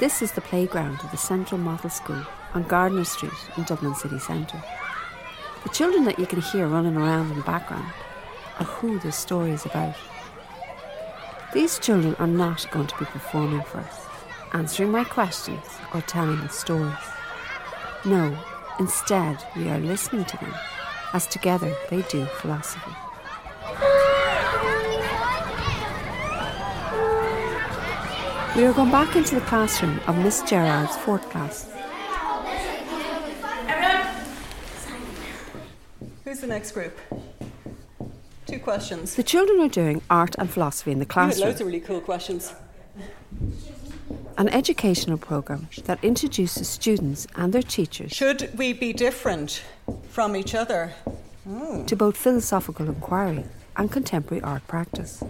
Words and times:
This 0.00 0.22
is 0.22 0.32
the 0.32 0.40
playground 0.40 0.98
of 1.04 1.10
the 1.10 1.18
Central 1.18 1.60
Model 1.60 1.90
School 1.90 2.24
on 2.54 2.62
Gardiner 2.62 3.04
Street 3.04 3.34
in 3.58 3.64
Dublin 3.64 3.94
city 3.94 4.18
centre. 4.18 4.64
The 5.62 5.68
children 5.68 6.06
that 6.06 6.18
you 6.18 6.24
can 6.24 6.40
hear 6.40 6.66
running 6.66 6.96
around 6.96 7.30
in 7.30 7.36
the 7.36 7.44
background 7.44 7.92
are 8.58 8.64
who 8.64 8.98
this 8.98 9.14
story 9.14 9.50
is 9.50 9.66
about. 9.66 9.94
These 11.52 11.78
children 11.80 12.16
are 12.18 12.26
not 12.26 12.66
going 12.70 12.86
to 12.86 12.98
be 12.98 13.04
performing 13.04 13.60
for 13.60 13.80
us, 13.80 14.06
answering 14.54 14.90
my 14.90 15.04
questions 15.04 15.66
or 15.92 16.00
telling 16.00 16.48
stories. 16.48 16.94
No, 18.06 18.34
instead, 18.78 19.36
we 19.54 19.68
are 19.68 19.80
listening 19.80 20.24
to 20.24 20.36
them 20.38 20.54
as 21.12 21.26
together 21.26 21.76
they 21.90 22.00
do 22.08 22.24
philosophy. 22.24 22.96
We 28.56 28.64
are 28.66 28.72
going 28.72 28.90
back 28.90 29.14
into 29.16 29.36
the 29.36 29.40
classroom 29.42 30.00
of 30.06 30.16
Miss 30.18 30.42
Gerard's 30.42 30.96
fourth 30.98 31.28
class. 31.30 31.70
Who's 36.24 36.40
the 36.40 36.46
next 36.46 36.72
group? 36.72 36.98
Two 38.46 38.58
questions. 38.58 39.14
The 39.14 39.22
children 39.22 39.60
are 39.60 39.68
doing 39.68 40.02
art 40.10 40.34
and 40.38 40.50
philosophy 40.50 40.90
in 40.90 40.98
the 40.98 41.06
classroom, 41.06 41.48
loads 41.48 41.60
of 41.60 41.66
really 41.66 41.80
cool 41.80 42.00
questions. 42.00 42.52
an 44.36 44.48
educational 44.48 45.16
program 45.18 45.68
that 45.84 46.02
introduces 46.02 46.68
students 46.68 47.26
and 47.36 47.52
their 47.52 47.62
teachers 47.62 48.10
Should 48.12 48.50
we 48.58 48.72
be 48.72 48.92
different 48.92 49.62
from 50.08 50.34
each 50.34 50.54
other? 50.54 50.92
to 51.86 51.96
both 51.96 52.16
philosophical 52.16 52.86
inquiry 52.86 53.44
and 53.76 53.90
contemporary 53.90 54.42
art 54.42 54.66
practice. 54.66 55.22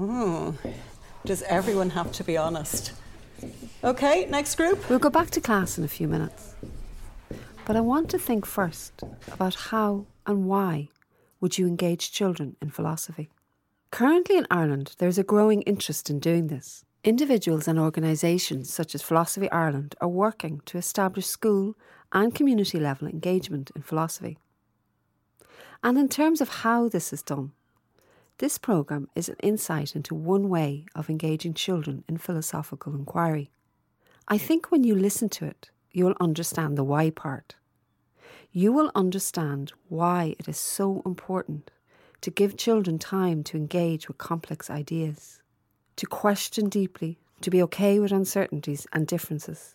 Oh, 0.00 0.54
does 1.24 1.42
everyone 1.42 1.90
have 1.90 2.12
to 2.12 2.24
be 2.24 2.36
honest? 2.36 2.92
Okay, 3.82 4.26
next 4.26 4.54
group. 4.54 4.88
We'll 4.88 4.98
go 4.98 5.10
back 5.10 5.30
to 5.30 5.40
class 5.40 5.76
in 5.76 5.84
a 5.84 5.88
few 5.88 6.06
minutes. 6.06 6.54
But 7.64 7.76
I 7.76 7.80
want 7.80 8.08
to 8.10 8.18
think 8.18 8.46
first 8.46 9.02
about 9.32 9.54
how 9.54 10.06
and 10.26 10.46
why 10.46 10.88
would 11.40 11.58
you 11.58 11.66
engage 11.66 12.12
children 12.12 12.56
in 12.60 12.70
philosophy. 12.70 13.28
Currently 13.90 14.36
in 14.36 14.46
Ireland, 14.50 14.94
there 14.98 15.08
is 15.08 15.18
a 15.18 15.24
growing 15.24 15.62
interest 15.62 16.10
in 16.10 16.18
doing 16.18 16.48
this. 16.48 16.84
Individuals 17.04 17.66
and 17.66 17.78
organisations 17.78 18.72
such 18.72 18.94
as 18.94 19.02
Philosophy 19.02 19.50
Ireland 19.50 19.94
are 20.00 20.08
working 20.08 20.60
to 20.66 20.78
establish 20.78 21.26
school 21.26 21.74
and 22.12 22.34
community 22.34 22.78
level 22.78 23.08
engagement 23.08 23.70
in 23.74 23.82
philosophy. 23.82 24.38
And 25.82 25.96
in 25.96 26.08
terms 26.08 26.40
of 26.40 26.48
how 26.48 26.88
this 26.88 27.12
is 27.12 27.22
done, 27.22 27.52
this 28.38 28.56
programme 28.56 29.08
is 29.16 29.28
an 29.28 29.36
insight 29.42 29.96
into 29.96 30.14
one 30.14 30.48
way 30.48 30.86
of 30.94 31.10
engaging 31.10 31.54
children 31.54 32.04
in 32.08 32.18
philosophical 32.18 32.94
inquiry. 32.94 33.50
I 34.28 34.38
think 34.38 34.70
when 34.70 34.84
you 34.84 34.94
listen 34.94 35.28
to 35.30 35.44
it, 35.44 35.70
you'll 35.90 36.14
understand 36.20 36.78
the 36.78 36.84
why 36.84 37.10
part. 37.10 37.56
You 38.52 38.72
will 38.72 38.92
understand 38.94 39.72
why 39.88 40.36
it 40.38 40.48
is 40.48 40.58
so 40.58 41.02
important 41.04 41.72
to 42.20 42.30
give 42.30 42.56
children 42.56 42.98
time 42.98 43.42
to 43.44 43.56
engage 43.56 44.06
with 44.06 44.18
complex 44.18 44.70
ideas, 44.70 45.42
to 45.96 46.06
question 46.06 46.68
deeply, 46.68 47.18
to 47.40 47.50
be 47.50 47.62
okay 47.62 47.98
with 47.98 48.12
uncertainties 48.12 48.86
and 48.92 49.06
differences, 49.06 49.74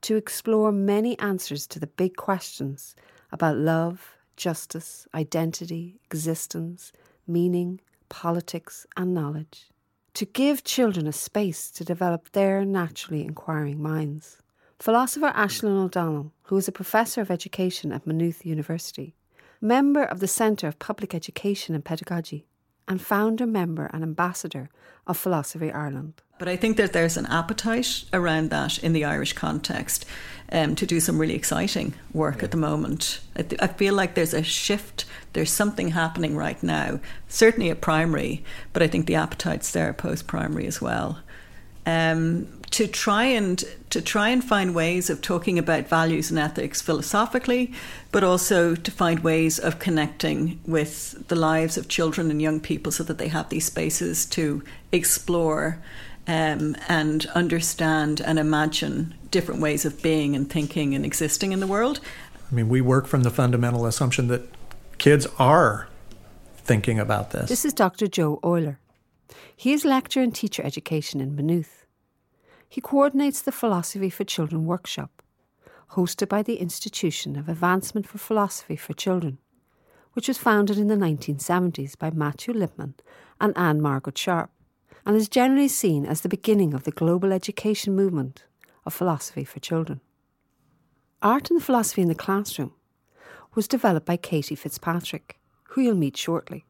to 0.00 0.16
explore 0.16 0.72
many 0.72 1.18
answers 1.18 1.66
to 1.66 1.78
the 1.78 1.86
big 1.86 2.16
questions 2.16 2.96
about 3.30 3.56
love, 3.56 4.16
justice, 4.36 5.06
identity, 5.14 6.00
existence, 6.04 6.92
meaning, 7.32 7.80
politics, 8.08 8.86
and 8.96 9.14
knowledge, 9.14 9.70
to 10.14 10.26
give 10.26 10.64
children 10.64 11.06
a 11.06 11.12
space 11.12 11.70
to 11.70 11.84
develop 11.84 12.30
their 12.32 12.64
naturally 12.64 13.22
inquiring 13.24 13.82
minds. 13.82 14.38
Philosopher 14.78 15.32
Aislinn 15.34 15.84
O'Donnell, 15.84 16.32
who 16.44 16.56
is 16.56 16.68
a 16.68 16.72
professor 16.72 17.20
of 17.20 17.30
education 17.30 17.92
at 17.92 18.06
Maynooth 18.06 18.44
University, 18.44 19.14
member 19.60 20.02
of 20.02 20.20
the 20.20 20.28
Centre 20.28 20.66
of 20.68 20.78
Public 20.78 21.14
Education 21.14 21.74
and 21.74 21.84
Pedagogy, 21.84 22.46
and 22.88 23.00
founder, 23.00 23.46
member, 23.46 23.90
and 23.92 24.02
ambassador 24.02 24.68
of 25.06 25.16
Philosophy 25.16 25.70
Ireland. 25.72 26.14
But 26.38 26.48
I 26.48 26.56
think 26.56 26.76
that 26.76 26.92
there's 26.92 27.16
an 27.16 27.26
appetite 27.26 28.04
around 28.12 28.50
that 28.50 28.78
in 28.82 28.92
the 28.92 29.04
Irish 29.04 29.32
context 29.32 30.04
um, 30.50 30.74
to 30.76 30.86
do 30.86 31.00
some 31.00 31.18
really 31.18 31.34
exciting 31.34 31.94
work 32.12 32.42
at 32.42 32.50
the 32.50 32.56
moment. 32.56 33.20
I, 33.36 33.42
th- 33.42 33.62
I 33.62 33.68
feel 33.68 33.94
like 33.94 34.14
there's 34.14 34.34
a 34.34 34.42
shift, 34.42 35.04
there's 35.32 35.50
something 35.50 35.88
happening 35.88 36.36
right 36.36 36.60
now, 36.62 37.00
certainly 37.28 37.70
at 37.70 37.80
primary, 37.80 38.44
but 38.72 38.82
I 38.82 38.88
think 38.88 39.06
the 39.06 39.14
appetite's 39.14 39.72
there 39.72 39.92
post 39.92 40.26
primary 40.26 40.66
as 40.66 40.80
well. 40.80 41.20
Um, 41.86 42.61
to 42.72 42.86
try 42.86 43.24
and 43.24 43.62
to 43.90 44.00
try 44.00 44.30
and 44.30 44.42
find 44.42 44.74
ways 44.74 45.10
of 45.10 45.20
talking 45.20 45.58
about 45.58 45.86
values 45.86 46.30
and 46.30 46.38
ethics 46.38 46.80
philosophically, 46.80 47.72
but 48.10 48.24
also 48.24 48.74
to 48.74 48.90
find 48.90 49.20
ways 49.20 49.58
of 49.58 49.78
connecting 49.78 50.58
with 50.66 51.28
the 51.28 51.36
lives 51.36 51.76
of 51.76 51.88
children 51.88 52.30
and 52.30 52.40
young 52.40 52.58
people 52.58 52.90
so 52.90 53.04
that 53.04 53.18
they 53.18 53.28
have 53.28 53.50
these 53.50 53.66
spaces 53.66 54.24
to 54.24 54.62
explore 54.90 55.78
um, 56.26 56.74
and 56.88 57.26
understand 57.34 58.20
and 58.22 58.38
imagine 58.38 59.14
different 59.30 59.60
ways 59.60 59.84
of 59.84 60.02
being 60.02 60.34
and 60.34 60.48
thinking 60.48 60.94
and 60.94 61.04
existing 61.04 61.52
in 61.52 61.60
the 61.60 61.66
world. 61.66 62.00
I 62.50 62.54
mean, 62.54 62.70
we 62.70 62.80
work 62.80 63.06
from 63.06 63.22
the 63.22 63.30
fundamental 63.30 63.84
assumption 63.84 64.28
that 64.28 64.48
kids 64.96 65.26
are 65.38 65.88
thinking 66.56 66.98
about 66.98 67.32
this. 67.32 67.50
This 67.50 67.66
is 67.66 67.74
Dr. 67.74 68.06
Joe 68.06 68.40
Oyler. 68.42 68.78
He 69.54 69.74
is 69.74 69.84
lecturer 69.84 70.22
in 70.22 70.32
teacher 70.32 70.64
education 70.64 71.20
in 71.20 71.36
Maynooth. 71.36 71.81
He 72.72 72.80
coordinates 72.80 73.42
the 73.42 73.52
Philosophy 73.52 74.08
for 74.08 74.24
Children 74.24 74.64
workshop, 74.64 75.22
hosted 75.90 76.30
by 76.30 76.42
the 76.42 76.54
Institution 76.54 77.36
of 77.36 77.46
Advancement 77.46 78.08
for 78.08 78.16
Philosophy 78.16 78.76
for 78.76 78.94
Children, 78.94 79.36
which 80.14 80.26
was 80.26 80.38
founded 80.38 80.78
in 80.78 80.88
the 80.88 80.94
1970s 80.94 81.98
by 81.98 82.10
Matthew 82.12 82.54
Lipman 82.54 82.94
and 83.38 83.52
Ann 83.58 83.82
Margaret 83.82 84.16
Sharp, 84.16 84.50
and 85.04 85.14
is 85.14 85.28
generally 85.28 85.68
seen 85.68 86.06
as 86.06 86.22
the 86.22 86.30
beginning 86.30 86.72
of 86.72 86.84
the 86.84 86.92
global 86.92 87.30
education 87.30 87.94
movement 87.94 88.46
of 88.86 88.94
philosophy 88.94 89.44
for 89.44 89.60
children. 89.60 90.00
Art 91.20 91.50
and 91.50 91.62
Philosophy 91.62 92.00
in 92.00 92.08
the 92.08 92.14
Classroom 92.14 92.72
was 93.54 93.68
developed 93.68 94.06
by 94.06 94.16
Katie 94.16 94.54
Fitzpatrick, 94.54 95.38
who 95.64 95.82
you'll 95.82 95.94
meet 95.94 96.16
shortly, 96.16 96.64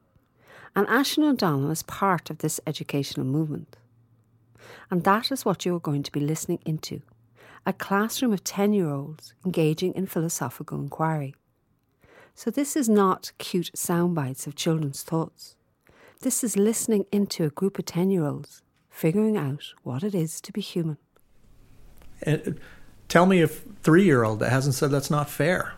and 0.74 0.88
Aislinn 0.88 1.30
O'Donnell 1.30 1.70
is 1.70 1.84
part 1.84 2.28
of 2.28 2.38
this 2.38 2.58
educational 2.66 3.24
movement. 3.24 3.76
And 4.90 5.04
that 5.04 5.30
is 5.30 5.44
what 5.44 5.64
you 5.64 5.74
are 5.76 5.80
going 5.80 6.02
to 6.02 6.12
be 6.12 6.20
listening 6.20 6.60
into 6.64 7.02
a 7.64 7.72
classroom 7.72 8.32
of 8.32 8.42
10 8.44 8.72
year 8.72 8.90
olds 8.90 9.34
engaging 9.44 9.94
in 9.94 10.06
philosophical 10.06 10.78
inquiry. 10.78 11.34
So, 12.34 12.50
this 12.50 12.76
is 12.76 12.88
not 12.88 13.32
cute 13.38 13.70
sound 13.74 14.14
bites 14.14 14.46
of 14.46 14.56
children's 14.56 15.02
thoughts. 15.02 15.54
This 16.20 16.42
is 16.42 16.56
listening 16.56 17.04
into 17.12 17.44
a 17.44 17.50
group 17.50 17.78
of 17.78 17.84
10 17.84 18.10
year 18.10 18.24
olds 18.24 18.62
figuring 18.90 19.36
out 19.36 19.74
what 19.82 20.02
it 20.02 20.14
is 20.14 20.40
to 20.40 20.52
be 20.52 20.60
human. 20.60 20.98
And 22.22 22.60
tell 23.08 23.26
me 23.26 23.42
a 23.42 23.48
three 23.48 24.04
year 24.04 24.24
old 24.24 24.40
that 24.40 24.50
hasn't 24.50 24.74
said 24.74 24.90
that's 24.90 25.10
not 25.10 25.28
fair. 25.28 25.74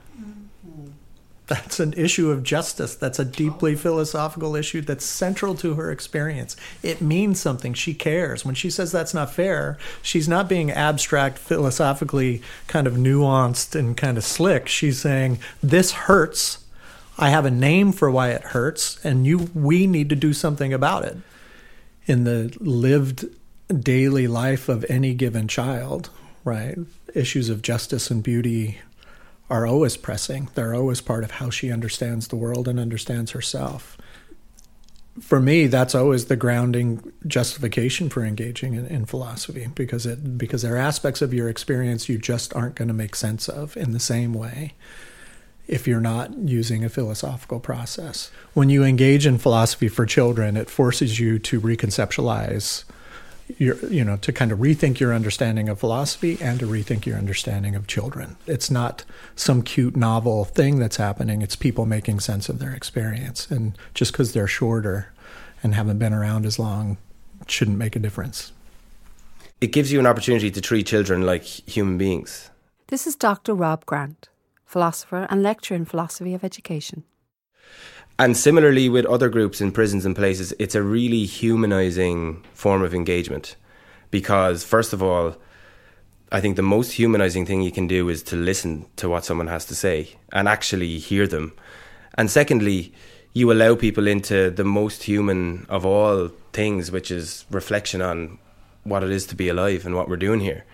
That's 1.47 1.78
an 1.78 1.93
issue 1.93 2.31
of 2.31 2.43
justice. 2.43 2.94
That's 2.94 3.19
a 3.19 3.25
deeply 3.25 3.75
philosophical 3.75 4.56
issue 4.56 4.81
that's 4.81 5.05
central 5.05 5.55
to 5.56 5.75
her 5.75 5.93
experience. 5.93 6.56
It 6.82 7.03
means 7.03 7.38
something. 7.38 7.75
She 7.75 7.93
cares. 7.93 8.47
When 8.47 8.55
she 8.55 8.71
says 8.71 8.91
that's 8.91 9.12
not 9.12 9.32
fair, 9.32 9.77
she's 10.00 10.27
not 10.27 10.49
being 10.49 10.71
abstract, 10.71 11.37
philosophically 11.38 12.41
kind 12.66 12.87
of 12.87 12.94
nuanced 12.94 13.75
and 13.75 13.94
kind 13.94 14.16
of 14.16 14.25
slick. 14.25 14.69
She's 14.69 14.99
saying, 14.99 15.38
This 15.62 15.93
hurts. 15.93 16.65
I 17.19 17.28
have 17.28 17.44
a 17.44 17.50
name 17.50 17.93
for 17.93 18.11
why 18.11 18.31
it 18.31 18.43
hurts, 18.43 19.05
and 19.05 19.26
you 19.26 19.50
we 19.55 19.87
need 19.87 20.08
to 20.08 20.17
do 20.17 20.32
something 20.32 20.73
about 20.73 21.05
it. 21.05 21.19
In 22.06 22.25
the 22.25 22.56
lived 22.58 23.26
daily 23.81 24.26
life 24.26 24.69
of 24.69 24.85
any 24.88 25.14
given 25.14 25.47
child, 25.47 26.11
right? 26.43 26.79
Issues 27.14 27.50
of 27.50 27.62
justice 27.62 28.11
and 28.11 28.23
beauty 28.23 28.81
are 29.50 29.67
always 29.67 29.96
pressing. 29.96 30.49
They're 30.55 30.75
always 30.75 31.00
part 31.00 31.25
of 31.25 31.32
how 31.32 31.50
she 31.50 31.70
understands 31.70 32.29
the 32.29 32.37
world 32.37 32.67
and 32.69 32.81
understands 32.81 33.32
herself. 33.32 33.99
For 35.20 35.38
me, 35.38 35.69
that's 35.69 35.94
always 35.94 36.25
the 36.25 36.37
grounding 36.37 37.12
justification 37.26 38.08
for 38.08 38.25
engaging 38.25 38.75
in, 38.75 38.87
in 38.87 39.06
philosophy 39.06 39.69
because 39.73 40.06
it 40.06 40.37
because 40.37 40.62
there 40.62 40.75
are 40.75 40.79
aspects 40.79 41.23
of 41.23 41.32
your 41.32 41.49
experience 41.49 42.08
you 42.08 42.19
just 42.19 42.55
aren't 42.55 42.75
going 42.75 42.88
to 42.88 42.94
make 42.94 43.14
sense 43.14 43.49
of 43.49 43.76
in 43.76 43.93
the 43.93 44.00
same 44.00 44.35
way 44.35 44.75
if 45.67 45.87
you're 45.87 46.00
not 46.00 46.37
using 46.37 46.85
a 46.85 46.88
philosophical 46.88 47.61
process. 47.61 48.31
When 48.55 48.69
you 48.69 48.82
engage 48.82 49.25
in 49.25 49.38
philosophy 49.38 49.88
for 49.88 50.05
children, 50.05 50.56
it 50.56 50.69
forces 50.69 51.20
you 51.20 51.38
to 51.38 51.61
reconceptualize 51.61 52.85
your, 53.58 53.76
you 53.87 54.05
know, 54.05 54.17
to 54.19 54.32
kind 54.32 54.52
of 54.52 54.58
rethink 54.58 55.00
your 55.00 55.12
understanding 55.12 55.69
of 55.69 55.79
philosophy 55.79 56.38
and 56.41 56.58
to 56.61 56.67
rethink 56.67 57.06
your 57.06 57.17
understanding 57.17 57.75
of 57.75 57.87
children. 57.87 58.37
It's 58.46 58.70
not 58.70 59.05
some 59.37 59.62
cute 59.62 59.96
novel 59.96 60.44
thing 60.44 60.79
that's 60.79 60.96
happening. 60.96 61.43
It's 61.43 61.56
people 61.56 61.87
making 61.87 62.20
sense 62.20 62.49
of 62.49 62.58
their 62.58 62.73
experience. 62.73 63.50
And 63.50 63.76
just 63.94 64.12
because 64.12 64.32
they're 64.32 64.46
shorter 64.46 65.12
and 65.62 65.75
haven't 65.75 65.99
been 65.99 66.12
around 66.12 66.46
as 66.46 66.58
long 66.58 66.96
shouldn't 67.46 67.79
make 67.79 67.96
a 67.96 67.99
difference. 67.99 68.52
It 69.61 69.69
gives 69.69 69.93
you 69.93 69.99
an 69.99 70.06
opportunity 70.06 70.50
to 70.50 70.61
treat 70.61 70.87
children 70.87 71.23
like 71.23 71.44
human 71.44 71.99
beings. 71.99 72.50
This 72.88 73.06
is 73.06 73.17
Dr. 73.17 73.55
Rob 73.55 73.87
Grant, 73.87 74.29
philosopher 74.67 75.26
and 75.31 75.43
lecturer 75.43 75.76
in 75.76 75.85
philosophy 75.85 76.35
of 76.35 76.44
education. 76.44 77.05
And 78.19 78.37
similarly 78.37 78.88
with 78.88 79.06
other 79.06 79.28
groups 79.28 79.61
in 79.61 79.72
prisons 79.72 80.06
and 80.06 80.14
places, 80.14 80.55
it's 80.58 80.76
a 80.76 80.82
really 80.82 81.25
humanizing 81.25 82.44
form 82.52 82.82
of 82.82 82.94
engagement. 82.94 83.56
Because, 84.11 84.62
first 84.62 84.93
of 84.93 85.02
all, 85.02 85.37
I 86.31 86.40
think 86.40 86.55
the 86.55 86.62
most 86.62 86.93
humanizing 86.93 87.44
thing 87.44 87.62
you 87.62 87.72
can 87.72 87.88
do 87.88 88.08
is 88.08 88.22
to 88.25 88.37
listen 88.37 88.87
to 88.96 89.08
what 89.08 89.25
someone 89.25 89.49
has 89.49 89.64
to 89.66 89.75
say 89.75 90.11
and 90.32 90.46
actually 90.46 90.99
hear 90.99 91.26
them. 91.26 91.55
And 92.16 92.31
secondly, 92.31 92.94
you 93.32 93.50
allow 93.50 93.75
people 93.75 94.06
into 94.06 94.50
the 94.50 94.64
most 94.64 95.02
human 95.02 95.66
of 95.69 95.84
all 95.84 96.28
things, 96.52 96.93
which 96.93 97.11
is 97.11 97.44
reflection 97.50 98.00
on 98.00 98.38
what 98.84 99.02
it 99.02 99.11
is 99.11 99.26
to 99.26 99.34
be 99.34 99.49
alive 99.49 99.84
and 99.87 99.96
what 99.96 100.08
we're 100.08 100.16
doing 100.16 100.38
here. 100.38 100.64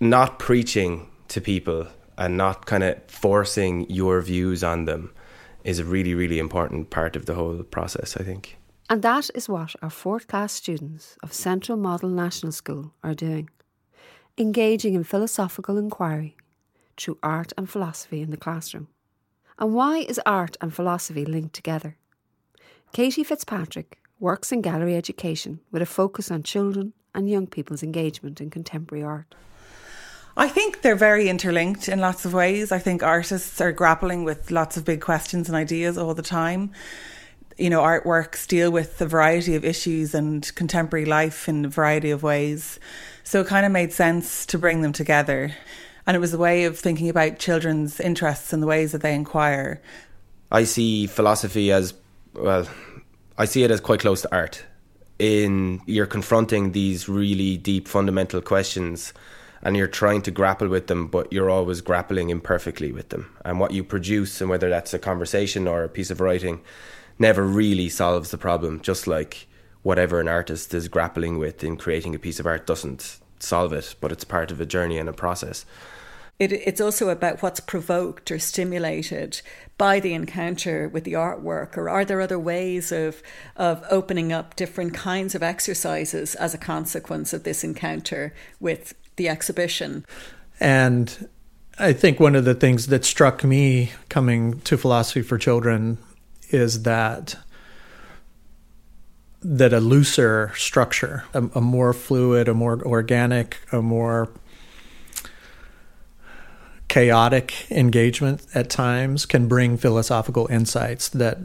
Not 0.00 0.40
preaching 0.40 1.08
to 1.28 1.40
people 1.40 1.86
and 2.18 2.36
not 2.36 2.66
kind 2.66 2.82
of 2.82 3.00
forcing 3.06 3.88
your 3.88 4.20
views 4.20 4.64
on 4.64 4.86
them 4.86 5.12
is 5.64 5.78
a 5.78 5.84
really, 5.84 6.14
really 6.14 6.38
important 6.38 6.90
part 6.90 7.16
of 7.16 7.26
the 7.26 7.34
whole 7.34 7.62
process, 7.64 8.16
I 8.16 8.22
think. 8.22 8.58
And 8.88 9.02
that 9.02 9.30
is 9.34 9.48
what 9.48 9.74
our 9.82 9.90
fourth 9.90 10.28
class 10.28 10.52
students 10.52 11.16
of 11.22 11.32
Central 11.32 11.78
Model 11.78 12.10
National 12.10 12.52
School 12.52 12.92
are 13.02 13.14
doing 13.14 13.48
engaging 14.36 14.94
in 14.94 15.04
philosophical 15.04 15.78
inquiry 15.78 16.36
through 16.96 17.18
art 17.22 17.52
and 17.56 17.70
philosophy 17.70 18.20
in 18.20 18.30
the 18.30 18.36
classroom. 18.36 18.88
And 19.58 19.72
why 19.72 19.98
is 19.98 20.20
art 20.26 20.56
and 20.60 20.74
philosophy 20.74 21.24
linked 21.24 21.54
together? 21.54 21.96
Katie 22.92 23.24
Fitzpatrick 23.24 23.98
works 24.18 24.50
in 24.50 24.60
gallery 24.60 24.96
education 24.96 25.60
with 25.70 25.82
a 25.82 25.86
focus 25.86 26.30
on 26.30 26.42
children 26.42 26.92
and 27.14 27.30
young 27.30 27.46
people's 27.46 27.82
engagement 27.82 28.40
in 28.40 28.50
contemporary 28.50 29.04
art. 29.04 29.34
I 30.36 30.48
think 30.48 30.82
they're 30.82 30.96
very 30.96 31.28
interlinked 31.28 31.88
in 31.88 32.00
lots 32.00 32.24
of 32.24 32.34
ways. 32.34 32.72
I 32.72 32.80
think 32.80 33.02
artists 33.02 33.60
are 33.60 33.70
grappling 33.70 34.24
with 34.24 34.50
lots 34.50 34.76
of 34.76 34.84
big 34.84 35.00
questions 35.00 35.48
and 35.48 35.56
ideas 35.56 35.96
all 35.96 36.12
the 36.14 36.22
time. 36.22 36.72
You 37.56 37.70
know, 37.70 37.82
artworks 37.82 38.48
deal 38.48 38.72
with 38.72 39.00
a 39.00 39.06
variety 39.06 39.54
of 39.54 39.64
issues 39.64 40.12
and 40.12 40.52
contemporary 40.56 41.06
life 41.06 41.48
in 41.48 41.66
a 41.66 41.68
variety 41.68 42.10
of 42.10 42.24
ways. 42.24 42.80
So 43.22 43.42
it 43.42 43.46
kind 43.46 43.64
of 43.64 43.70
made 43.70 43.92
sense 43.92 44.44
to 44.46 44.58
bring 44.58 44.82
them 44.82 44.92
together. 44.92 45.54
And 46.04 46.16
it 46.16 46.20
was 46.20 46.34
a 46.34 46.38
way 46.38 46.64
of 46.64 46.78
thinking 46.78 47.08
about 47.08 47.38
children's 47.38 48.00
interests 48.00 48.52
and 48.52 48.60
the 48.60 48.66
ways 48.66 48.90
that 48.90 49.02
they 49.02 49.14
inquire. 49.14 49.80
I 50.50 50.64
see 50.64 51.06
philosophy 51.06 51.70
as, 51.70 51.94
well, 52.34 52.66
I 53.38 53.44
see 53.44 53.62
it 53.62 53.70
as 53.70 53.80
quite 53.80 54.00
close 54.00 54.22
to 54.22 54.34
art. 54.34 54.64
In 55.20 55.80
you're 55.86 56.06
confronting 56.06 56.72
these 56.72 57.08
really 57.08 57.56
deep 57.56 57.86
fundamental 57.86 58.40
questions 58.40 59.12
and 59.64 59.76
you're 59.76 59.88
trying 59.88 60.20
to 60.22 60.30
grapple 60.30 60.68
with 60.68 60.88
them, 60.88 61.06
but 61.06 61.32
you're 61.32 61.50
always 61.50 61.80
grappling 61.80 62.28
imperfectly 62.28 62.92
with 62.92 63.08
them. 63.08 63.34
And 63.44 63.58
what 63.58 63.72
you 63.72 63.82
produce, 63.82 64.40
and 64.40 64.50
whether 64.50 64.68
that's 64.68 64.92
a 64.92 64.98
conversation 64.98 65.66
or 65.66 65.82
a 65.82 65.88
piece 65.88 66.10
of 66.10 66.20
writing, 66.20 66.60
never 67.18 67.42
really 67.42 67.88
solves 67.88 68.30
the 68.30 68.38
problem, 68.38 68.80
just 68.80 69.06
like 69.06 69.46
whatever 69.82 70.20
an 70.20 70.28
artist 70.28 70.74
is 70.74 70.88
grappling 70.88 71.38
with 71.38 71.64
in 71.64 71.76
creating 71.76 72.14
a 72.14 72.18
piece 72.18 72.38
of 72.38 72.46
art 72.46 72.66
doesn't 72.66 73.18
solve 73.38 73.72
it, 73.72 73.94
but 74.00 74.12
it's 74.12 74.24
part 74.24 74.50
of 74.50 74.60
a 74.60 74.66
journey 74.66 74.98
and 74.98 75.08
a 75.08 75.12
process. 75.12 75.64
It, 76.38 76.52
it's 76.52 76.80
also 76.80 77.10
about 77.10 77.42
what's 77.42 77.60
provoked 77.60 78.30
or 78.32 78.40
stimulated 78.40 79.40
by 79.78 80.00
the 80.00 80.14
encounter 80.14 80.88
with 80.88 81.04
the 81.04 81.12
artwork, 81.12 81.76
or 81.76 81.88
are 81.88 82.04
there 82.04 82.20
other 82.20 82.38
ways 82.38 82.90
of 82.90 83.22
of 83.56 83.84
opening 83.88 84.32
up 84.32 84.56
different 84.56 84.94
kinds 84.94 85.36
of 85.36 85.44
exercises 85.44 86.34
as 86.34 86.52
a 86.52 86.58
consequence 86.58 87.32
of 87.32 87.44
this 87.44 87.62
encounter 87.62 88.34
with 88.58 88.94
the 89.16 89.28
exhibition? 89.28 90.04
And 90.60 91.28
I 91.78 91.92
think 91.92 92.20
one 92.20 92.36
of 92.36 92.44
the 92.44 92.54
things 92.54 92.86
that 92.88 93.04
struck 93.04 93.42
me 93.42 93.92
coming 94.08 94.60
to 94.60 94.76
philosophy 94.76 95.22
for 95.22 95.38
children 95.38 95.98
is 96.50 96.82
that 96.82 97.36
that 99.46 99.74
a 99.74 99.80
looser 99.80 100.52
structure, 100.56 101.24
a, 101.34 101.44
a, 101.54 101.60
more 101.60 101.92
fluid, 101.92 102.48
a 102.48 102.54
more 102.54 102.82
organic, 102.82 103.58
a 103.72 103.82
more 103.82 104.30
chaotic 106.88 107.70
engagement 107.70 108.46
at 108.54 108.70
times 108.70 109.26
can 109.26 109.46
bring 109.46 109.76
philosophical 109.76 110.46
insights 110.46 111.10
that 111.10 111.36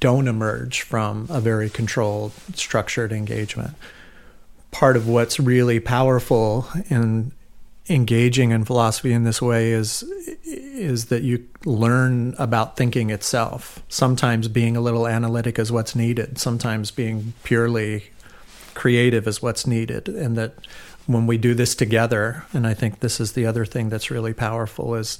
don't 0.00 0.26
emerge 0.26 0.82
from 0.82 1.26
a 1.28 1.40
very 1.40 1.68
controlled, 1.68 2.32
structured 2.54 3.12
engagement. 3.12 3.74
Part 4.70 4.96
of 4.96 5.08
what's 5.08 5.40
really 5.40 5.80
powerful 5.80 6.68
in 6.88 7.32
engaging 7.90 8.50
in 8.50 8.64
philosophy 8.64 9.12
in 9.12 9.24
this 9.24 9.40
way 9.40 9.72
is 9.72 10.02
is 10.44 11.06
that 11.06 11.22
you 11.22 11.44
learn 11.64 12.34
about 12.38 12.76
thinking 12.76 13.10
itself. 13.10 13.82
Sometimes 13.88 14.46
being 14.46 14.76
a 14.76 14.80
little 14.80 15.06
analytic 15.06 15.58
is 15.58 15.72
what's 15.72 15.96
needed. 15.96 16.38
Sometimes 16.38 16.90
being 16.90 17.32
purely 17.42 18.04
creative 18.74 19.26
is 19.26 19.42
what's 19.42 19.66
needed, 19.66 20.08
and 20.08 20.36
that 20.36 20.54
when 21.06 21.26
we 21.26 21.38
do 21.38 21.54
this 21.54 21.74
together, 21.74 22.44
and 22.52 22.66
I 22.66 22.74
think 22.74 23.00
this 23.00 23.18
is 23.18 23.32
the 23.32 23.46
other 23.46 23.64
thing 23.64 23.88
that's 23.88 24.10
really 24.10 24.34
powerful 24.34 24.94
is 24.94 25.18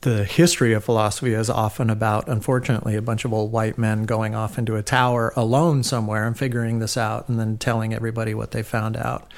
the 0.00 0.24
history 0.24 0.72
of 0.72 0.84
philosophy 0.84 1.34
is 1.34 1.50
often 1.50 1.90
about, 1.90 2.28
unfortunately, 2.28 2.96
a 2.96 3.02
bunch 3.02 3.24
of 3.26 3.32
old 3.32 3.52
white 3.52 3.76
men 3.76 4.04
going 4.04 4.34
off 4.34 4.56
into 4.58 4.76
a 4.76 4.82
tower 4.82 5.34
alone 5.36 5.82
somewhere 5.82 6.26
and 6.26 6.38
figuring 6.38 6.78
this 6.78 6.96
out 6.96 7.28
and 7.28 7.38
then 7.38 7.58
telling 7.58 7.92
everybody 7.92 8.32
what 8.32 8.52
they 8.52 8.62
found 8.62 8.96
out. 8.96 9.30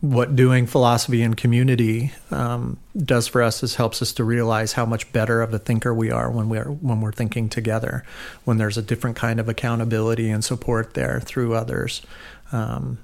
What 0.00 0.34
doing 0.34 0.66
philosophy 0.66 1.20
in 1.20 1.34
community 1.34 2.12
um, 2.30 2.78
does 2.96 3.26
for 3.26 3.42
us 3.42 3.62
is 3.62 3.74
helps 3.74 4.00
us 4.00 4.14
to 4.14 4.24
realize 4.24 4.72
how 4.72 4.86
much 4.86 5.12
better 5.12 5.42
of 5.42 5.52
a 5.52 5.58
thinker 5.58 5.92
we 5.92 6.10
are 6.10 6.30
when 6.30 6.48
we're 6.48 6.64
when 6.64 7.02
we're 7.02 7.12
thinking 7.12 7.50
together, 7.50 8.02
when 8.44 8.56
there's 8.56 8.78
a 8.78 8.82
different 8.82 9.16
kind 9.16 9.38
of 9.38 9.50
accountability 9.50 10.30
and 10.30 10.42
support 10.42 10.94
there 10.94 11.20
through 11.20 11.54
others. 11.54 12.00
Um, 12.52 12.98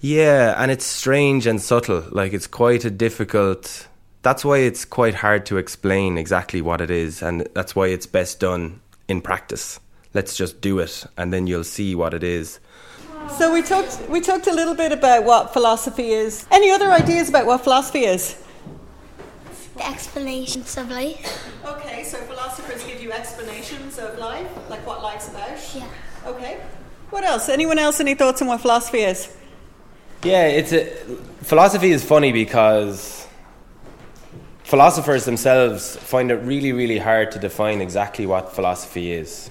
yeah, 0.00 0.54
and 0.62 0.70
it's 0.70 0.86
strange 0.86 1.44
and 1.48 1.60
subtle. 1.60 2.04
Like 2.12 2.32
it's 2.32 2.46
quite 2.46 2.84
a 2.84 2.90
difficult 2.90 3.88
that's 4.24 4.44
why 4.44 4.58
it's 4.58 4.86
quite 4.86 5.16
hard 5.16 5.44
to 5.46 5.58
explain 5.58 6.16
exactly 6.16 6.62
what 6.62 6.80
it 6.80 6.90
is, 6.90 7.22
and 7.22 7.46
that's 7.54 7.76
why 7.76 7.88
it's 7.88 8.06
best 8.06 8.40
done 8.40 8.80
in 9.06 9.20
practice. 9.20 9.78
Let's 10.14 10.34
just 10.34 10.60
do 10.62 10.78
it, 10.78 11.06
and 11.16 11.32
then 11.32 11.46
you'll 11.46 11.62
see 11.62 11.94
what 11.94 12.14
it 12.14 12.24
is. 12.24 12.58
So 13.36 13.52
we 13.52 13.62
talked 13.62 14.00
we 14.08 14.20
talked 14.20 14.46
a 14.46 14.52
little 14.52 14.74
bit 14.74 14.92
about 14.92 15.24
what 15.24 15.52
philosophy 15.52 16.10
is. 16.10 16.46
Any 16.50 16.70
other 16.70 16.90
ideas 16.90 17.28
about 17.28 17.46
what 17.46 17.62
philosophy 17.62 18.04
is? 18.04 18.42
The 19.76 19.86
explanations 19.86 20.76
of 20.78 20.90
life. 20.90 21.48
Okay, 21.66 22.04
so 22.04 22.16
philosophers 22.18 22.82
give 22.84 23.02
you 23.02 23.12
explanations 23.12 23.98
of 23.98 24.18
life, 24.18 24.48
like 24.70 24.86
what 24.86 25.02
life's 25.02 25.28
about. 25.28 25.58
Yeah. 25.74 25.88
Okay. 26.26 26.60
What 27.10 27.24
else? 27.24 27.50
Anyone 27.50 27.78
else? 27.78 28.00
Any 28.00 28.14
thoughts 28.14 28.40
on 28.40 28.48
what 28.48 28.60
philosophy 28.60 29.00
is? 29.00 29.36
Yeah, 30.22 30.46
it's 30.46 30.72
a 30.72 30.86
philosophy 31.42 31.90
is 31.90 32.02
funny 32.02 32.32
because 32.32 33.23
philosophers 34.64 35.24
themselves 35.26 35.96
find 35.96 36.30
it 36.30 36.36
really, 36.36 36.72
really 36.72 36.98
hard 36.98 37.30
to 37.32 37.38
define 37.38 37.80
exactly 37.80 38.26
what 38.26 38.52
philosophy 38.52 39.12
is. 39.12 39.50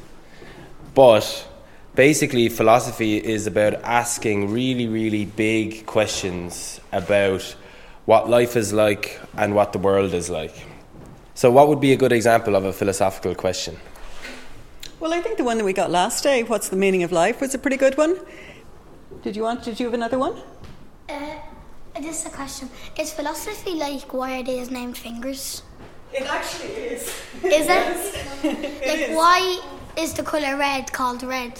But 0.93 1.47
basically, 1.95 2.49
philosophy 2.49 3.17
is 3.17 3.47
about 3.47 3.75
asking 3.83 4.51
really, 4.51 4.87
really 4.87 5.25
big 5.25 5.85
questions 5.85 6.81
about 6.91 7.41
what 8.05 8.29
life 8.29 8.57
is 8.57 8.73
like 8.73 9.19
and 9.37 9.55
what 9.55 9.71
the 9.71 9.79
world 9.79 10.13
is 10.13 10.29
like. 10.29 10.65
So, 11.35 11.49
what 11.49 11.67
would 11.67 11.79
be 11.79 11.93
a 11.93 11.97
good 11.97 12.11
example 12.11 12.55
of 12.55 12.65
a 12.65 12.73
philosophical 12.73 13.33
question? 13.33 13.77
Well, 14.99 15.13
I 15.13 15.21
think 15.21 15.37
the 15.37 15.43
one 15.43 15.57
that 15.57 15.65
we 15.65 15.73
got 15.73 15.89
last 15.89 16.23
day, 16.23 16.43
"What's 16.43 16.69
the 16.69 16.75
meaning 16.75 17.03
of 17.03 17.11
life?" 17.11 17.41
was 17.41 17.53
a 17.53 17.57
pretty 17.57 17.77
good 17.77 17.97
one. 17.97 18.19
Did 19.23 19.35
you 19.35 19.43
want? 19.43 19.63
Did 19.63 19.79
you 19.79 19.85
have 19.87 19.93
another 19.93 20.19
one? 20.19 20.35
Uh, 21.09 21.35
this 22.01 22.21
is 22.21 22.25
a 22.25 22.29
question. 22.29 22.69
Is 22.97 23.13
philosophy 23.13 23.75
like 23.75 24.13
why 24.13 24.39
are 24.39 24.43
they 24.43 24.63
named 24.65 24.97
fingers? 24.97 25.63
It 26.13 26.23
actually 26.23 26.69
is. 26.69 27.01
Is 27.43 27.67
it? 27.69 28.85
like 28.87 29.09
is. 29.09 29.15
why 29.15 29.61
is 29.97 30.13
the 30.13 30.23
colour 30.23 30.57
red 30.57 30.91
called 30.91 31.23
red? 31.23 31.59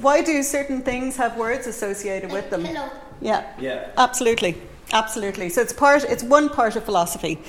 Why 0.00 0.22
do 0.22 0.42
certain 0.42 0.82
things 0.82 1.16
have 1.16 1.36
words 1.36 1.66
associated 1.66 2.32
with 2.32 2.50
them? 2.50 2.64
Hello. 2.64 2.88
Yeah. 3.20 3.44
Yeah. 3.58 3.90
Absolutely. 3.96 4.56
Absolutely. 4.92 5.48
So 5.48 5.60
it's 5.60 5.72
part 5.72 6.04
it's 6.04 6.22
one 6.22 6.48
part 6.48 6.76
of 6.76 6.84
philosophy. 6.84 7.40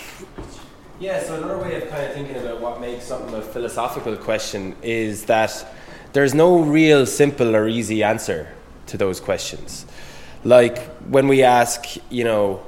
Yeah, 1.00 1.22
so 1.24 1.36
another 1.36 1.58
way 1.58 1.75
of 1.82 1.89
kind 1.89 2.05
of 2.05 2.13
thinking 2.13 2.38
about 2.38 2.62
what 2.62 2.79
makes 2.79 3.03
something 3.03 3.36
a 3.36 3.41
philosophical 3.41 4.15
question 4.15 4.75
is 4.82 5.25
that 5.25 5.74
there's 6.13 6.34
no 6.34 6.62
real 6.62 7.05
simple 7.05 7.53
or 7.53 7.67
easy 7.67 8.01
answer 8.01 8.48
to 8.88 8.98
those 8.98 9.20
questions. 9.20 9.86
Like 10.46 10.78
when 11.10 11.28
we 11.28 11.42
ask, 11.42 11.98
you 12.12 12.24
know, 12.24 12.64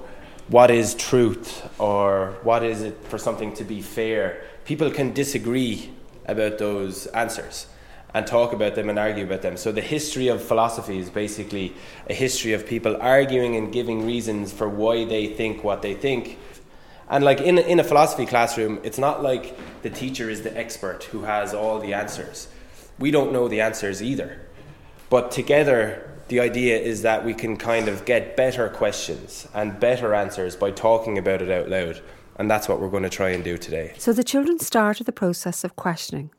what 0.48 0.72
is 0.72 0.96
truth 0.96 1.63
or 1.79 2.36
what 2.41 2.63
is 2.63 2.81
it 2.81 2.98
for 3.03 3.19
something 3.19 3.53
to 3.53 3.63
be 3.63 3.81
fair, 3.81 4.41
people 4.65 4.89
can 4.89 5.13
disagree 5.13 5.93
about 6.25 6.57
those 6.57 7.05
answers. 7.07 7.67
and 8.13 8.25
talk 8.25 8.53
about 8.53 8.74
them 8.74 8.89
and 8.89 8.98
argue 8.98 9.25
about 9.25 9.41
them. 9.41 9.57
So 9.57 9.72
the 9.72 9.81
history 9.81 10.29
of 10.29 10.41
philosophy 10.41 10.98
is 10.98 11.10
basically 11.10 11.75
a 12.10 12.13
history 12.13 12.53
of 12.53 12.65
people 12.65 12.98
arguing 13.00 13.55
and 13.57 13.72
giving 13.72 14.07
reasons 14.07 14.51
for 14.51 14.67
why 14.67 15.05
they 15.05 15.27
think 15.27 15.63
what 15.63 15.81
they 15.81 15.93
think. 15.93 16.39
And 17.10 17.24
like 17.24 17.41
in 17.41 17.60
in 17.60 17.79
a 17.79 17.84
philosophy 17.84 18.25
classroom, 18.25 18.79
it's 18.84 18.98
not 18.98 19.22
like 19.22 19.55
the 19.84 19.89
teacher 19.89 20.29
is 20.29 20.41
the 20.41 20.57
expert 20.57 21.03
who 21.12 21.24
has 21.24 21.53
all 21.53 21.79
the 21.79 21.93
answers. 21.93 22.48
We 22.98 23.12
don't 23.12 23.31
know 23.31 23.48
the 23.48 23.62
answers 23.62 24.01
either. 24.01 24.41
But 25.10 25.31
together 25.31 26.16
the 26.27 26.39
idea 26.39 26.77
is 26.77 27.01
that 27.03 27.24
we 27.24 27.34
can 27.34 27.57
kind 27.57 27.88
of 27.88 28.05
get 28.05 28.36
better 28.36 28.69
questions 28.69 29.48
and 29.53 29.79
better 29.79 30.13
answers 30.13 30.55
by 30.55 30.72
talking 30.72 31.17
about 31.17 31.41
it 31.41 31.50
out 31.50 31.69
loud. 31.69 32.01
And 32.38 32.51
that's 32.51 32.67
what 32.67 32.79
we're 32.79 32.89
going 32.89 33.03
to 33.03 33.10
try 33.10 33.29
and 33.29 33.43
do 33.43 33.57
today. 33.57 33.93
So 33.98 34.13
the 34.13 34.24
children 34.24 34.60
started 34.60 35.05
the 35.05 35.12
process 35.12 35.63
of 35.63 35.75
questioning 35.75 36.29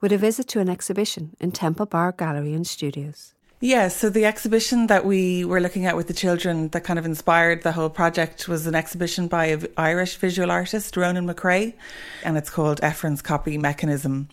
with 0.00 0.12
a 0.12 0.18
visit 0.18 0.48
to 0.48 0.60
an 0.60 0.68
exhibition 0.68 1.36
in 1.38 1.52
Temple 1.52 1.86
Bar 1.86 2.12
Gallery 2.12 2.54
and 2.54 2.66
Studios. 2.66 3.33
Yeah, 3.64 3.88
so 3.88 4.10
the 4.10 4.26
exhibition 4.26 4.88
that 4.88 5.06
we 5.06 5.42
were 5.42 5.58
looking 5.58 5.86
at 5.86 5.96
with 5.96 6.06
the 6.06 6.12
children 6.12 6.68
that 6.68 6.84
kind 6.84 6.98
of 6.98 7.06
inspired 7.06 7.62
the 7.62 7.72
whole 7.72 7.88
project 7.88 8.46
was 8.46 8.66
an 8.66 8.74
exhibition 8.74 9.26
by 9.26 9.46
an 9.46 9.66
Irish 9.78 10.16
visual 10.16 10.50
artist, 10.50 10.94
Ronan 10.98 11.26
McCrea, 11.26 11.72
and 12.22 12.36
it's 12.36 12.50
called 12.50 12.82
Efren's 12.82 13.22
Copy 13.22 13.56
Mechanism. 13.56 14.28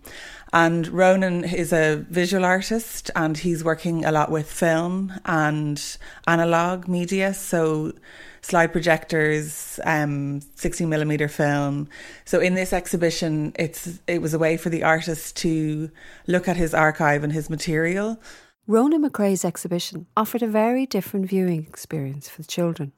And 0.52 0.86
Ronan 0.90 1.46
is 1.46 1.72
a 1.72 2.06
visual 2.10 2.44
artist 2.44 3.10
and 3.16 3.38
he's 3.38 3.64
working 3.64 4.04
a 4.04 4.12
lot 4.12 4.32
with 4.32 4.52
film 4.52 5.14
and 5.24 5.82
analog 6.28 6.90
media. 6.90 7.34
So 7.34 7.94
slide 8.42 8.74
projectors, 8.74 9.80
um, 9.86 10.42
16 10.56 10.90
millimeter 10.90 11.30
film. 11.30 11.88
So 12.26 12.42
in 12.42 12.56
this 12.56 12.74
exhibition, 12.74 13.54
it's 13.58 13.98
it 14.08 14.22
was 14.22 14.34
a 14.34 14.40
way 14.40 14.58
for 14.58 14.70
the 14.70 14.84
artist 14.84 15.38
to 15.38 15.90
look 16.28 16.50
at 16.50 16.58
his 16.58 16.74
archive 16.74 17.24
and 17.24 17.32
his 17.32 17.50
material. 17.50 18.20
Ronan 18.68 19.04
McCrea's 19.04 19.44
exhibition 19.44 20.06
offered 20.16 20.44
a 20.44 20.48
very 20.48 20.86
different 20.86 21.26
viewing 21.26 21.66
experience 21.68 22.30
for 22.30 22.44
the 22.44 22.48
children. 22.48 22.92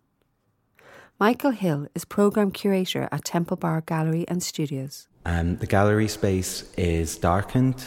Michael 1.19 1.51
Hill 1.51 1.87
is 1.95 2.03
program 2.03 2.51
curator 2.51 3.07
at 3.11 3.23
Temple 3.23 3.55
Bar 3.55 3.81
Gallery 3.81 4.25
and 4.27 4.43
Studios. 4.43 5.07
Um, 5.25 5.55
the 5.57 5.67
gallery 5.67 6.09
space 6.09 6.69
is 6.75 7.17
darkened 7.17 7.81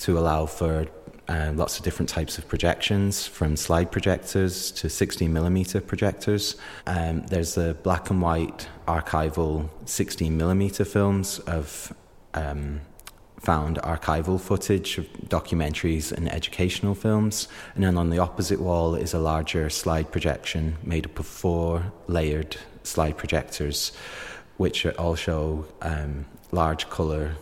to 0.00 0.18
allow 0.18 0.44
for 0.44 0.86
uh, 1.28 1.52
lots 1.54 1.78
of 1.78 1.84
different 1.84 2.10
types 2.10 2.36
of 2.36 2.46
projections, 2.46 3.26
from 3.26 3.56
slide 3.56 3.90
projectors 3.90 4.70
to 4.72 4.90
16 4.90 5.32
millimeter 5.32 5.80
projectors. 5.80 6.56
Um, 6.86 7.22
there's 7.26 7.54
the 7.54 7.74
black 7.82 8.10
and 8.10 8.20
white 8.20 8.68
archival 8.86 9.70
16 9.86 10.36
millimeter 10.36 10.84
films 10.84 11.38
of 11.40 11.94
um, 12.34 12.80
found 13.40 13.76
archival 13.78 14.40
footage 14.40 14.98
of 14.98 15.06
documentaries 15.28 16.12
and 16.12 16.30
educational 16.32 16.94
films. 16.94 17.48
And 17.74 17.84
then 17.84 17.96
on 17.96 18.10
the 18.10 18.18
opposite 18.18 18.60
wall 18.60 18.94
is 18.94 19.14
a 19.14 19.18
larger 19.18 19.70
slide 19.70 20.10
projection 20.10 20.76
made 20.82 21.06
up 21.06 21.18
of 21.18 21.26
four 21.26 21.92
layered 22.06 22.56
slide 22.82 23.16
projectors, 23.16 23.92
which 24.56 24.84
all 24.86 25.14
show 25.14 25.66
um, 25.82 26.26
large 26.52 26.88
colour 26.90 27.36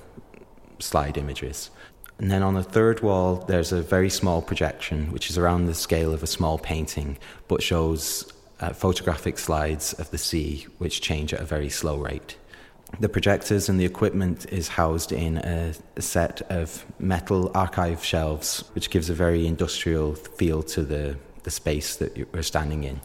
slide 0.78 1.16
images. 1.16 1.70
And 2.18 2.30
then 2.30 2.42
on 2.42 2.54
the 2.54 2.62
third 2.62 3.00
wall, 3.00 3.36
there's 3.46 3.72
a 3.72 3.82
very 3.82 4.08
small 4.08 4.40
projection, 4.40 5.12
which 5.12 5.28
is 5.28 5.36
around 5.36 5.66
the 5.66 5.74
scale 5.74 6.14
of 6.14 6.22
a 6.22 6.26
small 6.26 6.58
painting, 6.58 7.18
but 7.46 7.62
shows 7.62 8.32
uh, 8.60 8.72
photographic 8.72 9.38
slides 9.38 9.92
of 9.94 10.10
the 10.10 10.18
sea, 10.18 10.66
which 10.78 11.02
change 11.02 11.34
at 11.34 11.40
a 11.40 11.44
very 11.44 11.68
slow 11.68 11.98
rate. 11.98 12.36
The 13.00 13.08
projectors 13.08 13.68
and 13.68 13.78
the 13.78 13.84
equipment 13.84 14.46
is 14.50 14.68
housed 14.68 15.12
in 15.12 15.38
a, 15.38 15.74
a 15.96 16.02
set 16.02 16.42
of 16.50 16.86
metal 16.98 17.50
archive 17.54 18.02
shelves, 18.02 18.64
which 18.74 18.90
gives 18.90 19.10
a 19.10 19.14
very 19.14 19.46
industrial 19.46 20.14
feel 20.14 20.62
to 20.62 20.82
the, 20.82 21.18
the 21.42 21.50
space 21.50 21.96
that 21.96 22.32
we're 22.32 22.42
standing 22.42 22.84
in. 22.84 23.00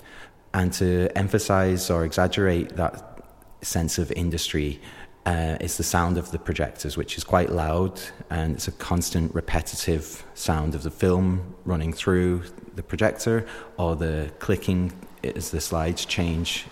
And 0.53 0.71
to 0.73 1.09
emphasize 1.15 1.89
or 1.89 2.05
exaggerate 2.05 2.75
that 2.77 3.19
sense 3.61 3.97
of 3.97 4.11
industry, 4.13 4.79
uh, 5.25 5.57
is 5.59 5.77
the 5.77 5.83
sound 5.83 6.17
of 6.17 6.31
the 6.31 6.39
projectors, 6.39 6.97
which 6.97 7.17
is 7.17 7.23
quite 7.23 7.51
loud, 7.51 8.01
and 8.29 8.55
it's 8.55 8.67
a 8.67 8.71
constant 8.71 9.33
repetitive 9.35 10.25
sound 10.33 10.73
of 10.73 10.83
the 10.83 10.91
film 10.91 11.55
running 11.65 11.93
through 11.93 12.43
the 12.75 12.83
projector 12.83 13.45
or 13.77 13.95
the 13.95 14.31
clicking 14.39 14.91
as 15.23 15.51
the 15.51 15.61
slides 15.61 16.05
change. 16.05 16.65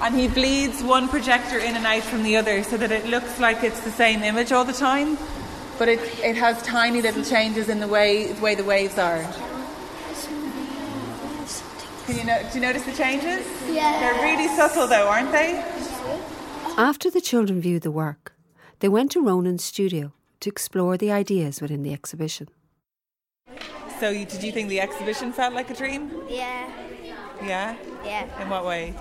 And 0.00 0.14
he 0.14 0.28
bleeds 0.28 0.82
one 0.82 1.08
projector 1.08 1.58
in 1.58 1.74
and 1.76 1.84
out 1.84 2.02
from 2.02 2.22
the 2.22 2.36
other 2.36 2.62
so 2.62 2.76
that 2.76 2.92
it 2.92 3.06
looks 3.06 3.40
like 3.40 3.64
it's 3.64 3.80
the 3.80 3.90
same 3.90 4.22
image 4.22 4.52
all 4.52 4.64
the 4.64 4.72
time, 4.72 5.18
but 5.78 5.88
it, 5.88 5.98
it 6.22 6.36
has 6.36 6.62
tiny 6.62 7.02
little 7.02 7.24
changes 7.24 7.68
in 7.68 7.80
the 7.80 7.88
way, 7.88 8.32
the 8.32 8.40
way 8.40 8.54
the 8.54 8.64
waves 8.64 8.96
are. 8.98 9.22
Can 12.06 12.16
you 12.16 12.24
know, 12.24 12.40
do 12.50 12.54
you 12.54 12.60
notice 12.60 12.84
the 12.84 12.92
changes? 12.92 13.44
Yeah. 13.68 13.98
They're 14.00 14.22
really 14.22 14.48
subtle 14.56 14.86
though, 14.86 15.08
aren't 15.08 15.32
they? 15.32 15.62
After 16.78 17.10
the 17.10 17.20
children 17.20 17.60
viewed 17.60 17.82
the 17.82 17.90
work, 17.90 18.34
they 18.78 18.88
went 18.88 19.10
to 19.12 19.20
Ronan's 19.20 19.64
studio 19.64 20.12
to 20.40 20.48
explore 20.48 20.96
the 20.96 21.10
ideas 21.10 21.60
within 21.60 21.82
the 21.82 21.92
exhibition. 21.92 22.48
So, 23.98 24.10
you, 24.10 24.24
did 24.24 24.44
you 24.44 24.52
think 24.52 24.68
the 24.68 24.80
exhibition 24.80 25.32
felt 25.32 25.52
like 25.54 25.70
a 25.70 25.74
dream? 25.74 26.10
Yeah, 26.28 26.70
Yeah? 27.42 27.76
yeah. 28.04 28.40
In 28.40 28.48
what 28.48 28.64
way? 28.64 28.94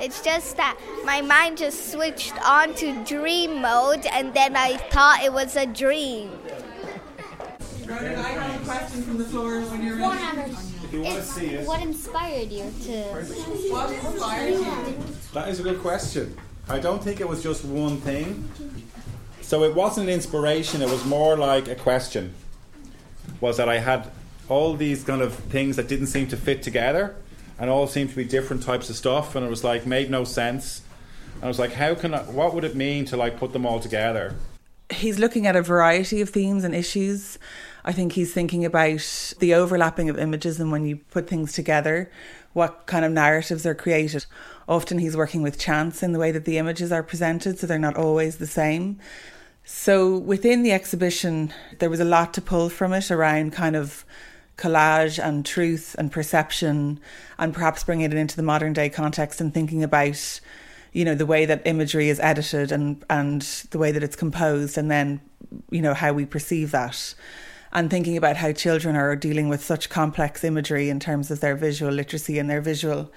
It's 0.00 0.22
just 0.22 0.56
that 0.56 0.78
my 1.04 1.20
mind 1.20 1.58
just 1.58 1.92
switched 1.92 2.34
on 2.46 2.74
to 2.74 3.04
dream 3.04 3.60
mode 3.60 4.06
and 4.06 4.34
then 4.34 4.56
I 4.56 4.76
thought 4.76 5.22
it 5.22 5.32
was 5.32 5.56
a 5.56 5.66
dream. 5.66 6.30
Ronan, 7.86 8.18
I 8.18 8.28
have 8.28 8.60
a 8.60 8.64
question 8.64 9.02
from 9.02 9.18
the 9.18 9.24
floor 9.24 9.60
when 9.60 9.84
you're 9.84 9.96
ready. 9.96 10.52
It's 10.92 11.66
what 11.66 11.82
inspired 11.82 12.50
you 12.52 12.72
to 12.84 13.02
What 13.72 13.92
inspired 13.92 14.50
you? 14.50 14.96
That 15.32 15.48
is 15.48 15.60
a 15.60 15.62
good 15.62 15.80
question. 15.80 16.36
I 16.68 16.78
don't 16.78 17.02
think 17.02 17.20
it 17.20 17.28
was 17.28 17.42
just 17.42 17.64
one 17.64 17.98
thing. 17.98 18.48
So 19.42 19.64
it 19.64 19.74
wasn't 19.74 20.08
an 20.08 20.14
inspiration, 20.14 20.82
it 20.82 20.88
was 20.88 21.04
more 21.04 21.36
like 21.36 21.68
a 21.68 21.74
question. 21.74 22.34
Was 23.40 23.58
that 23.58 23.68
I 23.68 23.78
had 23.78 24.10
all 24.48 24.74
these 24.74 25.04
kind 25.04 25.20
of 25.20 25.34
things 25.34 25.76
that 25.76 25.88
didn't 25.88 26.06
seem 26.06 26.28
to 26.28 26.36
fit 26.36 26.62
together 26.62 27.16
and 27.58 27.70
all 27.70 27.86
seemed 27.86 28.10
to 28.10 28.16
be 28.16 28.24
different 28.24 28.62
types 28.62 28.90
of 28.90 28.96
stuff 28.96 29.34
and 29.34 29.44
it 29.44 29.48
was 29.48 29.64
like 29.64 29.86
made 29.86 30.10
no 30.10 30.24
sense. 30.24 30.82
And 31.36 31.44
I 31.44 31.48
was 31.48 31.58
like, 31.58 31.72
how 31.72 31.94
can 31.94 32.14
I 32.14 32.20
what 32.20 32.54
would 32.54 32.64
it 32.64 32.74
mean 32.74 33.04
to 33.06 33.16
like 33.16 33.38
put 33.38 33.52
them 33.52 33.66
all 33.66 33.80
together? 33.80 34.34
He's 34.90 35.18
looking 35.18 35.46
at 35.46 35.56
a 35.56 35.62
variety 35.62 36.20
of 36.20 36.30
themes 36.30 36.64
and 36.64 36.74
issues. 36.74 37.38
I 37.84 37.92
think 37.92 38.12
he's 38.12 38.32
thinking 38.32 38.64
about 38.64 39.34
the 39.40 39.54
overlapping 39.54 40.08
of 40.08 40.18
images 40.18 40.60
and 40.60 40.72
when 40.72 40.86
you 40.86 40.96
put 40.96 41.28
things 41.28 41.52
together, 41.52 42.10
what 42.54 42.86
kind 42.86 43.04
of 43.04 43.12
narratives 43.12 43.66
are 43.66 43.74
created. 43.74 44.24
Often 44.68 44.98
he's 44.98 45.16
working 45.16 45.42
with 45.42 45.58
chance 45.58 46.02
in 46.02 46.12
the 46.12 46.18
way 46.18 46.30
that 46.32 46.44
the 46.44 46.56
images 46.56 46.92
are 46.92 47.02
presented, 47.02 47.58
so 47.58 47.66
they're 47.66 47.78
not 47.78 47.96
always 47.96 48.38
the 48.38 48.46
same. 48.46 48.98
So 49.64 50.16
within 50.16 50.62
the 50.62 50.72
exhibition, 50.72 51.52
there 51.78 51.90
was 51.90 52.00
a 52.00 52.04
lot 52.04 52.32
to 52.34 52.42
pull 52.42 52.68
from 52.68 52.92
it 52.92 53.10
around 53.10 53.52
kind 53.52 53.76
of 53.76 54.04
collage 54.56 55.18
and 55.22 55.44
truth 55.44 55.96
and 55.98 56.12
perception, 56.12 57.00
and 57.38 57.52
perhaps 57.52 57.84
bringing 57.84 58.10
it 58.10 58.14
into 58.14 58.36
the 58.36 58.42
modern 58.42 58.72
day 58.72 58.88
context 58.88 59.40
and 59.40 59.52
thinking 59.52 59.82
about, 59.82 60.40
you 60.92 61.04
know, 61.04 61.14
the 61.14 61.26
way 61.26 61.46
that 61.46 61.62
imagery 61.66 62.08
is 62.08 62.20
edited 62.20 62.70
and 62.72 63.04
and 63.10 63.42
the 63.70 63.78
way 63.78 63.92
that 63.92 64.02
it's 64.02 64.16
composed, 64.16 64.78
and 64.78 64.90
then, 64.90 65.20
you 65.70 65.82
know, 65.82 65.94
how 65.94 66.12
we 66.12 66.24
perceive 66.24 66.70
that. 66.70 67.14
And 67.72 67.90
thinking 67.90 68.16
about 68.16 68.36
how 68.36 68.52
children 68.52 68.94
are 68.94 69.16
dealing 69.16 69.48
with 69.48 69.64
such 69.64 69.90
complex 69.90 70.44
imagery 70.44 70.88
in 70.88 71.00
terms 71.00 71.32
of 71.32 71.40
their 71.40 71.56
visual 71.56 71.92
literacy 71.92 72.38
and 72.38 72.48
their 72.48 72.60
visual 72.60 73.10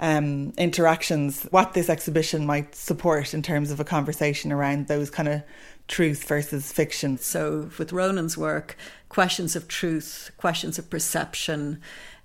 um, 0.00 0.52
interactions, 0.56 1.44
what 1.50 1.74
this 1.74 1.88
exhibition 1.88 2.46
might 2.46 2.74
support 2.74 3.34
in 3.34 3.42
terms 3.42 3.70
of 3.70 3.80
a 3.80 3.84
conversation 3.84 4.52
around 4.52 4.86
those 4.86 5.10
kind 5.10 5.28
of 5.28 5.42
truth 5.88 6.26
versus 6.28 6.70
fiction. 6.72 7.18
So, 7.18 7.70
with 7.78 7.92
Ronan's 7.92 8.36
work, 8.36 8.76
questions 9.08 9.56
of 9.56 9.68
truth, 9.68 10.30
questions 10.36 10.78
of 10.78 10.88
perception, 10.88 11.80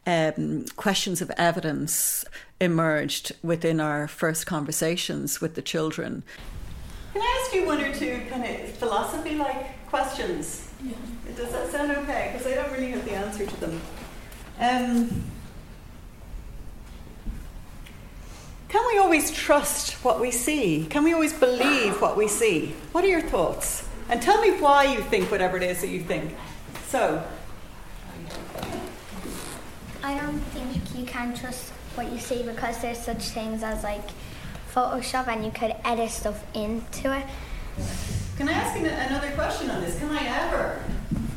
um, 0.05 0.65
questions 0.75 1.21
of 1.21 1.31
evidence 1.37 2.25
emerged 2.59 3.33
within 3.41 3.79
our 3.79 4.07
first 4.07 4.45
conversations 4.45 5.41
with 5.41 5.55
the 5.55 5.61
children. 5.61 6.23
Can 7.13 7.21
I 7.21 7.43
ask 7.43 7.55
you 7.55 7.65
one 7.65 7.81
or 7.81 7.93
two 7.93 8.21
kind 8.29 8.43
of 8.43 8.69
philosophy 8.73 9.35
like 9.35 9.87
questions? 9.87 10.67
Yeah. 10.83 10.93
Does 11.35 11.51
that 11.51 11.71
sound 11.71 11.91
okay? 11.91 12.31
Because 12.33 12.51
I 12.51 12.55
don't 12.55 12.71
really 12.71 12.91
have 12.91 13.05
the 13.05 13.13
answer 13.13 13.45
to 13.45 13.59
them. 13.59 13.81
Um, 14.59 15.23
can 18.73 18.83
we 18.87 18.97
always 18.97 19.29
trust 19.29 20.03
what 20.03 20.19
we 20.19 20.31
see? 20.31 20.87
Can 20.89 21.03
we 21.03 21.13
always 21.13 21.31
believe 21.31 22.01
what 22.01 22.17
we 22.17 22.27
see? 22.27 22.73
What 22.91 23.03
are 23.03 23.07
your 23.07 23.21
thoughts? 23.21 23.87
And 24.09 24.19
tell 24.19 24.41
me 24.41 24.59
why 24.59 24.85
you 24.85 24.99
think 24.99 25.29
whatever 25.29 25.57
it 25.57 25.61
is 25.61 25.81
that 25.81 25.89
you 25.89 26.01
think. 26.01 26.33
So, 26.87 27.23
I 30.01 30.17
don't 30.17 30.39
think 30.39 30.97
you 30.97 31.05
can 31.05 31.35
trust 31.35 31.69
what 31.93 32.11
you 32.11 32.17
see 32.17 32.41
because 32.41 32.81
there's 32.81 32.97
such 32.97 33.25
things 33.25 33.61
as 33.61 33.83
like 33.83 34.09
Photoshop 34.73 35.27
and 35.27 35.45
you 35.45 35.51
could 35.51 35.75
edit 35.85 36.09
stuff 36.09 36.43
into 36.55 37.15
it. 37.15 37.27
can 38.37 38.49
I 38.49 38.53
ask 38.53 38.75
another 38.79 39.29
question 39.35 39.69
on 39.69 39.81
this? 39.83 39.99
Can 39.99 40.09
I 40.09 40.25
ever 40.25 40.83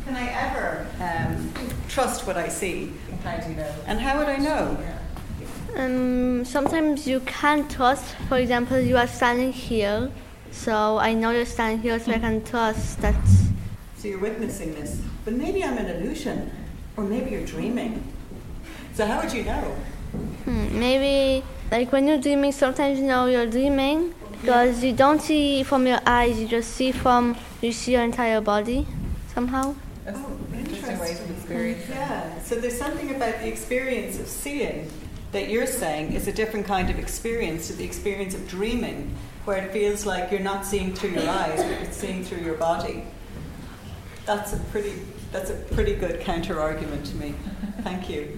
Can 0.07 0.17
I 0.17 0.27
ever 0.27 0.87
um, 1.05 1.53
trust 1.87 2.27
what 2.27 2.39
I 2.39 2.49
see. 2.49 2.95
How 3.25 3.37
do 3.37 3.51
you 3.51 3.57
know? 3.57 3.75
And 3.87 4.01
how 4.01 4.17
would 4.19 4.29
I 4.29 4.39
know? 4.39 4.79
Um, 5.77 6.43
sometimes 6.47 7.07
you 7.07 7.21
can't 7.21 7.71
trust. 7.71 8.15
For 8.29 8.39
example, 8.39 8.81
you 8.81 8.97
are 8.97 9.07
standing 9.07 9.53
here, 9.53 10.11
so 10.51 10.97
I 10.97 11.13
know 11.13 11.33
you're 11.33 11.45
standing 11.45 11.81
here, 11.81 12.01
so 12.01 12.13
I 12.13 12.19
can 12.19 12.43
trust 12.45 13.01
that. 13.03 13.15
So 13.99 14.09
you're 14.09 14.19
witnessing 14.19 14.75
this. 14.75 15.03
But 15.27 15.35
maybe 15.35 15.63
I'm 15.63 15.77
an 15.77 15.87
illusion, 15.87 16.51
or 16.97 17.05
maybe 17.05 17.31
you're 17.31 17.45
dreaming. 17.45 18.03
So 18.95 19.05
how 19.05 19.21
would 19.21 19.33
you 19.35 19.45
know? 19.45 19.77
Hmm, 20.45 20.79
maybe, 20.79 21.45
like 21.71 21.93
when 21.93 22.07
you're 22.09 22.21
dreaming, 22.21 22.53
sometimes 22.53 22.99
you 22.99 23.05
know 23.05 23.27
you're 23.27 23.47
dreaming 23.47 24.15
because 24.41 24.83
you 24.83 24.95
don't 24.95 25.21
see 25.21 25.63
from 25.63 25.87
your 25.87 26.01
eyes, 26.07 26.41
you 26.41 26.49
just 26.49 26.71
see 26.71 26.91
from, 26.91 27.37
you 27.61 27.73
see 27.73 27.93
your 27.93 28.03
entire 28.03 28.41
body 28.41 28.87
somehow. 29.35 29.75
Oh, 30.09 30.39
interesting 30.55 30.99
ways 30.99 31.21
of 31.21 31.31
experience. 31.31 31.87
Yeah. 31.91 32.41
So 32.41 32.55
there's 32.55 32.79
something 32.79 33.15
about 33.15 33.41
the 33.41 33.49
experience 33.49 34.19
of 34.19 34.27
seeing 34.27 34.89
that 35.33 35.49
you're 35.49 35.67
saying 35.67 36.13
is 36.13 36.29
a 36.29 36.33
different 36.33 36.67
kind 36.67 36.91
of 36.91 36.99
experience 36.99 37.67
to 37.69 37.73
the 37.75 37.85
experience 37.85 38.35
of 38.35 38.49
dreaming, 38.49 39.15
where 39.45 39.59
it 39.59 39.73
feels 39.73 40.07
like 40.07 40.31
you're 40.31 40.41
not 40.41 40.65
seeing 40.65 40.95
through 40.95 41.11
your 41.11 41.29
eyes, 41.29 41.63
but 41.63 41.81
you're 41.81 41.93
seeing 41.93 42.25
through 42.25 42.43
your 42.43 42.55
body. 42.55 43.05
That's 44.25 44.53
a 44.53 44.59
pretty 44.71 45.03
that's 45.33 45.51
a 45.51 45.55
pretty 45.55 45.95
good 45.95 46.21
counter 46.21 46.61
argument 46.61 47.05
to 47.07 47.17
me. 47.17 47.35
Thank 47.83 48.09
you. 48.09 48.35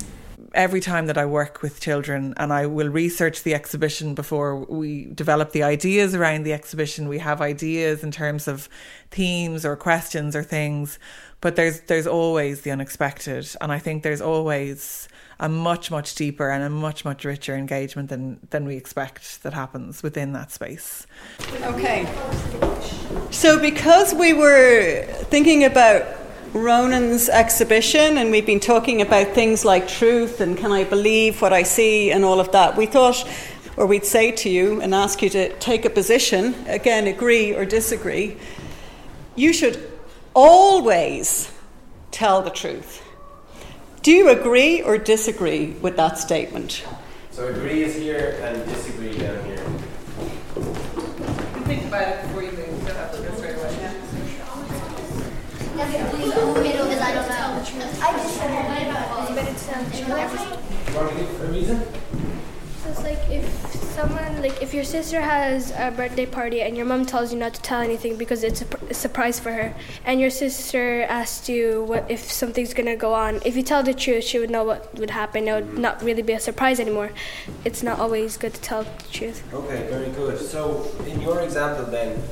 Every 0.54 0.80
time 0.80 1.06
that 1.06 1.18
I 1.18 1.26
work 1.26 1.62
with 1.62 1.80
children 1.80 2.32
and 2.38 2.52
I 2.52 2.66
will 2.66 2.88
research 2.88 3.42
the 3.42 3.54
exhibition 3.54 4.14
before 4.14 4.56
we 4.56 5.04
develop 5.04 5.52
the 5.52 5.62
ideas 5.62 6.14
around 6.14 6.44
the 6.44 6.54
exhibition, 6.54 7.08
we 7.08 7.18
have 7.18 7.40
ideas 7.42 8.02
in 8.02 8.10
terms 8.10 8.48
of 8.48 8.68
themes 9.10 9.66
or 9.66 9.76
questions 9.76 10.34
or 10.34 10.42
things, 10.42 10.98
but 11.40 11.54
there's 11.54 11.80
there's 11.82 12.06
always 12.06 12.62
the 12.62 12.70
unexpected 12.70 13.48
and 13.60 13.70
I 13.70 13.78
think 13.78 14.02
there's 14.02 14.22
always 14.22 15.08
a 15.40 15.48
much 15.48 15.90
much 15.90 16.14
deeper 16.14 16.50
and 16.50 16.64
a 16.64 16.70
much 16.70 17.04
much 17.04 17.24
richer 17.24 17.54
engagement 17.54 18.08
than 18.08 18.40
than 18.50 18.64
we 18.64 18.76
expect 18.76 19.42
that 19.42 19.54
happens 19.54 20.02
within 20.02 20.32
that 20.32 20.50
space. 20.50 21.06
Okay. 21.62 22.06
So 23.30 23.60
because 23.60 24.14
we 24.14 24.32
were 24.32 25.04
thinking 25.30 25.64
about 25.64 26.06
Ronan's 26.52 27.28
exhibition 27.28 28.18
and 28.18 28.30
we've 28.30 28.46
been 28.46 28.60
talking 28.60 29.02
about 29.02 29.28
things 29.28 29.64
like 29.64 29.86
truth 29.86 30.40
and 30.40 30.56
can 30.56 30.72
I 30.72 30.84
believe 30.84 31.42
what 31.42 31.52
I 31.52 31.62
see 31.62 32.10
and 32.10 32.24
all 32.24 32.40
of 32.40 32.50
that, 32.52 32.76
we 32.76 32.86
thought 32.86 33.24
or 33.76 33.86
we'd 33.86 34.04
say 34.04 34.32
to 34.32 34.50
you 34.50 34.80
and 34.80 34.92
ask 34.92 35.22
you 35.22 35.30
to 35.30 35.56
take 35.58 35.84
a 35.84 35.90
position, 35.90 36.54
again 36.66 37.06
agree 37.06 37.54
or 37.54 37.64
disagree. 37.64 38.36
You 39.36 39.52
should 39.52 39.92
always 40.34 41.52
tell 42.10 42.42
the 42.42 42.50
truth. 42.50 43.07
Do 44.08 44.14
you 44.14 44.30
agree 44.30 44.80
or 44.80 44.96
disagree 44.96 45.72
with 45.82 45.96
that 45.96 46.16
statement? 46.16 46.82
So 47.30 47.48
agree 47.48 47.82
is 47.82 47.94
here 47.94 48.40
and 48.40 48.64
disagree 48.64 49.18
down 49.18 49.44
here. 49.44 49.58
Think 51.68 51.84
about 51.84 52.08
it 52.08 52.22
before 52.22 52.42
you 52.42 52.52
move. 52.52 52.86
Don't 52.86 52.96
have 52.96 53.12
to 53.14 53.20
go 53.20 53.34
straight 53.36 53.56
away. 53.56 53.68
A 61.42 61.52
reason? 61.52 61.82
It's 62.88 63.02
like 63.02 63.18
if 63.28 63.44
someone, 63.94 64.40
like 64.40 64.62
if 64.62 64.72
your 64.72 64.84
sister 64.84 65.20
has 65.20 65.72
a 65.72 65.90
birthday 65.90 66.24
party 66.24 66.62
and 66.62 66.76
your 66.76 66.86
mom 66.86 67.04
tells 67.04 67.32
you 67.32 67.38
not 67.38 67.54
to 67.54 67.62
tell 67.62 67.80
anything 67.80 68.16
because 68.16 68.42
it's 68.44 68.62
a, 68.62 68.66
pr- 68.66 68.84
a 68.88 68.94
surprise 68.94 69.38
for 69.38 69.52
her, 69.52 69.74
and 70.04 70.20
your 70.20 70.30
sister 70.30 71.02
asks 71.02 71.48
you 71.48 71.84
what 71.84 72.10
if 72.10 72.30
something's 72.30 72.72
gonna 72.72 72.96
go 72.96 73.12
on. 73.12 73.40
If 73.44 73.56
you 73.56 73.62
tell 73.62 73.82
the 73.82 73.92
truth, 73.92 74.24
she 74.24 74.38
would 74.38 74.50
know 74.50 74.64
what 74.64 74.94
would 74.98 75.10
happen. 75.10 75.48
It 75.48 75.52
would 75.52 75.64
mm-hmm. 75.64 75.80
not 75.82 76.02
really 76.02 76.22
be 76.22 76.32
a 76.32 76.40
surprise 76.40 76.80
anymore. 76.80 77.10
It's 77.64 77.82
not 77.82 77.98
always 77.98 78.36
good 78.36 78.54
to 78.54 78.60
tell 78.60 78.84
the 78.84 79.04
truth. 79.12 79.42
Okay, 79.52 79.86
very 79.90 80.10
good. 80.10 80.38
So, 80.38 80.90
in 81.06 81.20
your 81.20 81.40
example, 81.40 81.84
then, 81.86 82.22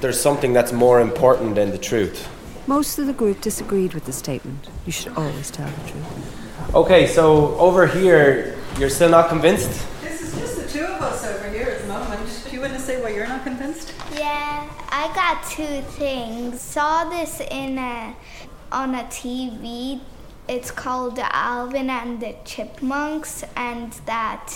there's 0.00 0.20
something 0.20 0.52
that's 0.52 0.72
more 0.72 1.00
important 1.00 1.54
than 1.54 1.70
the 1.70 1.78
truth. 1.78 2.28
Most 2.66 2.98
of 2.98 3.06
the 3.06 3.12
group 3.12 3.40
disagreed 3.40 3.94
with 3.94 4.06
the 4.06 4.12
statement. 4.12 4.66
You 4.86 4.92
should 4.92 5.16
always 5.16 5.50
tell 5.50 5.68
the 5.68 5.90
truth. 5.90 6.74
Okay, 6.74 7.06
so 7.06 7.56
over 7.58 7.86
here, 7.86 8.53
you're 8.78 8.90
still 8.90 9.10
not 9.10 9.28
convinced? 9.28 9.70
This 10.02 10.20
is 10.20 10.34
just 10.38 10.56
the 10.56 10.68
two 10.68 10.84
of 10.84 11.00
us 11.00 11.24
over 11.24 11.48
here 11.48 11.68
at 11.68 11.82
the 11.82 11.86
moment. 11.86 12.44
Do 12.48 12.54
you 12.54 12.60
want 12.60 12.72
to 12.72 12.80
say 12.80 13.00
why 13.00 13.10
you're 13.10 13.28
not 13.28 13.44
convinced? 13.44 13.94
Yeah, 14.12 14.68
I 14.90 15.12
got 15.14 15.48
two 15.48 15.82
things. 15.92 16.60
Saw 16.60 17.08
this 17.08 17.40
in 17.40 17.78
a 17.78 18.16
on 18.72 18.94
a 18.94 19.04
TV. 19.04 20.00
It's 20.48 20.70
called 20.70 21.18
Alvin 21.18 21.88
and 21.88 22.20
the 22.20 22.34
Chipmunks, 22.44 23.44
and 23.56 23.92
that 24.06 24.52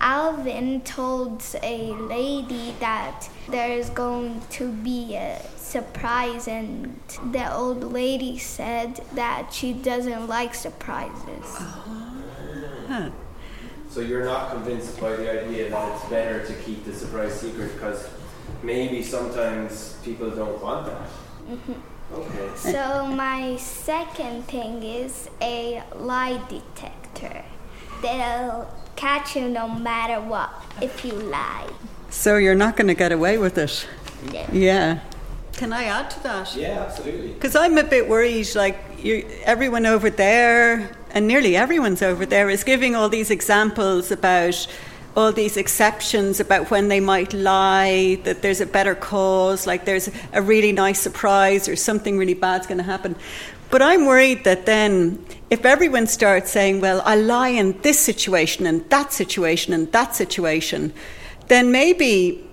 Alvin 0.00 0.82
told 0.82 1.42
a 1.62 1.92
lady 1.92 2.74
that 2.80 3.28
there 3.48 3.70
is 3.70 3.88
going 3.90 4.42
to 4.50 4.70
be 4.72 5.14
a 5.14 5.40
surprise, 5.56 6.48
and 6.48 7.00
the 7.32 7.54
old 7.54 7.84
lady 7.84 8.36
said 8.36 9.00
that 9.14 9.52
she 9.52 9.72
doesn't 9.72 10.26
like 10.26 10.54
surprises. 10.54 11.44
Oh. 11.44 12.05
Huh. 12.86 13.10
So, 13.90 14.00
you're 14.00 14.24
not 14.24 14.50
convinced 14.50 15.00
by 15.00 15.16
the 15.16 15.44
idea 15.44 15.70
that 15.70 15.92
it's 15.94 16.04
better 16.10 16.44
to 16.46 16.52
keep 16.62 16.84
the 16.84 16.92
surprise 16.92 17.40
secret 17.40 17.72
because 17.74 18.08
maybe 18.62 19.02
sometimes 19.02 19.96
people 20.04 20.30
don't 20.30 20.60
want 20.62 20.86
that? 20.86 21.08
Mm-hmm. 21.48 21.72
Okay. 22.14 22.50
So 22.56 23.06
my 23.08 23.56
second 23.56 24.46
thing 24.46 24.82
is 24.82 25.28
a 25.40 25.82
lie 25.96 26.40
detector. 26.48 27.44
They'll 28.00 28.72
catch 28.94 29.36
you 29.36 29.48
no 29.48 29.68
matter 29.68 30.20
what 30.20 30.50
if 30.80 31.04
you 31.04 31.12
lie. 31.12 31.68
So 32.10 32.36
you're 32.36 32.54
not 32.54 32.76
going 32.76 32.86
to 32.88 32.94
get 32.94 33.10
away 33.10 33.38
with 33.38 33.58
it? 33.58 33.86
Yeah. 34.32 34.50
Yeah. 34.52 35.00
Can 35.54 35.72
I 35.72 35.84
add 35.84 36.10
to 36.10 36.22
that? 36.22 36.54
Yeah, 36.54 36.84
absolutely. 36.86 37.32
Because 37.32 37.56
I'm 37.56 37.76
a 37.78 37.84
bit 37.84 38.08
worried, 38.08 38.54
like 38.54 38.78
you, 38.98 39.26
everyone 39.44 39.86
over 39.86 40.10
there, 40.10 40.96
and 41.16 41.26
nearly 41.26 41.56
everyone's 41.56 42.02
over 42.02 42.26
there, 42.26 42.50
is 42.50 42.62
giving 42.62 42.94
all 42.94 43.08
these 43.08 43.30
examples 43.30 44.10
about 44.10 44.66
all 45.16 45.32
these 45.32 45.56
exceptions 45.56 46.40
about 46.40 46.70
when 46.70 46.88
they 46.88 47.00
might 47.00 47.32
lie, 47.32 48.20
that 48.24 48.42
there's 48.42 48.60
a 48.60 48.66
better 48.66 48.94
cause, 48.94 49.66
like 49.66 49.86
there's 49.86 50.10
a 50.34 50.42
really 50.42 50.72
nice 50.72 51.00
surprise 51.00 51.70
or 51.70 51.74
something 51.74 52.18
really 52.18 52.34
bad's 52.34 52.66
going 52.66 52.76
to 52.76 52.84
happen. 52.84 53.16
But 53.70 53.80
I'm 53.80 54.04
worried 54.04 54.44
that 54.44 54.66
then, 54.66 55.24
if 55.48 55.64
everyone 55.64 56.06
starts 56.06 56.50
saying, 56.50 56.82
well, 56.82 57.00
I 57.06 57.16
lie 57.16 57.48
in 57.48 57.80
this 57.80 57.98
situation 57.98 58.66
and 58.66 58.86
that 58.90 59.14
situation 59.14 59.72
and 59.72 59.90
that 59.92 60.14
situation, 60.14 60.92
then 61.48 61.72
maybe 61.72 62.46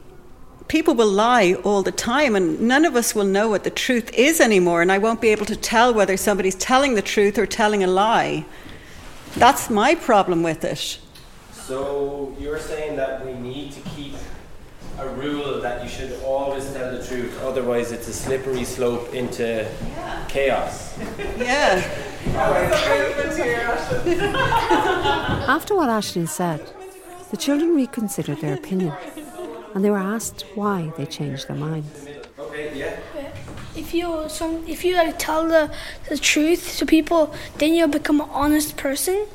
people 0.67 0.95
will 0.95 1.11
lie 1.11 1.53
all 1.63 1.83
the 1.83 1.91
time 1.91 2.35
and 2.35 2.59
none 2.59 2.85
of 2.85 2.95
us 2.95 3.13
will 3.13 3.25
know 3.25 3.49
what 3.49 3.63
the 3.63 3.69
truth 3.69 4.11
is 4.13 4.39
anymore 4.39 4.81
and 4.81 4.91
I 4.91 4.97
won't 4.97 5.21
be 5.21 5.29
able 5.29 5.45
to 5.45 5.55
tell 5.55 5.93
whether 5.93 6.17
somebody's 6.17 6.55
telling 6.55 6.95
the 6.95 7.01
truth 7.01 7.37
or 7.37 7.45
telling 7.45 7.83
a 7.83 7.87
lie. 7.87 8.45
That's 9.35 9.69
my 9.69 9.95
problem 9.95 10.43
with 10.43 10.63
it. 10.63 10.99
So, 11.51 12.35
you're 12.39 12.59
saying 12.59 12.97
that 12.97 13.25
we 13.25 13.33
need 13.33 13.71
to 13.71 13.81
keep 13.81 14.15
a 14.99 15.09
rule 15.09 15.59
that 15.61 15.83
you 15.83 15.89
should 15.89 16.19
always 16.23 16.71
tell 16.73 16.95
the 16.95 17.03
truth, 17.03 17.41
otherwise, 17.41 17.91
it's 17.91 18.07
a 18.07 18.13
slippery 18.13 18.63
slope 18.63 19.13
into 19.13 19.67
chaos. 20.27 20.97
Yeah. 21.37 21.81
After 25.47 25.75
what 25.75 25.89
Ashley 25.89 26.27
said, 26.27 26.61
the 27.31 27.37
children 27.37 27.75
reconsidered 27.75 28.39
their 28.39 28.53
opinion 28.53 28.93
and 29.73 29.83
they 29.83 29.89
were 29.89 29.97
asked 29.97 30.45
why 30.55 30.91
they 30.97 31.05
changed 31.05 31.47
their 31.47 31.57
minds. 31.57 32.07
If 33.75 33.93
you 33.93 34.25
some, 34.27 34.63
if 34.67 34.85
you 34.85 34.95
like 34.95 35.17
tell 35.17 35.47
the, 35.47 35.71
the 36.09 36.17
truth 36.17 36.77
to 36.77 36.85
people, 36.85 37.33
then 37.57 37.73
you'll 37.73 37.87
become 37.87 38.21
an 38.21 38.29
honest 38.31 38.77
person. 38.77 39.25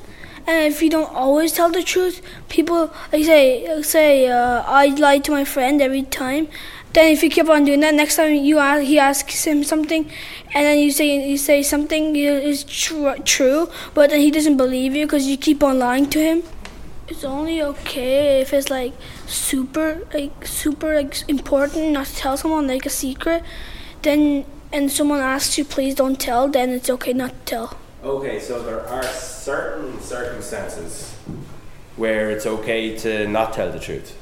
And 0.46 0.72
if 0.72 0.80
you 0.80 0.88
don't 0.88 1.12
always 1.12 1.52
tell 1.52 1.70
the 1.70 1.82
truth, 1.82 2.22
people 2.48 2.90
like 3.12 3.24
say 3.24 3.82
say 3.82 4.28
uh, 4.28 4.62
I 4.66 4.86
lied 4.86 5.24
to 5.24 5.32
my 5.32 5.44
friend 5.44 5.82
every 5.82 6.02
time. 6.02 6.48
Then 6.94 7.12
if 7.12 7.22
you 7.22 7.28
keep 7.28 7.48
on 7.48 7.64
doing 7.64 7.80
that, 7.80 7.94
next 7.94 8.16
time 8.16 8.34
you 8.34 8.58
ask, 8.58 8.82
he 8.82 8.98
asks 8.98 9.44
him 9.44 9.62
something, 9.62 10.10
and 10.54 10.64
then 10.64 10.78
you 10.78 10.90
say 10.90 11.28
you 11.28 11.36
say 11.36 11.62
something 11.62 12.16
is 12.16 12.64
tr- 12.64 13.20
true, 13.24 13.68
but 13.92 14.10
then 14.10 14.20
he 14.20 14.30
doesn't 14.30 14.56
believe 14.56 14.96
you 14.96 15.04
because 15.04 15.26
you 15.26 15.36
keep 15.36 15.62
on 15.62 15.78
lying 15.78 16.08
to 16.10 16.18
him. 16.18 16.42
It's 17.08 17.24
only 17.24 17.62
okay 17.62 18.40
if 18.42 18.52
it's 18.52 18.68
like 18.70 18.92
super 19.26 20.06
like 20.12 20.46
super 20.46 20.94
like 20.94 21.28
important 21.28 21.92
not 21.92 22.06
to 22.06 22.16
tell 22.16 22.36
someone 22.36 22.66
like 22.66 22.84
a 22.84 22.90
secret. 22.90 23.42
Then 24.02 24.44
and 24.72 24.90
someone 24.90 25.20
asks 25.20 25.56
you 25.56 25.64
please 25.64 25.94
don't 25.94 26.20
tell, 26.20 26.48
then 26.48 26.70
it's 26.70 26.90
okay 26.90 27.12
not 27.12 27.30
to 27.30 27.44
tell. 27.46 27.76
Okay, 28.04 28.38
so 28.38 28.62
there 28.62 28.86
are 28.86 29.02
certain 29.04 30.00
circumstances 30.00 31.14
where 31.96 32.30
it's 32.30 32.46
okay 32.46 32.96
to 32.98 33.26
not 33.26 33.54
tell 33.54 33.72
the 33.72 33.80
truth. 33.80 34.16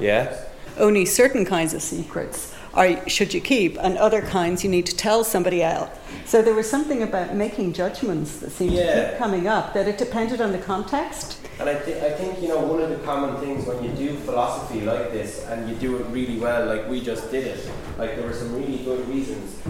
Yeah? 0.00 0.34
Only 0.78 1.04
certain 1.04 1.44
kinds 1.44 1.74
of 1.74 1.82
secrets. 1.82 2.54
Are, 2.74 3.08
should 3.08 3.34
you 3.34 3.40
keep, 3.40 3.76
and 3.78 3.98
other 3.98 4.22
kinds 4.22 4.62
you 4.62 4.70
need 4.70 4.86
to 4.86 4.96
tell 4.96 5.24
somebody 5.24 5.62
else. 5.62 5.90
So 6.24 6.42
there 6.42 6.54
was 6.54 6.70
something 6.70 7.02
about 7.02 7.34
making 7.34 7.72
judgments 7.72 8.38
that 8.38 8.50
seemed 8.50 8.74
yeah. 8.74 8.94
to 8.94 9.08
keep 9.10 9.18
coming 9.18 9.48
up, 9.48 9.74
that 9.74 9.88
it 9.88 9.98
depended 9.98 10.40
on 10.40 10.52
the 10.52 10.58
context. 10.58 11.38
And 11.58 11.68
I, 11.68 11.74
th- 11.74 12.02
I 12.02 12.10
think, 12.12 12.40
you 12.40 12.48
know, 12.48 12.60
one 12.60 12.80
of 12.80 12.88
the 12.88 13.04
common 13.04 13.36
things 13.40 13.66
when 13.66 13.82
you 13.84 13.90
do 13.90 14.16
philosophy 14.18 14.80
like 14.82 15.12
this 15.12 15.44
and 15.46 15.68
you 15.68 15.74
do 15.74 15.96
it 15.96 16.06
really 16.06 16.38
well, 16.38 16.66
like 16.66 16.88
we 16.88 17.00
just 17.00 17.30
did 17.30 17.46
it, 17.46 17.70
like 17.98 18.16
there 18.16 18.26
were 18.26 18.32
some 18.32 18.54
really 18.54 18.78
good 18.84 19.06
reasons, 19.08 19.60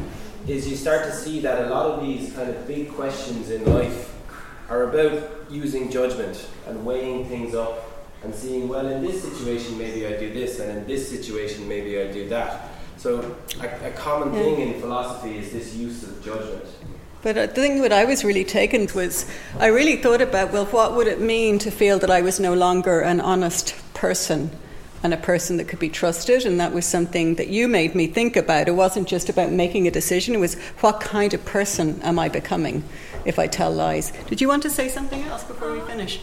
is 0.47 0.69
you 0.69 0.77
start 0.77 1.05
to 1.05 1.13
see 1.13 1.41
that 1.41 1.67
a 1.67 1.71
lot 1.71 1.87
of 1.87 2.03
these 2.03 2.33
kind 2.33 2.51
of 2.51 2.67
big 2.67 2.93
questions 2.93 3.51
in 3.51 3.65
life 3.65 4.15
are 4.69 4.85
about 4.85 5.31
using 5.51 5.91
judgment 5.91 6.47
and 6.67 6.85
weighing 6.85 7.25
things 7.27 7.55
up 7.55 8.07
and 8.23 8.35
seeing, 8.35 8.69
well, 8.69 8.87
in 8.87 9.03
this 9.03 9.23
situation, 9.23 9.79
maybe 9.79 10.07
I 10.07 10.19
do 10.19 10.33
this, 10.33 10.61
and 10.61 10.71
in 10.79 10.87
this 10.87 11.09
situation, 11.09 11.67
maybe 11.67 11.99
I 12.01 12.13
do 12.13 12.29
that. 12.29 12.69
So, 13.01 13.35
a, 13.63 13.89
a 13.89 13.91
common 13.93 14.35
yeah. 14.35 14.43
thing 14.43 14.61
in 14.61 14.79
philosophy 14.79 15.39
is 15.39 15.53
this 15.53 15.75
use 15.75 16.03
of 16.03 16.23
judgment. 16.23 16.67
But 17.23 17.39
uh, 17.39 17.47
the 17.47 17.55
thing 17.55 17.81
that 17.81 17.95
I 17.95 18.05
was 18.05 18.25
really 18.25 18.45
taken 18.45 18.87
was, 18.95 19.25
I 19.59 19.69
really 19.69 19.97
thought 19.97 20.21
about, 20.21 20.53
well, 20.53 20.67
what 20.67 20.95
would 20.95 21.07
it 21.07 21.19
mean 21.19 21.59
to 21.61 21.71
feel 21.71 21.99
that 22.01 22.11
I 22.11 22.21
was 22.21 22.39
no 22.39 22.53
longer 22.53 23.01
an 23.01 23.23
honest 23.23 23.75
person 23.95 24.51
and 25.03 25.15
a 25.15 25.17
person 25.17 25.57
that 25.57 25.67
could 25.67 25.79
be 25.79 25.89
trusted? 25.89 26.45
And 26.45 26.61
that 26.61 26.75
was 26.75 26.85
something 26.85 27.37
that 27.37 27.49
you 27.49 27.69
made 27.69 27.95
me 27.95 28.07
think 28.07 28.37
about. 28.37 28.69
It 28.69 28.73
wasn't 28.73 29.09
just 29.09 29.31
about 29.31 29.51
making 29.51 29.89
a 29.89 29.91
decision, 29.91 30.35
it 30.35 30.39
was 30.39 30.59
what 30.81 31.01
kind 31.01 31.33
of 31.33 31.43
person 31.47 32.03
am 32.03 32.19
I 32.19 32.29
becoming 32.29 32.85
if 33.25 33.39
I 33.39 33.47
tell 33.47 33.73
lies? 33.73 34.13
Did 34.27 34.43
you 34.43 34.49
want 34.49 34.63
to 34.65 34.71
say 34.71 34.91
something 34.91 35.23
else 35.23 35.45
before 35.45 35.73
we 35.73 35.79
uh-huh. 35.79 35.87
finish? 35.87 36.21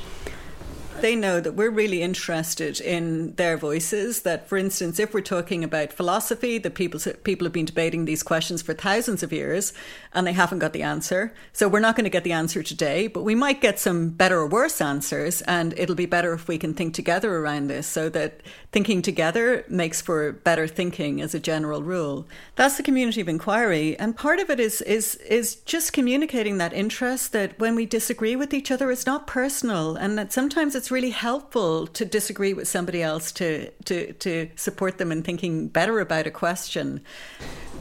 They 1.02 1.16
know 1.16 1.40
that 1.40 1.54
we're 1.54 1.70
really 1.70 2.02
interested 2.02 2.80
in 2.80 3.34
their 3.36 3.58
voices. 3.58 4.22
That, 4.22 4.48
for 4.48 4.58
instance, 4.58 5.00
if 5.00 5.14
we're 5.14 5.22
talking 5.22 5.64
about 5.64 5.94
philosophy, 5.94 6.58
that 6.58 6.76
people 6.76 7.00
people 7.24 7.46
have 7.46 7.54
been 7.54 7.66
debating 7.66 8.06
these 8.06 8.24
questions 8.24 8.62
for 8.62 8.74
thousands 8.74 9.24
of 9.24 9.32
years, 9.32 9.74
and 10.18 10.26
they 10.26 10.34
haven't 10.34 10.58
got 10.58 10.74
the 10.74 10.82
answer. 10.82 11.32
So 11.54 11.70
we're 11.70 11.80
not 11.80 11.96
going 11.96 12.06
to 12.06 12.10
get 12.10 12.24
the 12.24 12.32
answer 12.32 12.64
today, 12.64 13.06
but 13.06 13.22
we 13.22 13.36
might 13.36 13.62
get 13.62 13.80
some 13.80 14.10
better 14.10 14.40
or 14.40 14.48
worse 14.48 14.82
answers, 14.82 15.44
and 15.44 15.78
it'll 15.78 15.96
be 15.96 16.08
better 16.08 16.34
if 16.34 16.48
we 16.48 16.58
can 16.58 16.74
think 16.74 16.96
together 16.96 17.38
around 17.38 17.68
this, 17.68 17.86
so 17.86 18.10
that 18.10 18.42
thinking 18.72 19.04
together 19.04 19.64
makes 19.70 20.02
for 20.02 20.32
better 20.32 20.68
thinking 20.68 21.22
as 21.22 21.36
a 21.36 21.40
general 21.40 21.84
rule. 21.84 22.28
That's 22.56 22.78
the 22.78 22.84
community 22.84 23.22
of 23.22 23.30
inquiry, 23.30 23.98
and 24.00 24.18
part 24.18 24.40
of 24.40 24.50
it 24.50 24.60
is 24.60 24.82
is 24.82 25.16
is 25.16 25.58
just 25.58 25.94
communicating 25.94 26.58
that 26.58 26.74
interest 26.74 27.32
that 27.34 27.60
when 27.60 27.76
we 27.76 27.86
disagree 27.86 28.36
with 28.36 28.56
each 28.56 28.72
other, 28.72 28.92
it's 28.92 29.06
not 29.06 29.28
personal, 29.28 29.96
and 29.96 30.18
that 30.18 30.34
sometimes 30.34 30.74
it's 30.74 30.90
really 30.90 31.12
helpful 31.12 31.86
to 31.86 32.06
disagree 32.06 32.56
with 32.56 32.68
somebody 32.68 33.04
else 33.04 33.32
to 33.34 33.70
to 33.86 34.14
to 34.14 34.50
support 34.56 34.98
them 34.98 35.12
in 35.12 35.22
thinking 35.22 35.68
better 35.68 36.00
about 36.00 36.26
a 36.26 36.32
question. 36.32 37.02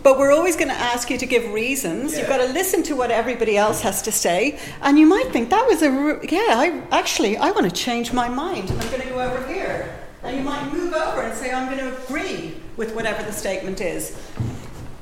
But 0.07 0.21
we're 0.21 0.31
always 0.31 0.55
going 0.55 0.69
to 0.69 0.75
ask 0.75 1.11
you 1.11 1.19
to 1.19 1.27
give 1.27 1.53
reasons. 1.53 2.13
Yeah. 2.13 2.21
You've 2.21 2.29
got 2.29 2.37
to 2.37 2.47
listen 2.53 2.85
to 2.85 2.95
what 2.95 3.11
everybody 3.11 3.57
else 3.57 3.81
has 3.81 4.03
to 4.03 4.13
say, 4.13 4.57
and 4.81 4.97
you 4.97 5.05
might 5.05 5.33
think 5.33 5.51
that 5.51 5.67
was 5.67 5.83
a 5.83 5.91
yeah. 6.31 6.63
I 6.65 6.81
actually 6.93 7.37
I 7.37 7.51
want 7.51 7.69
to 7.69 7.73
change 7.73 8.13
my 8.13 8.29
mind. 8.29 8.71
I'm 8.71 8.89
going 8.91 9.03
to 9.03 9.09
go 9.09 9.21
over 9.21 9.53
here. 9.53 9.99
And 10.23 10.37
you 10.37 10.45
might 10.45 10.73
move 10.73 10.93
over 10.93 11.23
and 11.23 11.37
say, 11.37 11.53
I'm 11.53 11.67
going 11.67 11.81
to 11.81 12.05
agree 12.05 12.55
with 12.77 12.95
whatever 12.95 13.21
the 13.25 13.33
statement 13.33 13.81
is. 13.81 14.17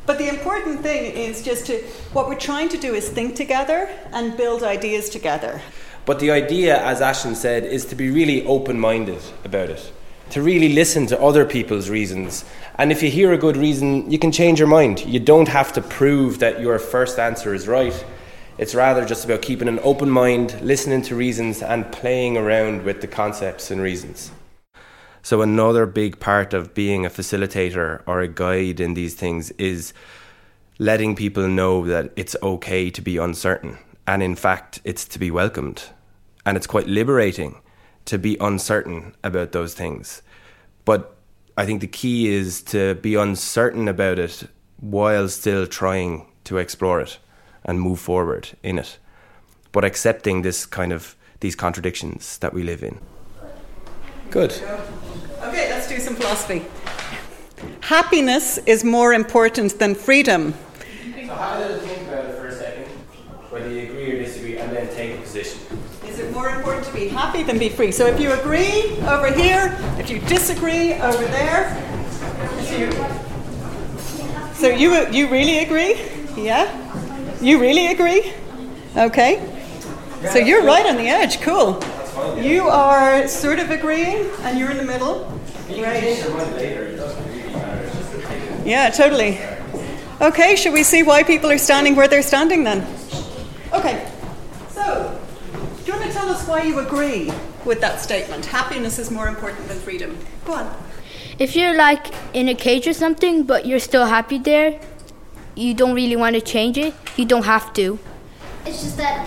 But 0.06 0.16
the 0.16 0.30
important 0.30 0.80
thing 0.80 1.12
is 1.12 1.42
just 1.42 1.66
to, 1.66 1.82
what 2.14 2.26
we're 2.26 2.40
trying 2.40 2.70
to 2.70 2.78
do 2.78 2.94
is 2.94 3.06
think 3.06 3.36
together 3.36 3.90
and 4.12 4.34
build 4.38 4.62
ideas 4.62 5.10
together. 5.10 5.60
But 6.06 6.18
the 6.18 6.30
idea, 6.30 6.82
as 6.82 7.02
Ashton 7.02 7.34
said, 7.34 7.64
is 7.64 7.84
to 7.86 7.94
be 7.94 8.08
really 8.08 8.46
open 8.46 8.80
minded 8.80 9.20
about 9.44 9.68
it, 9.68 9.92
to 10.30 10.40
really 10.40 10.72
listen 10.72 11.06
to 11.08 11.20
other 11.20 11.44
people's 11.44 11.90
reasons. 11.90 12.46
And 12.76 12.90
if 12.90 13.04
you 13.04 13.10
hear 13.10 13.32
a 13.32 13.38
good 13.38 13.56
reason, 13.56 14.10
you 14.10 14.18
can 14.18 14.32
change 14.32 14.58
your 14.58 14.66
mind. 14.66 15.04
You 15.06 15.20
don't 15.20 15.46
have 15.46 15.72
to 15.74 15.80
prove 15.80 16.40
that 16.40 16.60
your 16.60 16.80
first 16.80 17.20
answer 17.20 17.54
is 17.54 17.68
right. 17.68 18.04
It's 18.58 18.74
rather 18.74 19.04
just 19.04 19.24
about 19.24 19.42
keeping 19.42 19.68
an 19.68 19.78
open 19.84 20.10
mind, 20.10 20.60
listening 20.60 21.02
to 21.02 21.14
reasons, 21.14 21.62
and 21.62 21.90
playing 21.92 22.36
around 22.36 22.82
with 22.82 23.00
the 23.00 23.06
concepts 23.06 23.70
and 23.70 23.80
reasons. 23.80 24.32
So, 25.22 25.40
another 25.40 25.86
big 25.86 26.18
part 26.18 26.52
of 26.52 26.74
being 26.74 27.06
a 27.06 27.10
facilitator 27.10 28.02
or 28.06 28.20
a 28.20 28.28
guide 28.28 28.80
in 28.80 28.94
these 28.94 29.14
things 29.14 29.52
is 29.52 29.92
letting 30.80 31.14
people 31.14 31.46
know 31.48 31.86
that 31.86 32.12
it's 32.16 32.34
okay 32.42 32.90
to 32.90 33.00
be 33.00 33.18
uncertain. 33.18 33.78
And 34.06 34.20
in 34.20 34.34
fact, 34.34 34.80
it's 34.82 35.04
to 35.06 35.20
be 35.20 35.30
welcomed. 35.30 35.84
And 36.44 36.56
it's 36.56 36.66
quite 36.66 36.88
liberating 36.88 37.60
to 38.06 38.18
be 38.18 38.36
uncertain 38.40 39.14
about 39.22 39.52
those 39.52 39.74
things. 39.74 40.22
But 40.84 41.13
I 41.56 41.66
think 41.66 41.80
the 41.80 41.86
key 41.86 42.28
is 42.28 42.62
to 42.62 42.96
be 42.96 43.14
uncertain 43.14 43.86
about 43.86 44.18
it 44.18 44.48
while 44.80 45.28
still 45.28 45.66
trying 45.66 46.26
to 46.44 46.58
explore 46.58 47.00
it 47.00 47.18
and 47.64 47.80
move 47.80 48.00
forward 48.00 48.48
in 48.62 48.78
it. 48.78 48.98
But 49.70 49.84
accepting 49.84 50.42
this 50.42 50.66
kind 50.66 50.92
of 50.92 51.16
these 51.40 51.54
contradictions 51.54 52.38
that 52.38 52.52
we 52.52 52.62
live 52.62 52.82
in. 52.82 52.98
Good. 54.30 54.52
Okay, 55.42 55.70
let's 55.70 55.88
do 55.88 55.98
some 55.98 56.16
philosophy. 56.16 56.64
Happiness 57.80 58.58
is 58.66 58.82
more 58.82 59.12
important 59.12 59.78
than 59.78 59.94
freedom. 59.94 60.54
So, 60.54 61.34
have 61.34 61.60
a 61.60 61.60
little 61.60 61.78
think 61.86 62.08
about 62.08 62.24
it 62.24 62.36
for 62.36 62.46
a 62.48 62.52
second, 62.52 62.86
whether 63.50 63.70
you 63.70 63.82
agree 63.82 64.12
or 64.12 64.18
disagree, 64.24 64.58
and 64.58 64.74
then 64.74 64.92
take 64.94 65.18
a 65.18 65.20
position. 65.20 65.60
Is 66.06 66.18
it 66.18 66.32
more 66.32 66.48
important 66.50 66.83
to 66.83 66.83
be 66.94 67.08
happy 67.08 67.42
than 67.42 67.58
be 67.58 67.68
free? 67.68 67.92
So, 67.92 68.06
if 68.06 68.20
you 68.20 68.32
agree 68.32 68.96
over 69.06 69.32
here, 69.32 69.76
if 69.98 70.08
you 70.10 70.20
disagree 70.20 70.94
over 70.94 71.24
there, 71.26 71.76
you, 72.78 72.90
so 74.54 74.68
you 74.68 75.06
you 75.10 75.28
really 75.28 75.58
agree? 75.58 76.00
Yeah, 76.36 76.68
you 77.40 77.60
really 77.60 77.88
agree? 77.88 78.32
Okay. 78.96 79.50
So 80.32 80.38
you're 80.38 80.64
right 80.64 80.86
on 80.86 80.96
the 80.96 81.08
edge. 81.08 81.40
Cool. 81.42 81.82
You 82.40 82.68
are 82.68 83.28
sort 83.28 83.58
of 83.58 83.70
agreeing, 83.70 84.30
and 84.40 84.58
you're 84.58 84.70
in 84.70 84.78
the 84.78 84.84
middle. 84.84 85.30
Right. 85.68 86.24
Yeah, 88.64 88.88
totally. 88.90 89.38
Okay, 90.20 90.56
should 90.56 90.72
we 90.72 90.82
see 90.84 91.02
why 91.02 91.22
people 91.24 91.50
are 91.50 91.58
standing 91.58 91.96
where 91.96 92.08
they're 92.08 92.22
standing 92.22 92.64
then? 92.64 92.86
Okay. 93.72 94.10
So, 94.70 95.20
do 95.84 95.92
you 95.92 95.98
want 95.98 96.10
to 96.10 96.12
tell 96.24 96.34
us 96.34 96.48
why 96.48 96.62
you 96.62 96.78
agree 96.78 97.30
with 97.64 97.80
that 97.82 98.00
statement? 98.00 98.46
Happiness 98.46 98.98
is 98.98 99.10
more 99.10 99.28
important 99.28 99.68
than 99.68 99.78
freedom. 99.78 100.16
Go 100.46 100.54
on. 100.54 100.76
If 101.38 101.54
you're 101.54 101.76
like 101.76 102.14
in 102.32 102.48
a 102.48 102.54
cage 102.54 102.86
or 102.86 102.94
something, 102.94 103.42
but 103.44 103.66
you're 103.66 103.84
still 103.90 104.06
happy 104.06 104.38
there, 104.38 104.80
you 105.54 105.74
don't 105.74 105.94
really 105.94 106.16
want 106.16 106.34
to 106.34 106.40
change 106.40 106.78
it, 106.78 106.94
you 107.16 107.26
don't 107.26 107.44
have 107.44 107.72
to. 107.74 107.98
It's 108.64 108.82
just 108.82 108.96
that 108.96 109.20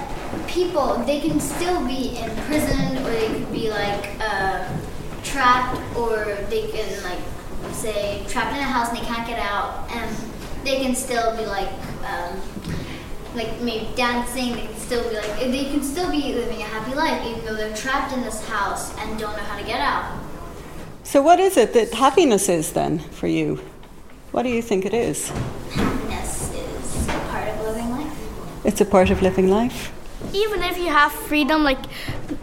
people, 0.48 0.96
they 1.06 1.20
can 1.20 1.40
still 1.40 1.86
be 1.86 2.18
in 2.18 2.30
prison 2.48 2.98
or 2.98 3.12
they 3.12 3.28
could 3.28 3.52
be 3.52 3.70
like 3.70 4.10
uh, 4.20 4.68
trapped 5.24 5.80
or 5.96 6.38
they 6.50 6.68
can 6.72 7.04
like 7.04 7.20
say 7.74 8.24
trapped 8.28 8.56
in 8.56 8.60
a 8.60 8.72
house 8.76 8.90
and 8.90 8.98
they 8.98 9.06
can't 9.06 9.28
get 9.28 9.40
out 9.40 9.88
and 9.92 10.10
they 10.64 10.82
can 10.82 10.96
still 10.96 11.38
be 11.38 11.46
like 11.46 11.70
um, 12.10 12.42
like 13.38 13.60
maybe 13.62 13.88
dancing 13.96 14.56
they 14.56 14.66
can 14.68 14.76
still 14.76 15.10
be 15.10 15.16
like 15.16 15.40
they 15.40 15.66
can 15.66 15.82
still 15.82 16.10
be 16.12 16.34
living 16.34 16.62
a 16.62 16.66
happy 16.66 16.94
life 16.96 17.26
even 17.26 17.46
though 17.46 17.56
they're 17.56 17.76
trapped 17.76 18.14
in 18.14 18.22
this 18.22 18.46
house 18.48 18.96
and 18.98 19.20
don't 19.20 19.36
know 19.38 19.44
how 19.44 19.58
to 19.58 19.66
get 19.66 19.80
out 19.80 20.20
so 21.04 21.22
what 21.22 21.40
is 21.40 21.56
it 21.58 21.74
that 21.74 21.94
happiness 21.94 22.50
is 22.50 22.74
then 22.74 23.00
for 23.00 23.28
you 23.28 23.56
what 24.32 24.44
do 24.44 24.50
you 24.50 24.62
think 24.62 24.86
it 24.86 24.94
is 24.94 25.30
happiness 25.72 26.52
is 26.54 27.08
a 27.08 27.20
part 27.32 27.48
of 27.48 27.62
living 27.62 27.90
life 27.92 28.66
it's 28.66 28.82
a 28.82 28.86
part 28.86 29.10
of 29.10 29.22
living 29.22 29.50
life 29.50 29.94
even 30.34 30.64
if 30.64 30.78
you 30.78 30.88
have 30.88 31.12
freedom, 31.12 31.64
like 31.64 31.80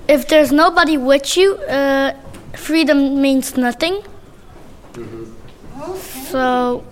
if 0.09 0.29
there's 0.29 0.53
nobody 0.53 0.97
with 0.97 1.37
you, 1.37 1.57
uh, 1.57 2.15
freedom 2.55 3.21
means 3.21 3.57
nothing. 3.57 4.03
Mm-hmm. 4.93 5.83
Okay. 5.83 6.21
So 6.31 6.85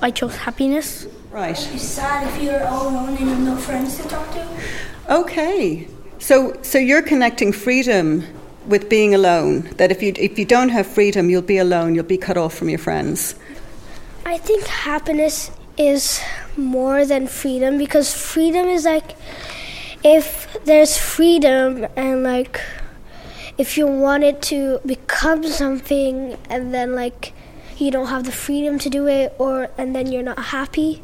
I 0.00 0.10
chose 0.10 0.36
happiness. 0.36 1.06
Right. 1.32 1.56
It's 1.72 1.82
sad 1.82 2.28
if 2.28 2.42
you're 2.42 2.62
all 2.66 2.88
alone 2.88 3.08
and 3.08 3.20
you 3.20 3.26
have 3.26 3.40
no 3.40 3.56
friends 3.56 3.96
to 3.96 4.06
talk 4.06 4.30
to. 4.32 4.46
Okay. 5.08 5.88
So 6.18 6.58
so 6.60 6.76
you're 6.76 7.00
connecting 7.00 7.52
freedom 7.52 8.24
with 8.66 8.90
being 8.90 9.14
alone. 9.14 9.62
That 9.78 9.90
if 9.90 10.02
you 10.02 10.12
if 10.16 10.38
you 10.38 10.44
don't 10.44 10.68
have 10.68 10.86
freedom, 10.86 11.30
you'll 11.30 11.40
be 11.40 11.56
alone. 11.56 11.94
You'll 11.94 12.04
be 12.04 12.18
cut 12.18 12.36
off 12.36 12.52
from 12.52 12.68
your 12.68 12.78
friends. 12.78 13.34
I 14.26 14.36
think 14.36 14.66
happiness 14.66 15.50
is 15.78 16.20
more 16.54 17.06
than 17.06 17.26
freedom 17.26 17.78
because 17.78 18.12
freedom 18.12 18.66
is 18.66 18.84
like 18.84 19.16
if 20.04 20.46
there's 20.66 20.98
freedom 20.98 21.86
and 21.96 22.22
like 22.22 22.60
if 23.56 23.78
you 23.78 23.86
wanted 23.86 24.42
to 24.42 24.80
become 24.84 25.44
something 25.44 26.36
and 26.50 26.74
then 26.74 26.94
like 26.94 27.32
you 27.78 27.90
don't 27.90 28.08
have 28.08 28.24
the 28.24 28.32
freedom 28.32 28.78
to 28.78 28.90
do 28.90 29.06
it 29.06 29.34
or 29.38 29.70
and 29.78 29.96
then 29.96 30.12
you're 30.12 30.22
not 30.22 30.38
happy 30.38 31.02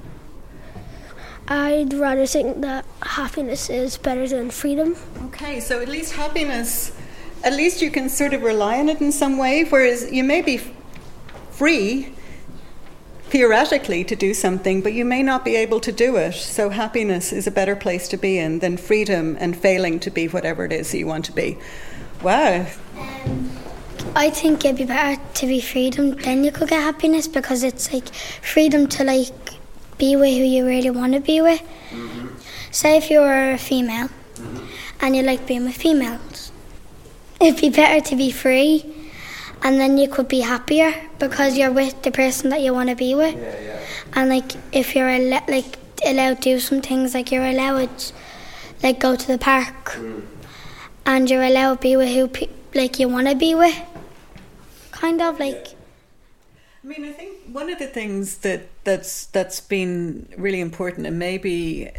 i'd 1.49 1.93
rather 1.95 2.27
think 2.27 2.61
that 2.61 2.85
happiness 3.03 3.69
is 3.71 3.99
better 3.99 4.27
than 4.29 4.51
freedom 4.51 4.95
okay 5.25 5.61
so 5.61 5.81
at 5.81 5.89
least 5.89 6.13
happiness 6.13 6.97
at 7.45 7.53
least 7.53 7.81
you 7.81 7.91
can 7.91 8.09
sort 8.09 8.33
of 8.35 8.43
rely 8.43 8.79
on 8.79 8.89
it 8.89 9.01
in 9.01 9.13
some 9.13 9.39
way 9.39 9.65
whereas 9.65 10.11
you 10.13 10.25
may 10.25 10.43
be 10.43 10.61
free 11.51 12.13
theoretically 13.29 14.05
to 14.05 14.17
do 14.17 14.33
something, 14.33 14.81
but 14.81 14.93
you 14.93 15.05
may 15.05 15.23
not 15.23 15.45
be 15.45 15.55
able 15.57 15.81
to 15.81 15.93
do 15.93 16.17
it. 16.17 16.33
So 16.33 16.71
happiness 16.71 17.33
is 17.33 17.47
a 17.47 17.51
better 17.51 17.77
place 17.77 18.09
to 18.09 18.17
be 18.17 18.39
in 18.39 18.61
than 18.61 18.77
freedom 18.77 19.37
and 19.39 19.57
failing 19.57 20.01
to 20.01 20.11
be 20.11 20.29
whatever 20.29 20.65
it 20.65 20.73
is 20.73 20.93
that 20.93 20.99
you 20.99 21.07
want 21.07 21.27
to 21.27 21.33
be. 21.33 21.59
Wow. 22.23 22.67
I 24.17 24.31
think 24.31 24.65
it'd 24.65 24.79
be 24.79 24.85
better 24.85 25.21
to 25.35 25.47
be 25.47 25.61
freedom, 25.61 26.17
then 26.17 26.43
you 26.43 26.51
could 26.51 26.69
get 26.69 26.81
happiness 26.81 27.29
because 27.29 27.63
it's 27.63 27.93
like 27.93 28.09
freedom 28.15 28.87
to 28.89 29.05
like 29.05 29.48
be 29.99 30.17
with 30.17 30.37
who 30.37 30.45
you 30.45 30.67
really 30.67 30.91
want 30.91 31.13
to 31.15 31.21
be 31.21 31.41
with. 31.41 31.61
Mm-hmm. 31.91 32.29
Say 32.71 32.97
if 32.97 33.11
you 33.11 33.21
were 33.21 33.53
a 33.53 33.59
female 33.59 34.09
mm-hmm. 34.09 34.65
and 35.01 35.17
you 35.17 35.23
like 35.23 35.47
being 35.47 35.65
with 35.65 35.77
females, 35.77 36.53
it'd 37.41 37.61
be 37.61 37.71
better 37.71 38.01
to 38.09 38.17
be 38.17 38.31
free 38.31 38.95
and 39.63 39.81
then 39.81 39.99
you 39.99 40.09
could 40.09 40.29
be 40.29 40.41
happier 40.41 40.95
because 41.19 41.57
you're 41.57 41.73
with 41.73 42.03
the 42.03 42.11
person 42.11 42.51
that 42.51 42.61
you 42.61 42.73
want 42.73 42.89
to 42.89 42.95
be 42.95 43.15
with. 43.15 43.37
And 44.15 44.31
like 44.31 44.53
if 44.73 44.95
you're 44.95 45.09
al- 45.09 45.45
like 45.49 45.79
allowed 46.07 46.43
to 46.43 46.55
do 46.55 46.61
some 46.61 46.81
things, 46.81 47.15
like 47.15 47.33
you're 47.33 47.47
allowed 47.47 47.91
like 48.83 49.01
go 49.01 49.17
to 49.17 49.27
the 49.27 49.39
park 49.39 49.93
mm. 49.93 50.23
and 51.05 51.29
you're 51.29 51.43
allowed 51.43 51.77
to 51.77 51.81
be 51.81 51.97
with 51.97 52.11
who 52.11 52.29
pe- 52.29 52.49
like 52.75 52.99
you 52.99 53.09
want 53.09 53.29
to 53.29 53.35
be 53.35 53.55
with. 53.55 53.77
Kind 54.93 55.21
of 55.21 55.39
like 55.39 55.69
I 56.89 56.91
mean, 56.91 57.05
I 57.05 57.13
think 57.13 57.37
one 57.53 57.69
of 57.69 57.79
the 57.79 57.87
things 57.87 58.39
that 58.39 58.63
that's 58.85 59.27
that's 59.27 59.61
been 59.61 60.27
really 60.39 60.61
important 60.61 61.07
and 61.07 61.19
maybe 61.19 61.87
uh, 61.89 61.93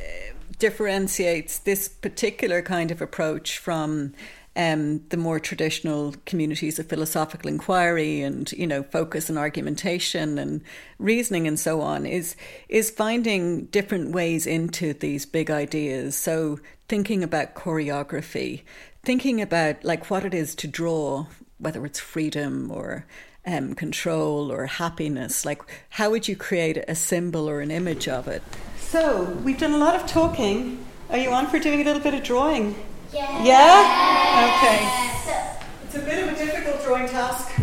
differentiates 0.58 1.60
this 1.60 1.88
particular 1.88 2.64
kind 2.64 2.90
of 2.90 3.00
approach 3.00 3.60
from 3.60 4.14
um, 4.56 5.04
the 5.10 5.18
more 5.18 5.40
traditional 5.40 6.16
communities 6.26 6.80
of 6.80 6.88
philosophical 6.88 7.50
inquiry 7.50 8.22
and 8.22 8.52
you 8.54 8.66
know 8.66 8.82
focus 8.82 9.30
and 9.30 9.38
argumentation 9.38 10.40
and 10.40 10.64
reasoning 10.98 11.48
and 11.48 11.60
so 11.60 11.82
on 11.82 12.08
is 12.08 12.36
is 12.68 12.90
finding 12.90 13.66
different 13.66 14.12
ways 14.12 14.48
into 14.48 14.94
these 14.94 15.24
big 15.24 15.52
ideas. 15.52 16.18
So 16.18 16.58
thinking 16.88 17.24
about 17.24 17.54
choreography, 17.54 18.64
thinking 19.04 19.40
about 19.40 19.84
like 19.84 20.10
what 20.10 20.26
it 20.26 20.34
is 20.34 20.56
to 20.56 20.68
draw, 20.68 21.28
whether 21.60 21.86
it's 21.86 22.00
freedom 22.00 22.72
or 22.72 23.06
um, 23.50 23.76
control 23.76 24.52
or 24.52 24.66
happiness. 24.66 25.46
Like 25.46 25.62
how 25.90 26.10
would 26.12 26.28
you 26.28 26.36
create 26.36 26.78
a 26.88 26.96
symbol 26.96 27.50
or 27.50 27.62
an 27.62 27.72
image 27.72 28.08
of 28.08 28.28
it? 28.28 28.44
So 28.78 29.24
we've 29.44 29.58
done 29.58 29.74
a 29.74 29.78
lot 29.78 29.96
of 29.96 30.08
talking. 30.08 30.86
Are 31.10 31.18
you 31.18 31.32
on 31.32 31.48
for 31.48 31.60
doing 31.60 31.82
a 31.82 31.84
little 31.84 32.02
bit 32.02 32.14
of 32.14 32.24
drawing? 32.24 32.76
Yeah. 33.14 33.44
Yeah? 33.44 34.58
Okay. 34.58 35.86
It's 35.86 35.96
a 35.96 36.00
bit 36.00 36.28
of 36.28 36.34
a 36.34 36.46
difficult 36.46 36.84
drawing 36.84 37.08
task. 37.08 37.60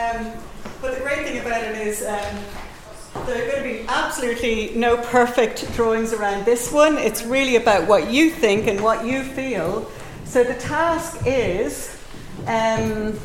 Um, 0.00 0.32
but 0.80 0.94
the 0.94 1.00
great 1.00 1.26
thing 1.26 1.40
about 1.40 1.64
it 1.64 1.76
is 1.76 2.02
um, 2.02 3.26
there 3.26 3.42
are 3.42 3.50
going 3.50 3.62
to 3.62 3.82
be 3.82 3.84
absolutely 3.88 4.72
no 4.76 4.96
perfect 4.96 5.70
drawings 5.74 6.12
around 6.12 6.44
this 6.44 6.70
one. 6.70 6.96
It's 6.96 7.24
really 7.24 7.56
about 7.56 7.88
what 7.88 8.08
you 8.10 8.30
think 8.30 8.68
and 8.68 8.80
what 8.80 9.04
you 9.04 9.24
feel. 9.24 9.90
So 10.24 10.44
the 10.44 10.54
task 10.54 11.22
is 11.26 12.00
um, 12.46 13.18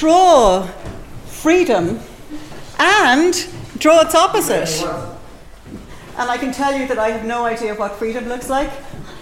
draw 0.00 0.66
freedom 1.26 2.00
and 2.78 3.46
draw 3.76 4.00
its 4.00 4.14
opposite. 4.14 4.82
And 6.16 6.30
I 6.30 6.38
can 6.38 6.52
tell 6.52 6.74
you 6.74 6.88
that 6.88 6.98
I 6.98 7.10
have 7.10 7.26
no 7.26 7.44
idea 7.44 7.74
what 7.74 7.96
freedom 7.96 8.26
looks 8.26 8.48
like, 8.48 8.70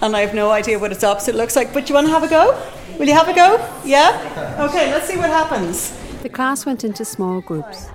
and 0.01 0.15
I 0.15 0.21
have 0.21 0.33
no 0.33 0.51
idea 0.51 0.79
what 0.79 0.93
its 0.93 1.03
opposite 1.03 1.35
looks 1.35 1.57
like. 1.57 1.73
But 1.73 1.89
you 1.89 1.95
want 1.95 2.07
to 2.07 2.13
have 2.13 2.23
a 2.23 2.29
go? 2.29 2.57
Will 2.97 3.07
you 3.07 3.13
have 3.13 3.27
a 3.27 3.33
go? 3.33 3.57
Yeah? 3.83 4.65
Okay, 4.69 4.89
let's 4.93 5.05
see 5.05 5.17
what 5.17 5.29
happens. 5.29 5.91
The 6.23 6.29
class 6.29 6.65
went 6.65 6.85
into 6.85 7.03
small 7.03 7.41
groups 7.41 7.89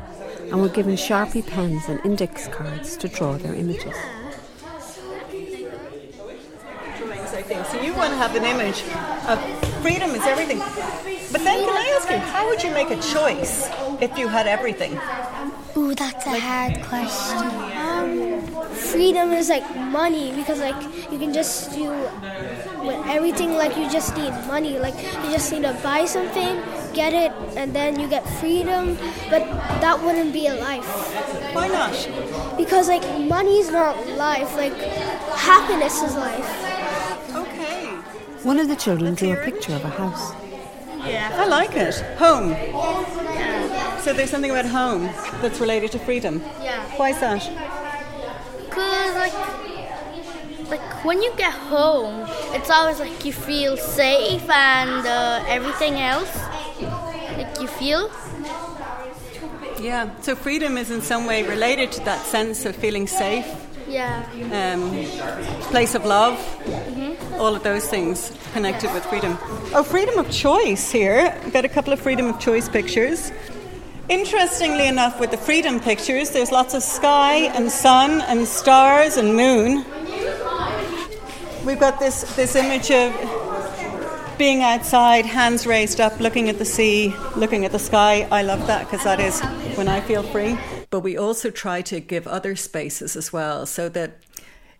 and 0.51 0.61
were 0.61 0.69
given 0.69 0.95
Sharpie 0.95 1.47
pens 1.47 1.89
and 1.89 2.05
index 2.05 2.49
cards 2.49 2.99
to 2.99 3.09
draw 3.09 3.39
their 3.39 3.55
images. 3.55 3.97
Think. 7.47 7.67
So 7.67 7.81
you 7.81 7.95
want 7.95 8.11
to 8.11 8.17
have 8.17 8.35
an 8.35 8.45
image 8.45 8.83
of 9.29 9.39
freedom 9.83 10.11
is 10.11 10.25
everything. 10.25 10.59
But 10.59 11.43
then 11.45 11.61
can 11.65 11.77
I 11.77 11.93
ask 11.97 12.11
you, 12.11 12.19
how 12.19 12.49
would 12.49 12.63
you 12.63 12.71
make 12.71 12.91
a 12.91 13.01
choice 13.01 13.69
if 14.01 14.17
you 14.17 14.29
had 14.29 14.47
everything? 14.47 14.99
Ooh, 15.77 15.95
that's 15.95 16.27
a 16.27 16.39
hard 16.39 16.83
question. 16.85 17.45
Um, 17.77 18.41
freedom 18.73 19.33
is 19.33 19.49
like 19.49 19.65
money 19.77 20.33
because 20.35 20.61
like 20.61 20.81
you 21.13 21.19
can 21.19 21.33
just 21.33 21.73
do 21.73 21.91
with 22.81 23.01
everything 23.07 23.55
like 23.55 23.77
you 23.77 23.91
just 23.91 24.17
need 24.17 24.33
money 24.47 24.79
like 24.79 24.95
you 25.23 25.31
just 25.31 25.51
need 25.53 25.63
to 25.63 25.73
buy 25.83 26.05
something 26.05 26.61
get 26.93 27.13
it 27.13 27.33
and 27.57 27.75
then 27.75 27.99
you 27.99 28.07
get 28.09 28.29
freedom 28.41 28.97
but 29.31 29.41
that 29.81 29.99
wouldn't 30.03 30.33
be 30.33 30.49
a 30.49 30.55
life 30.55 30.85
why 31.55 31.67
not 31.69 31.95
because 32.59 32.89
like 32.89 33.03
money 33.21 33.59
is 33.59 33.71
not 33.71 33.97
life 34.17 34.55
like 34.57 34.75
happiness 35.45 36.03
is 36.03 36.15
life. 36.17 36.74
One 38.45 38.61
of 38.61 38.69
the 38.69 38.77
children 38.77 39.15
drew 39.15 39.33
a 39.33 39.37
picture 39.37 39.75
of 39.75 39.83
a 39.85 39.89
house. 39.89 40.35
Yeah. 41.07 41.31
I 41.33 41.47
like 41.47 41.75
it. 41.75 41.95
Home. 42.19 42.51
Yeah. 42.51 44.01
So 44.01 44.13
there's 44.13 44.29
something 44.29 44.51
about 44.51 44.67
home 44.67 45.05
that's 45.41 45.61
related 45.61 45.93
to 45.93 45.99
freedom. 45.99 46.43
Yeah. 46.63 46.85
Why 46.99 47.11
is 47.11 47.21
that? 47.21 47.41
Cause 48.71 49.15
like, 49.15 49.33
like 50.69 51.05
when 51.07 51.23
you 51.23 51.33
get 51.39 51.55
home, 51.55 52.29
it's 52.53 52.69
always 52.69 53.01
like 53.01 53.25
you 53.25 53.33
feel 53.33 53.79
safe 53.79 54.49
and 54.51 55.07
uh, 55.07 55.43
everything 55.49 55.95
else. 55.95 56.37
Like 57.39 57.59
you 57.61 57.67
feel. 57.67 58.11
Yeah. 59.81 60.11
So 60.21 60.37
freedom 60.37 60.77
is 60.77 60.91
in 60.91 61.01
some 61.01 61.25
way 61.25 61.43
related 61.45 61.93
to 61.93 62.01
that 62.05 62.27
sense 62.27 62.67
of 62.67 62.77
feeling 62.77 63.07
safe, 63.07 63.47
Yeah. 63.89 64.27
um, 64.53 65.05
place 65.71 65.95
of 65.95 66.05
love, 66.05 66.39
all 67.39 67.55
of 67.55 67.63
those 67.63 67.87
things 67.87 68.37
connected 68.53 68.93
with 68.93 69.05
freedom. 69.07 69.37
Oh, 69.75 69.83
freedom 69.83 70.19
of 70.19 70.31
choice 70.31 70.91
here. 70.91 71.39
Got 71.53 71.65
a 71.65 71.69
couple 71.69 71.93
of 71.93 72.01
freedom 72.01 72.27
of 72.27 72.39
choice 72.39 72.69
pictures. 72.69 73.33
Interestingly 74.09 74.87
enough, 74.87 75.19
with 75.19 75.31
the 75.31 75.37
freedom 75.37 75.81
pictures, 75.81 76.31
there's 76.31 76.53
lots 76.53 76.75
of 76.75 76.83
sky 76.83 77.47
and 77.57 77.71
sun 77.71 78.21
and 78.23 78.47
stars 78.47 79.17
and 79.17 79.35
moon. 79.35 79.85
We've 81.65 81.81
got 81.81 81.99
this, 81.99 82.23
this 82.37 82.55
image 82.55 82.91
of 82.91 83.13
being 84.37 84.63
outside, 84.63 85.25
hands 85.25 85.67
raised 85.67 86.01
up, 86.01 86.21
looking 86.21 86.49
at 86.49 86.59
the 86.59 86.65
sea, 86.65 87.15
looking 87.37 87.65
at 87.65 87.73
the 87.73 87.79
sky. 87.79 88.29
I 88.31 88.43
love 88.43 88.67
that 88.67 88.85
because 88.85 89.05
that 89.05 89.21
is 89.21 89.41
when 89.77 89.89
I 89.89 90.01
feel 90.01 90.23
free. 90.23 90.59
But 90.95 91.01
we 91.01 91.17
also 91.17 91.51
try 91.51 91.83
to 91.83 91.99
give 91.99 92.29
other 92.29 92.55
spaces 92.55 93.17
as 93.17 93.33
well 93.33 93.67
so 93.67 93.89
that 93.89 94.19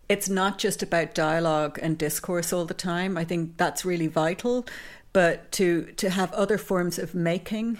it's 0.07 0.29
not 0.29 0.57
just 0.57 0.81
about 0.81 1.13
dialogue 1.13 1.77
and 1.81 1.97
discourse 1.97 2.53
all 2.53 2.63
the 2.63 2.73
time. 2.73 3.17
I 3.17 3.25
think 3.25 3.57
that's 3.57 3.83
really 3.83 4.07
vital, 4.07 4.65
but 5.11 5.51
to 5.51 5.91
to 5.97 6.09
have 6.11 6.31
other 6.31 6.57
forms 6.57 6.97
of 6.97 7.15
making, 7.15 7.79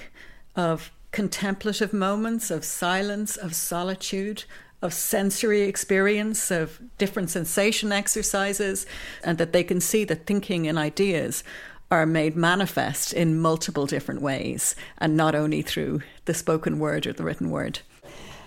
of 0.53 0.91
contemplative 1.13 1.93
moments, 1.93 2.51
of 2.51 2.65
silence, 2.65 3.37
of 3.37 3.55
solitude, 3.55 4.43
of 4.81 4.93
sensory 4.93 5.61
experience, 5.61 6.51
of 6.51 6.81
different 6.97 7.29
sensation 7.29 7.93
exercises, 7.93 8.85
and 9.23 9.37
that 9.37 9.53
they 9.53 9.63
can 9.63 9.79
see 9.79 10.03
that 10.03 10.25
thinking 10.25 10.67
and 10.67 10.77
ideas 10.77 11.41
are 11.89 12.05
made 12.05 12.35
manifest 12.35 13.13
in 13.13 13.39
multiple 13.39 13.85
different 13.85 14.21
ways 14.21 14.75
and 14.97 15.15
not 15.15 15.35
only 15.35 15.61
through 15.61 16.01
the 16.25 16.33
spoken 16.33 16.79
word 16.79 17.07
or 17.07 17.13
the 17.13 17.23
written 17.23 17.49
word. 17.49 17.79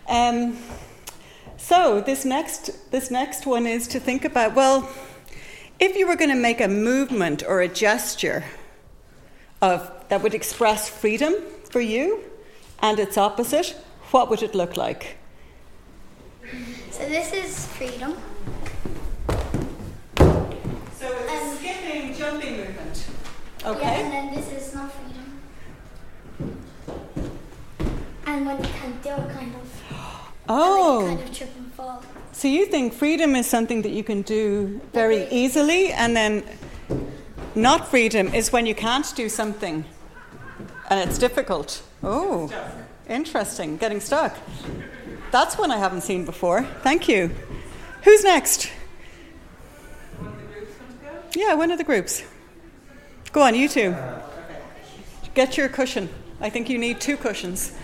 Um, 0.09 0.57
so 1.57 2.01
this 2.01 2.25
next 2.25 2.91
this 2.91 3.11
next 3.11 3.47
one 3.47 3.67
is 3.67 3.87
to 3.89 4.01
think 4.01 4.25
about 4.25 4.55
well, 4.55 4.89
if 5.79 5.97
you 5.97 6.07
were 6.09 6.17
going 6.17 6.31
to 6.31 6.37
make 6.37 6.61
a 6.61 6.69
movement 6.69 7.43
or 7.47 7.61
a 7.61 7.69
gesture 7.69 8.45
of 9.61 9.91
that 10.09 10.23
would 10.23 10.35
express 10.35 10.89
freedom 10.89 11.35
for 11.71 11.81
you 11.81 12.25
and 12.81 12.99
its 12.99 13.19
opposite, 13.19 13.77
what 14.11 14.31
would 14.31 14.43
it 14.43 14.55
look 14.55 14.77
like? 14.77 15.17
So 16.91 17.07
this 17.09 17.33
is 17.33 17.67
freedom. 17.67 18.17
So 20.97 21.07
it's 21.07 21.33
a 21.33 21.57
skipping, 21.57 22.15
jumping 22.15 22.57
movement. 22.57 23.07
Yeah, 23.61 23.71
Okay. 23.71 24.03
and 24.03 24.13
then 24.13 24.35
this 24.35 24.51
is 24.53 24.75
not 24.75 24.91
freedom. 24.93 25.39
And 28.27 28.47
when 28.47 28.57
you 28.63 28.71
can't 28.71 29.03
do 29.03 29.11
it, 29.11 29.31
kind 29.31 29.55
of. 29.55 29.78
Oh. 30.49 31.05
Kind 31.07 31.21
of 31.21 31.35
trip 31.35 31.51
and 31.57 31.73
fall. 31.73 32.03
So 32.33 32.49
you 32.49 32.67
think 32.67 32.93
freedom 32.93 33.35
is 33.35 33.47
something 33.47 33.83
that 33.83 33.91
you 33.91 34.05
can 34.05 34.23
do 34.23 34.81
very 34.93 35.29
easily, 35.31 35.93
and 35.93 36.17
then 36.17 36.45
not 37.55 37.89
freedom 37.89 38.33
is 38.35 38.53
when 38.53 38.67
you 38.67 38.75
can't 38.75 39.13
do 39.17 39.29
something 39.29 39.85
and 40.89 41.09
it's 41.09 41.19
difficult. 41.19 41.83
Oh, 42.03 42.53
interesting. 43.09 43.77
Getting 43.77 44.01
stuck. 44.01 44.37
That's 45.31 45.59
one 45.59 45.71
I 45.71 45.77
haven't 45.77 46.03
seen 46.03 46.25
before. 46.25 46.63
Thank 46.83 47.09
you. 47.09 47.31
Who's 48.03 48.25
next? 48.25 48.71
Yeah, 51.35 51.55
one 51.55 51.71
of 51.71 51.79
the 51.79 51.85
groups. 51.85 52.25
Go 53.33 53.43
on, 53.43 53.55
you 53.55 53.69
two. 53.69 53.95
Get 55.35 55.57
your 55.57 55.69
cushion. 55.69 56.09
I 56.41 56.49
think 56.51 56.71
you 56.71 56.79
need 56.79 57.01
two 57.01 57.17
cushions. 57.17 57.77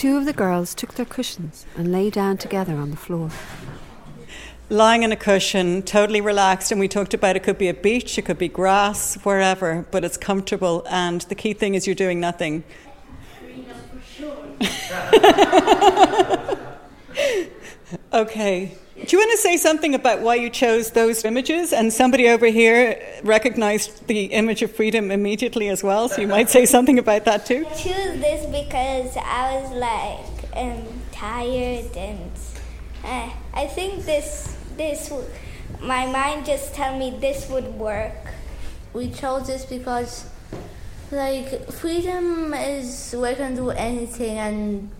Two 0.00 0.16
of 0.16 0.24
the 0.24 0.32
girls 0.32 0.74
took 0.74 0.94
their 0.94 1.04
cushions 1.04 1.66
and 1.76 1.92
lay 1.92 2.08
down 2.08 2.38
together 2.38 2.76
on 2.76 2.90
the 2.90 2.96
floor. 2.96 3.28
Lying 4.70 5.04
on 5.04 5.12
a 5.12 5.16
cushion, 5.16 5.82
totally 5.82 6.22
relaxed, 6.22 6.72
and 6.72 6.80
we 6.80 6.88
talked 6.88 7.12
about 7.12 7.36
it 7.36 7.40
could 7.40 7.58
be 7.58 7.68
a 7.68 7.74
beach, 7.74 8.16
it 8.16 8.22
could 8.22 8.38
be 8.38 8.48
grass, 8.48 9.16
wherever, 9.24 9.86
but 9.90 10.02
it's 10.02 10.16
comfortable, 10.16 10.86
and 10.88 11.20
the 11.28 11.34
key 11.34 11.52
thing 11.52 11.74
is 11.74 11.86
you're 11.86 11.94
doing 11.94 12.18
nothing. 12.18 12.64
okay. 18.14 18.78
Do 19.06 19.16
you 19.16 19.18
want 19.18 19.30
to 19.30 19.38
say 19.38 19.56
something 19.56 19.94
about 19.94 20.20
why 20.20 20.34
you 20.34 20.50
chose 20.50 20.90
those 20.90 21.24
images? 21.24 21.72
And 21.72 21.90
somebody 21.90 22.28
over 22.28 22.46
here 22.46 23.00
recognized 23.22 24.06
the 24.08 24.26
image 24.26 24.60
of 24.60 24.76
freedom 24.76 25.10
immediately 25.10 25.68
as 25.70 25.82
well, 25.82 26.10
so 26.10 26.20
you 26.20 26.28
might 26.28 26.50
say 26.50 26.66
something 26.66 26.98
about 26.98 27.24
that 27.24 27.46
too. 27.46 27.66
I 27.66 27.74
choose 27.74 28.20
this 28.20 28.44
because 28.46 29.16
I 29.16 29.58
was 29.58 29.72
like 29.72 30.54
um, 30.54 30.86
tired 31.12 31.96
and 31.96 32.30
uh, 33.02 33.30
I 33.54 33.66
think 33.68 34.04
this 34.04 34.54
this 34.76 35.10
my 35.80 36.04
mind 36.06 36.44
just 36.44 36.74
tell 36.74 36.98
me 36.98 37.16
this 37.18 37.48
would 37.48 37.66
work. 37.76 38.12
We 38.92 39.10
chose 39.10 39.46
this 39.46 39.64
because 39.64 40.28
like 41.10 41.72
freedom 41.72 42.52
is 42.52 43.16
we 43.16 43.34
can 43.34 43.56
do 43.56 43.70
anything 43.70 44.36
and 44.36 44.90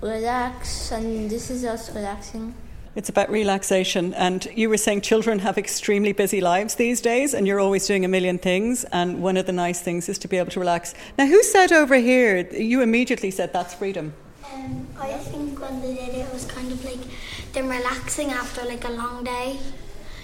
relax 0.00 0.92
and 0.92 1.28
this 1.28 1.50
is 1.50 1.64
us 1.64 1.92
relaxing. 1.92 2.54
It's 3.00 3.08
about 3.08 3.30
relaxation. 3.30 4.12
And 4.12 4.46
you 4.54 4.68
were 4.68 4.76
saying 4.76 5.00
children 5.00 5.38
have 5.38 5.56
extremely 5.56 6.12
busy 6.12 6.42
lives 6.42 6.74
these 6.74 7.00
days, 7.00 7.32
and 7.32 7.46
you're 7.46 7.58
always 7.58 7.86
doing 7.86 8.04
a 8.04 8.08
million 8.08 8.36
things. 8.36 8.84
And 8.92 9.22
one 9.22 9.38
of 9.38 9.46
the 9.46 9.52
nice 9.52 9.80
things 9.80 10.10
is 10.10 10.18
to 10.18 10.28
be 10.28 10.36
able 10.36 10.50
to 10.50 10.60
relax. 10.60 10.92
Now, 11.16 11.24
who 11.24 11.42
said 11.42 11.72
over 11.72 11.94
here, 11.94 12.46
you 12.52 12.82
immediately 12.82 13.30
said 13.30 13.54
that's 13.54 13.72
freedom? 13.72 14.12
Um, 14.52 14.86
I 14.98 15.14
think 15.14 15.58
when 15.58 15.80
they 15.80 15.94
did 15.94 16.10
it, 16.10 16.26
it 16.26 16.30
was 16.34 16.44
kind 16.44 16.70
of 16.70 16.84
like 16.84 17.00
them 17.54 17.70
relaxing 17.70 18.32
after 18.32 18.66
like 18.66 18.84
a 18.84 18.92
long 18.92 19.24
day. 19.24 19.58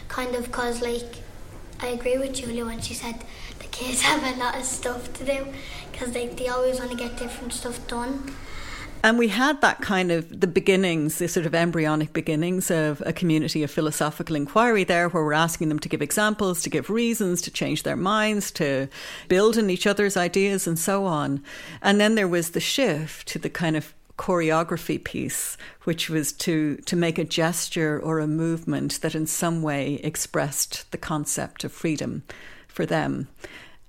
Kind 0.08 0.34
of 0.34 0.44
because, 0.44 0.82
like, 0.82 1.22
I 1.80 1.86
agree 1.86 2.18
with 2.18 2.34
Julia 2.34 2.66
when 2.66 2.82
she 2.82 2.92
said 2.92 3.24
the 3.58 3.68
kids 3.68 4.02
have 4.10 4.22
a 4.22 4.38
lot 4.38 4.54
of 4.54 4.64
stuff 4.66 5.10
to 5.14 5.24
do 5.24 5.46
because 5.90 6.14
like, 6.14 6.36
they 6.36 6.48
always 6.48 6.78
want 6.78 6.90
to 6.90 6.96
get 6.98 7.16
different 7.16 7.54
stuff 7.54 7.88
done. 7.88 8.34
And 9.06 9.20
we 9.20 9.28
had 9.28 9.60
that 9.60 9.82
kind 9.82 10.10
of 10.10 10.40
the 10.40 10.48
beginnings, 10.48 11.18
the 11.18 11.28
sort 11.28 11.46
of 11.46 11.54
embryonic 11.54 12.12
beginnings 12.12 12.72
of 12.72 13.00
a 13.06 13.12
community 13.12 13.62
of 13.62 13.70
philosophical 13.70 14.34
inquiry 14.34 14.82
there, 14.82 15.08
where 15.08 15.22
we're 15.22 15.32
asking 15.32 15.68
them 15.68 15.78
to 15.78 15.88
give 15.88 16.02
examples, 16.02 16.60
to 16.62 16.70
give 16.70 16.90
reasons, 16.90 17.40
to 17.42 17.52
change 17.52 17.84
their 17.84 17.94
minds, 17.94 18.50
to 18.50 18.88
build 19.28 19.56
on 19.56 19.70
each 19.70 19.86
other's 19.86 20.16
ideas, 20.16 20.66
and 20.66 20.76
so 20.76 21.04
on. 21.04 21.40
And 21.82 22.00
then 22.00 22.16
there 22.16 22.26
was 22.26 22.50
the 22.50 22.58
shift 22.58 23.28
to 23.28 23.38
the 23.38 23.48
kind 23.48 23.76
of 23.76 23.94
choreography 24.18 25.04
piece, 25.04 25.56
which 25.84 26.10
was 26.10 26.32
to, 26.32 26.78
to 26.78 26.96
make 26.96 27.16
a 27.16 27.24
gesture 27.24 28.00
or 28.00 28.18
a 28.18 28.26
movement 28.26 29.00
that 29.02 29.14
in 29.14 29.28
some 29.28 29.62
way 29.62 30.00
expressed 30.02 30.90
the 30.90 30.98
concept 30.98 31.62
of 31.62 31.70
freedom 31.70 32.24
for 32.66 32.84
them. 32.84 33.28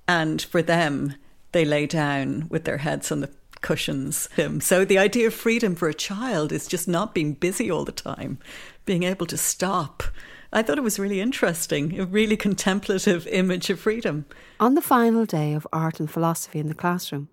And 0.08 0.44
for 0.44 0.62
them, 0.62 1.16
they 1.54 1.66
lay 1.66 1.88
down 1.88 2.46
with 2.50 2.66
their 2.66 2.78
heads 2.78 3.12
on 3.12 3.22
the 3.22 3.32
cushions 3.62 4.28
him. 4.36 4.62
So 4.62 4.86
the 4.86 4.98
idea 4.98 5.28
of 5.28 5.34
freedom 5.34 5.76
for 5.76 5.88
a 5.88 5.94
child 5.94 6.52
is 6.52 6.68
just 6.68 6.88
not 6.88 7.14
being 7.14 7.34
busy 7.34 7.70
all 7.70 7.86
the 7.86 7.92
time, 7.92 8.40
being 8.86 9.04
able 9.04 9.26
to 9.28 9.38
stop. 9.38 10.04
I 10.52 10.62
thought 10.62 10.78
it 10.78 10.84
was 10.84 11.00
really 11.00 11.20
interesting, 11.20 12.00
a 12.00 12.06
really 12.06 12.38
contemplative 12.38 13.28
image 13.32 13.70
of 13.70 13.80
freedom. 13.80 14.26
On 14.60 14.76
the 14.76 14.82
final 14.82 15.26
day 15.26 15.54
of 15.54 15.68
art 15.74 16.00
and 16.00 16.10
philosophy 16.10 16.60
in 16.60 16.68
the 16.68 16.76
classroom, 16.76 17.30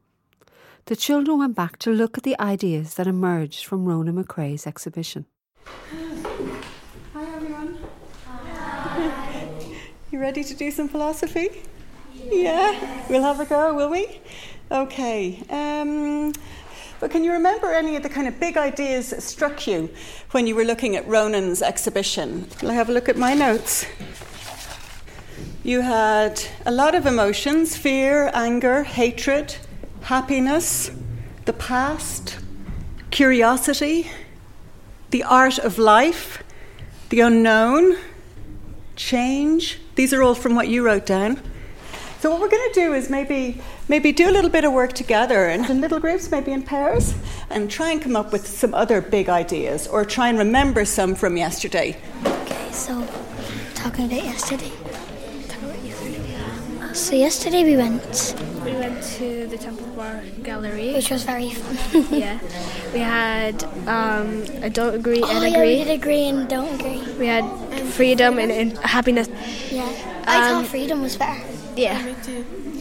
the 0.86 0.96
children 0.96 1.38
went 1.38 1.54
back 1.54 1.78
to 1.78 1.90
look 1.90 2.18
at 2.18 2.24
the 2.24 2.38
ideas 2.40 2.94
that 2.94 3.06
emerged 3.06 3.64
from 3.64 3.86
Ronan 3.86 4.22
McCrea's 4.22 4.66
exhibition. 4.66 5.26
Hi, 5.66 7.24
everyone. 7.34 7.78
You 10.10 10.20
ready 10.20 10.44
to 10.44 10.54
do 10.54 10.70
some 10.70 10.86
philosophy? 10.88 11.48
Yeah. 12.14 13.06
We'll 13.08 13.22
have 13.22 13.40
a 13.40 13.46
go, 13.46 13.74
will 13.74 13.90
we? 13.90 14.20
Okay. 14.74 15.40
Um, 15.50 16.32
but 16.98 17.12
can 17.12 17.22
you 17.22 17.30
remember 17.30 17.72
any 17.72 17.94
of 17.94 18.02
the 18.02 18.08
kind 18.08 18.26
of 18.26 18.40
big 18.40 18.56
ideas 18.56 19.10
that 19.10 19.22
struck 19.22 19.68
you 19.68 19.88
when 20.32 20.48
you 20.48 20.56
were 20.56 20.64
looking 20.64 20.96
at 20.96 21.06
Ronan's 21.06 21.62
exhibition? 21.62 22.48
Will 22.60 22.72
I 22.72 22.74
have 22.74 22.88
a 22.88 22.92
look 22.92 23.08
at 23.08 23.16
my 23.16 23.34
notes? 23.34 23.86
You 25.62 25.80
had 25.80 26.42
a 26.66 26.72
lot 26.72 26.96
of 26.96 27.06
emotions 27.06 27.76
fear, 27.76 28.32
anger, 28.34 28.82
hatred, 28.82 29.54
happiness, 30.02 30.90
the 31.44 31.52
past, 31.52 32.40
curiosity, 33.12 34.10
the 35.10 35.22
art 35.22 35.58
of 35.58 35.78
life, 35.78 36.42
the 37.10 37.20
unknown, 37.20 37.96
change. 38.96 39.78
These 39.94 40.12
are 40.12 40.20
all 40.20 40.34
from 40.34 40.56
what 40.56 40.66
you 40.66 40.84
wrote 40.84 41.06
down. 41.06 41.40
So 42.24 42.30
what 42.30 42.40
we're 42.40 42.48
going 42.48 42.72
to 42.72 42.80
do 42.80 42.94
is 42.94 43.10
maybe 43.10 43.60
maybe 43.86 44.10
do 44.10 44.30
a 44.30 44.32
little 44.32 44.48
bit 44.48 44.64
of 44.64 44.72
work 44.72 44.94
together 44.94 45.44
and 45.44 45.68
in 45.68 45.82
little 45.82 46.00
groups, 46.00 46.30
maybe 46.30 46.52
in 46.52 46.62
pairs, 46.62 47.14
and 47.50 47.70
try 47.70 47.90
and 47.90 48.00
come 48.00 48.16
up 48.16 48.32
with 48.32 48.46
some 48.46 48.72
other 48.72 49.02
big 49.02 49.28
ideas 49.28 49.86
or 49.86 50.06
try 50.06 50.30
and 50.30 50.38
remember 50.38 50.86
some 50.86 51.14
from 51.14 51.36
yesterday. 51.36 51.98
Okay, 52.24 52.72
so 52.72 53.06
talking 53.74 54.06
about 54.06 54.24
yesterday. 54.24 54.72
So 56.94 57.14
yesterday 57.14 57.62
we 57.62 57.76
went. 57.76 58.34
We 58.64 58.72
went 58.72 59.02
to 59.18 59.46
the 59.46 59.58
Temple 59.58 59.88
Bar 59.88 60.22
Gallery, 60.42 60.94
which 60.94 61.10
was 61.10 61.24
very 61.24 61.50
fun. 61.50 62.06
yeah, 62.10 62.38
we 62.94 63.00
had 63.00 63.62
um, 63.86 64.44
a 64.62 64.70
don't 64.70 64.94
agree 64.94 65.20
oh, 65.22 65.28
and 65.28 65.42
yeah, 65.42 65.58
agree. 65.58 65.76
we 65.76 65.84
did 65.84 65.90
agree 65.90 66.24
and 66.28 66.48
don't 66.48 66.80
agree. 66.80 67.02
We 67.18 67.26
had 67.26 67.44
freedom 67.92 68.38
and, 68.38 68.50
and 68.50 68.78
happiness. 68.78 69.28
Yeah, 69.70 69.84
I 70.24 70.52
Um, 70.52 70.62
thought 70.62 70.70
freedom 70.70 71.02
was 71.02 71.18
better. 71.18 71.44
Yeah, 71.76 71.98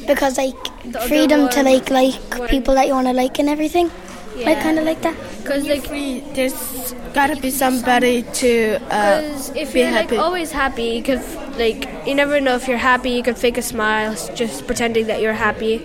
because 0.08 0.38
like 0.38 0.56
The 0.92 1.00
freedom 1.02 1.50
to 1.50 1.58
one- 1.58 1.66
like 1.66 1.90
like 1.90 2.50
people 2.50 2.74
that 2.76 2.88
you 2.88 2.94
want 2.94 3.08
to 3.08 3.14
like 3.14 3.40
and 3.40 3.50
everything. 3.50 3.92
Like 4.36 4.62
kind 4.62 4.80
of 4.80 4.86
like 4.86 5.02
that. 5.04 5.16
Because 5.42 5.68
like 5.68 5.88
there's 6.34 6.94
gotta 7.14 7.36
be 7.40 7.50
somebody 7.52 8.24
to 8.42 8.76
uh, 8.90 9.22
Because 9.22 9.50
if 9.56 9.74
be 9.74 9.80
you're 9.82 9.90
happy. 9.90 10.16
like 10.18 10.26
always 10.26 10.52
happy, 10.52 10.84
you 10.98 11.04
could 11.04 11.22
like 11.58 11.88
you 12.08 12.16
never 12.16 12.42
know 12.42 12.56
if 12.56 12.68
you're 12.68 12.78
happy. 12.82 13.12
You 13.12 13.24
could 13.24 13.38
fake 13.38 13.58
a 13.58 13.62
smile, 13.62 14.16
just 14.36 14.66
pretending 14.68 15.08
that 15.08 15.22
you're 15.22 15.34
happy. 15.38 15.82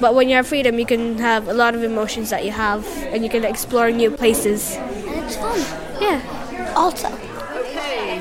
But 0.00 0.14
when 0.16 0.28
you 0.28 0.34
have 0.36 0.46
freedom, 0.48 0.78
you 0.78 0.86
can 0.86 1.18
have 1.18 1.46
a 1.48 1.54
lot 1.54 1.74
of 1.76 1.82
emotions 1.84 2.30
that 2.30 2.44
you 2.44 2.50
have, 2.50 2.84
and 3.14 3.22
you 3.22 3.30
can 3.30 3.44
explore 3.44 3.90
new 3.92 4.10
places. 4.10 4.74
And 4.76 5.24
it's 5.24 5.36
fun. 5.36 5.60
Yeah. 6.02 6.18
Also. 6.74 7.06
Okay. 7.62 8.18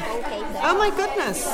Oh 0.61 0.77
my 0.77 0.91
goodness. 0.95 1.49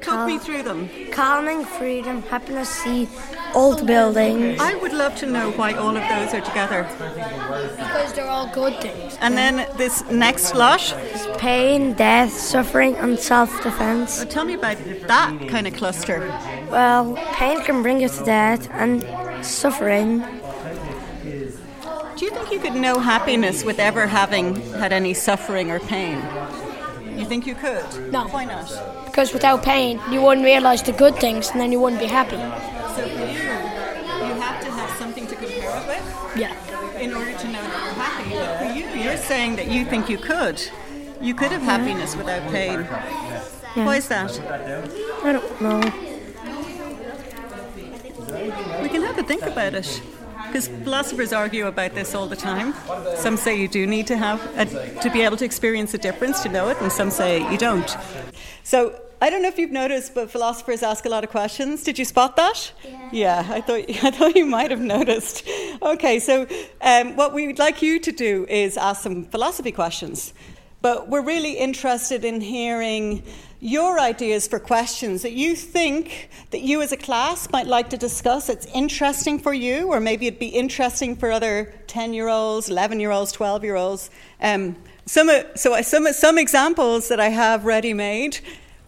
So 0.00 0.12
we. 0.12 0.16
Talk 0.16 0.26
me 0.28 0.38
through 0.38 0.62
them. 0.62 0.88
Calming, 1.12 1.64
freedom, 1.64 2.22
happiness, 2.22 2.68
sea, 2.68 3.08
old 3.54 3.86
buildings. 3.86 4.60
I 4.60 4.74
would 4.76 4.92
love 4.92 5.16
to 5.16 5.26
know 5.26 5.50
why 5.52 5.72
all 5.74 5.96
of 5.96 6.02
those 6.08 6.34
are 6.34 6.40
together. 6.40 6.84
Because 7.76 8.12
they're 8.12 8.28
all 8.28 8.48
good 8.52 8.80
things. 8.80 9.16
And 9.20 9.36
then 9.36 9.66
this 9.76 10.04
next 10.10 10.54
lot. 10.54 10.80
Pain, 11.38 11.94
death, 11.94 12.32
suffering, 12.32 12.96
and 12.96 13.18
self 13.18 13.50
defense. 13.62 14.18
Well, 14.18 14.26
tell 14.26 14.44
me 14.44 14.54
about 14.54 14.76
that 15.06 15.48
kind 15.48 15.66
of 15.66 15.74
cluster. 15.74 16.20
Well, 16.70 17.16
pain 17.32 17.62
can 17.64 17.82
bring 17.82 18.00
you 18.00 18.08
to 18.08 18.24
death, 18.24 18.68
and 18.72 19.04
suffering. 19.44 20.24
Do 22.16 22.24
you 22.24 22.30
think 22.32 22.50
you 22.50 22.58
could 22.58 22.74
know 22.74 22.98
happiness 22.98 23.62
with 23.64 23.78
ever 23.78 24.06
having 24.06 24.56
had 24.72 24.92
any 24.92 25.14
suffering 25.14 25.70
or 25.70 25.78
pain? 25.78 26.20
You 27.18 27.24
think 27.26 27.46
you 27.46 27.54
could? 27.54 27.84
No. 28.12 28.26
Why 28.28 28.44
not? 28.44 28.68
Because 29.06 29.32
without 29.32 29.62
pain, 29.62 30.00
you 30.10 30.22
wouldn't 30.22 30.44
realize 30.44 30.82
the 30.82 30.92
good 30.92 31.16
things, 31.16 31.50
and 31.50 31.60
then 31.60 31.72
you 31.72 31.80
wouldn't 31.80 32.00
be 32.00 32.06
happy. 32.06 32.36
So 32.94 33.02
for 33.08 33.24
you, 33.26 33.42
you 34.28 34.34
have 34.44 34.60
to 34.64 34.70
have 34.70 34.90
something 34.98 35.26
to 35.26 35.34
compare 35.34 35.76
it 35.80 35.86
with 35.88 36.36
Yeah. 36.36 36.54
in 37.00 37.12
order 37.14 37.32
to 37.32 37.46
know 37.48 37.62
that 37.62 37.84
you're 37.84 37.94
happy. 38.04 38.30
But 38.34 38.58
for 38.58 38.78
you, 38.78 39.02
you're 39.02 39.16
saying 39.16 39.56
that 39.56 39.66
you 39.68 39.84
think 39.84 40.08
you 40.08 40.18
could. 40.18 40.62
You 41.20 41.34
could 41.34 41.50
have 41.50 41.62
happiness 41.62 42.14
without 42.14 42.42
pain. 42.52 42.86
Yeah. 43.76 43.84
Why 43.84 43.96
is 43.96 44.08
that? 44.08 44.30
I 45.24 45.32
don't 45.32 45.60
know. 45.60 45.80
We 48.82 48.88
can 48.88 49.02
have 49.02 49.18
a 49.18 49.22
think 49.24 49.42
about 49.42 49.74
it. 49.74 50.00
Because 50.48 50.68
philosophers 50.68 51.32
argue 51.32 51.66
about 51.66 51.94
this 51.94 52.14
all 52.14 52.26
the 52.26 52.36
time. 52.36 52.74
Some 53.16 53.36
say 53.36 53.60
you 53.60 53.68
do 53.68 53.86
need 53.86 54.06
to 54.08 54.16
have 54.16 54.40
a, 54.56 54.66
to 55.02 55.10
be 55.10 55.22
able 55.22 55.36
to 55.36 55.44
experience 55.44 55.94
a 55.94 55.98
difference 55.98 56.42
to 56.42 56.48
know 56.48 56.68
it, 56.68 56.76
and 56.80 56.90
some 56.90 57.10
say 57.10 57.50
you 57.50 57.58
don't. 57.58 57.96
So 58.62 59.00
I 59.20 59.30
don't 59.30 59.42
know 59.42 59.48
if 59.48 59.58
you've 59.58 59.72
noticed, 59.72 60.14
but 60.14 60.30
philosophers 60.30 60.82
ask 60.82 61.04
a 61.04 61.08
lot 61.08 61.24
of 61.24 61.30
questions. 61.30 61.82
Did 61.82 61.98
you 61.98 62.04
spot 62.04 62.36
that? 62.36 62.72
Yeah. 62.84 63.08
Yeah, 63.12 63.46
I 63.50 63.60
thought 63.60 63.80
I 63.88 64.10
thought 64.10 64.36
you 64.36 64.46
might 64.46 64.70
have 64.70 64.80
noticed. 64.80 65.46
Okay, 65.82 66.20
so 66.20 66.46
um, 66.80 67.16
what 67.16 67.34
we 67.34 67.46
would 67.46 67.58
like 67.58 67.82
you 67.82 67.98
to 68.00 68.12
do 68.12 68.46
is 68.48 68.76
ask 68.76 69.02
some 69.02 69.24
philosophy 69.24 69.72
questions. 69.72 70.32
But 70.80 71.08
we're 71.08 71.24
really 71.24 71.54
interested 71.54 72.24
in 72.24 72.40
hearing 72.40 73.24
your 73.60 73.98
ideas 73.98 74.46
for 74.46 74.60
questions 74.60 75.22
that 75.22 75.32
you 75.32 75.56
think 75.56 76.30
that 76.50 76.60
you 76.60 76.80
as 76.80 76.92
a 76.92 76.96
class 76.96 77.50
might 77.50 77.66
like 77.66 77.90
to 77.90 77.96
discuss. 77.96 78.48
It's 78.48 78.66
interesting 78.66 79.38
for 79.38 79.52
you, 79.52 79.88
or 79.88 79.98
maybe 79.98 80.28
it'd 80.28 80.38
be 80.38 80.46
interesting 80.46 81.16
for 81.16 81.32
other 81.32 81.74
10 81.88 82.12
year 82.12 82.28
olds, 82.28 82.68
11 82.70 83.00
year 83.00 83.10
olds, 83.10 83.32
12 83.32 83.64
year 83.64 83.74
olds. 83.74 84.10
Um, 84.40 84.76
some, 85.06 85.28
so 85.56 85.80
some, 85.82 86.12
some 86.12 86.38
examples 86.38 87.08
that 87.08 87.18
I 87.18 87.30
have 87.30 87.64
ready 87.64 87.94
made. 87.94 88.38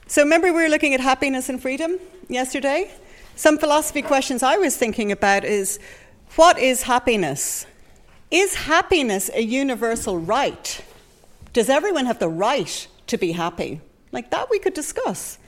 So 0.07 0.23
remember 0.23 0.53
we 0.53 0.63
were 0.63 0.69
looking 0.69 0.95
at 0.95 1.01
happiness 1.01 1.49
and 1.49 1.61
freedom 1.61 1.99
yesterday? 2.29 2.93
Some 3.35 3.59
philosophy 3.59 4.03
questions 4.03 4.43
I 4.43 4.57
was 4.59 4.77
thinking 4.77 5.11
about 5.11 5.45
is 5.45 5.81
what 6.37 6.59
is 6.59 6.83
happiness? 6.83 7.67
Is 8.31 8.55
happiness 8.55 9.31
a 9.35 9.43
universal 9.43 10.19
right? 10.19 10.85
Does 11.53 11.69
everyone 11.69 12.07
have 12.07 12.21
the 12.21 12.29
right 12.29 12.87
to 13.09 13.19
be 13.19 13.33
happy? 13.33 13.81
Like 14.13 14.31
that, 14.31 14.51
we 14.51 14.59
could 14.59 14.75
discuss. 14.75 15.39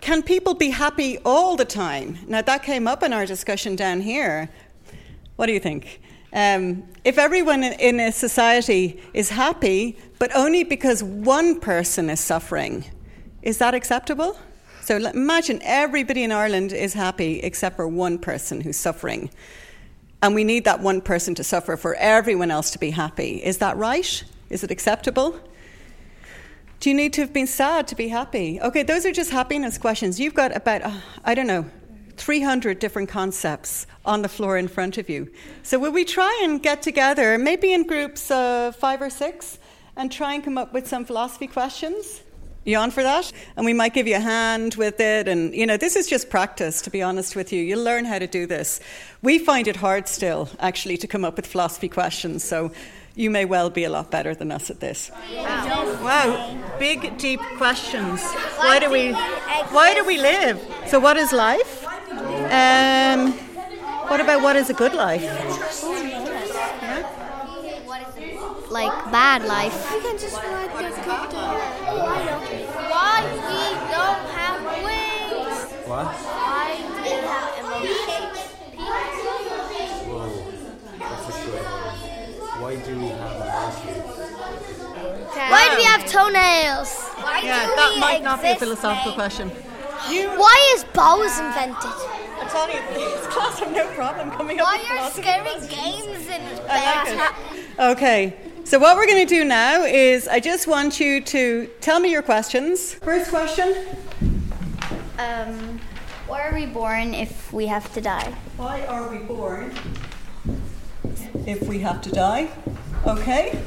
Can 0.00 0.22
people 0.22 0.54
be 0.54 0.70
happy 0.70 1.18
all 1.24 1.56
the 1.56 1.64
time? 1.64 2.18
Now, 2.26 2.42
that 2.42 2.62
came 2.62 2.86
up 2.86 3.02
in 3.02 3.12
our 3.12 3.26
discussion 3.26 3.76
down 3.76 4.00
here. 4.00 4.48
What 5.36 5.46
do 5.46 5.52
you 5.52 5.60
think? 5.60 6.00
Um, 6.32 6.84
if 7.04 7.18
everyone 7.18 7.62
in 7.62 8.00
a 8.00 8.12
society 8.12 9.00
is 9.14 9.30
happy, 9.30 9.98
but 10.18 10.34
only 10.34 10.64
because 10.64 11.02
one 11.02 11.60
person 11.60 12.10
is 12.10 12.20
suffering, 12.20 12.84
is 13.42 13.58
that 13.58 13.74
acceptable? 13.74 14.38
So 14.82 14.96
imagine 14.96 15.60
everybody 15.62 16.22
in 16.22 16.32
Ireland 16.32 16.72
is 16.72 16.94
happy 16.94 17.40
except 17.40 17.76
for 17.76 17.88
one 17.88 18.18
person 18.18 18.60
who's 18.60 18.76
suffering. 18.76 19.30
And 20.22 20.34
we 20.34 20.44
need 20.44 20.64
that 20.64 20.80
one 20.80 21.00
person 21.00 21.34
to 21.36 21.44
suffer 21.44 21.76
for 21.76 21.94
everyone 21.94 22.50
else 22.50 22.70
to 22.72 22.78
be 22.78 22.90
happy. 22.90 23.42
Is 23.42 23.58
that 23.58 23.76
right? 23.76 24.24
Is 24.50 24.62
it 24.62 24.70
acceptable? 24.70 25.40
Do 26.80 26.90
you 26.90 26.96
need 26.96 27.12
to 27.14 27.22
have 27.22 27.32
been 27.32 27.46
sad 27.46 27.88
to 27.88 27.94
be 27.94 28.08
happy? 28.08 28.60
Okay, 28.60 28.82
those 28.82 29.06
are 29.06 29.12
just 29.12 29.30
happiness 29.30 29.78
questions. 29.78 30.20
You've 30.20 30.34
got 30.34 30.54
about, 30.54 30.82
uh, 30.82 30.92
I 31.24 31.34
don't 31.34 31.46
know, 31.46 31.64
300 32.16 32.78
different 32.78 33.08
concepts 33.08 33.86
on 34.04 34.22
the 34.22 34.28
floor 34.28 34.56
in 34.56 34.68
front 34.68 34.98
of 34.98 35.08
you. 35.08 35.30
So, 35.62 35.78
will 35.78 35.92
we 35.92 36.04
try 36.04 36.40
and 36.44 36.62
get 36.62 36.82
together, 36.82 37.38
maybe 37.38 37.72
in 37.72 37.86
groups 37.86 38.30
of 38.30 38.76
five 38.76 39.02
or 39.02 39.10
six, 39.10 39.58
and 39.96 40.12
try 40.12 40.34
and 40.34 40.44
come 40.44 40.58
up 40.58 40.72
with 40.72 40.86
some 40.86 41.04
philosophy 41.04 41.46
questions? 41.46 42.22
You 42.64 42.78
on 42.78 42.90
for 42.90 43.02
that? 43.04 43.32
And 43.56 43.64
we 43.64 43.72
might 43.72 43.94
give 43.94 44.08
you 44.08 44.16
a 44.16 44.20
hand 44.20 44.74
with 44.74 44.98
it. 44.98 45.28
And, 45.28 45.54
you 45.54 45.66
know, 45.66 45.76
this 45.76 45.94
is 45.94 46.08
just 46.08 46.28
practice, 46.30 46.82
to 46.82 46.90
be 46.90 47.00
honest 47.00 47.36
with 47.36 47.52
you. 47.52 47.62
You'll 47.62 47.84
learn 47.84 48.04
how 48.04 48.18
to 48.18 48.26
do 48.26 48.44
this. 48.44 48.80
We 49.22 49.38
find 49.38 49.68
it 49.68 49.76
hard 49.76 50.08
still, 50.08 50.48
actually, 50.58 50.96
to 50.98 51.06
come 51.06 51.24
up 51.24 51.36
with 51.36 51.46
philosophy 51.46 51.88
questions. 51.88 52.42
So, 52.42 52.72
you 53.16 53.30
may 53.30 53.46
well 53.46 53.70
be 53.70 53.82
a 53.84 53.90
lot 53.90 54.10
better 54.10 54.34
than 54.34 54.52
us 54.52 54.70
at 54.70 54.80
this. 54.80 55.10
Wow. 55.34 55.98
wow. 56.04 56.78
Big, 56.78 57.16
deep 57.16 57.40
questions. 57.56 58.22
Why 58.58 58.78
do 58.78 58.90
we 58.90 59.12
why 59.72 59.94
do 59.94 60.04
we 60.04 60.18
live? 60.18 60.60
So 60.86 61.00
what 61.00 61.16
is 61.16 61.32
life? 61.32 61.84
Um, 62.52 63.32
what 64.08 64.20
about 64.20 64.42
what 64.42 64.54
is 64.54 64.68
a 64.70 64.74
good 64.74 64.92
life? 64.92 65.22
Like 68.70 68.92
bad 69.10 69.44
life. 69.44 69.74
You 69.94 70.00
can 70.02 70.18
just 70.18 70.36
write 70.36 70.70
Why 72.92 73.22
we 73.24 73.62
don't 73.94 74.26
have 74.36 74.60
wings? 74.84 75.72
What? 75.88 76.06
Why 76.06 76.76
do 76.76 76.92
we 77.00 77.08
have 77.24 77.48
emotions? 77.64 78.46
Why 82.60 82.74
do 82.76 82.98
we 82.98 83.08
have 83.08 83.36
emotions? 83.36 84.16
Why 85.50 85.68
do 85.70 85.76
we 85.76 85.84
have 85.84 86.04
toenails? 86.06 86.92
Why 87.22 87.40
yeah, 87.42 87.66
that 87.66 87.96
might 87.98 88.22
not 88.22 88.42
be 88.42 88.48
a 88.48 88.56
philosophical 88.56 89.12
question. 89.12 89.50
You, 90.10 90.28
Why 90.30 90.74
is 90.74 90.84
bows 90.84 91.38
invented? 91.38 91.90
I 92.38 92.48
tell 92.50 92.68
you, 92.68 92.80
this 92.94 93.26
class 93.28 93.58
have 93.60 93.72
no 93.72 93.86
problem 93.94 94.30
coming 94.32 94.58
Why 94.58 94.76
up 94.76 94.80
with 94.80 94.88
Why 94.88 95.06
are 95.06 95.10
scary 95.10 95.60
games 95.68 96.26
in 96.28 96.42
I 96.68 97.04
like 97.04 97.58
it. 97.58 97.64
Okay, 97.78 98.36
so 98.64 98.78
what 98.78 98.96
we're 98.96 99.06
going 99.06 99.26
to 99.26 99.34
do 99.34 99.44
now 99.44 99.84
is 99.84 100.28
I 100.28 100.40
just 100.40 100.66
want 100.66 100.98
you 101.00 101.20
to 101.20 101.66
tell 101.80 102.00
me 102.00 102.10
your 102.10 102.22
questions. 102.22 102.94
First 102.94 103.30
question. 103.30 103.74
Um, 105.18 105.80
why 106.26 106.42
are 106.48 106.54
we 106.54 106.66
born 106.66 107.14
if 107.14 107.52
we 107.52 107.66
have 107.66 107.92
to 107.94 108.00
die? 108.00 108.34
Why 108.56 108.84
are 108.86 109.08
we 109.08 109.18
born 109.18 109.72
if 111.46 111.62
we 111.68 111.78
have 111.80 112.02
to 112.02 112.10
die? 112.10 112.48
Okay. 113.06 113.62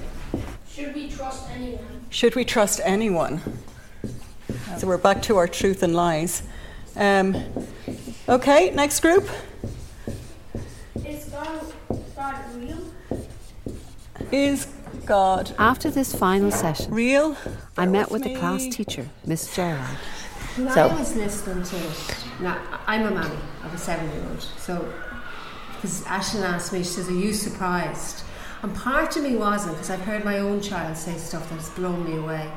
Should 0.80 0.95
we 0.95 1.09
trust 1.09 1.49
anyone? 1.49 2.05
Should 2.09 2.36
we 2.36 2.45
trust 2.45 2.80
anyone? 2.86 3.41
So 4.77 4.88
we're 4.88 4.97
back 4.97 5.21
to 5.23 5.36
our 5.36 5.45
truth 5.47 5.84
and 5.84 5.93
lies. 5.93 6.43
Um, 6.95 7.36
okay, 8.30 8.69
next 8.69 9.01
group. 9.01 9.27
Is 11.05 11.25
God, 11.25 11.73
God 12.15 12.36
real? 12.55 12.80
Is 14.32 14.67
God 15.05 15.53
After 15.59 15.89
this 15.91 16.15
final 16.15 16.49
session, 16.49 16.93
real? 16.93 17.36
I 17.77 17.86
met 17.86 18.09
with 18.09 18.23
the 18.23 18.36
class 18.36 18.65
teacher, 18.67 19.09
Miss 19.25 19.53
Gerard. 19.53 19.82
When 20.55 20.71
So- 20.71 20.88
I 20.88 20.97
was 20.97 21.13
listening 21.13 21.61
to 21.61 21.75
it, 21.75 22.15
now 22.39 22.57
I'm 22.88 23.05
a 23.05 23.11
mammy 23.11 23.36
of 23.65 23.73
a 23.73 23.77
seven 23.77 24.09
year 24.13 24.23
old, 24.30 24.47
so 24.57 24.93
because 25.75 26.03
Aislinn 26.05 26.43
asked 26.43 26.71
me, 26.71 26.80
she 26.80 26.86
says, 26.86 27.09
Are 27.09 27.11
you 27.11 27.34
surprised? 27.34 28.23
And 28.62 28.76
part 28.76 29.16
of 29.16 29.24
me 29.24 29.36
wasn't, 29.36 29.76
because 29.76 29.89
I've 29.89 30.01
heard 30.01 30.26
my 30.26 30.39
own 30.39 30.62
child 30.62 30.97
say 30.97 31.16
stuff 31.18 31.49
that's 31.49 31.70
blown 31.70 32.03
me 32.03 32.18
away. 32.18 32.51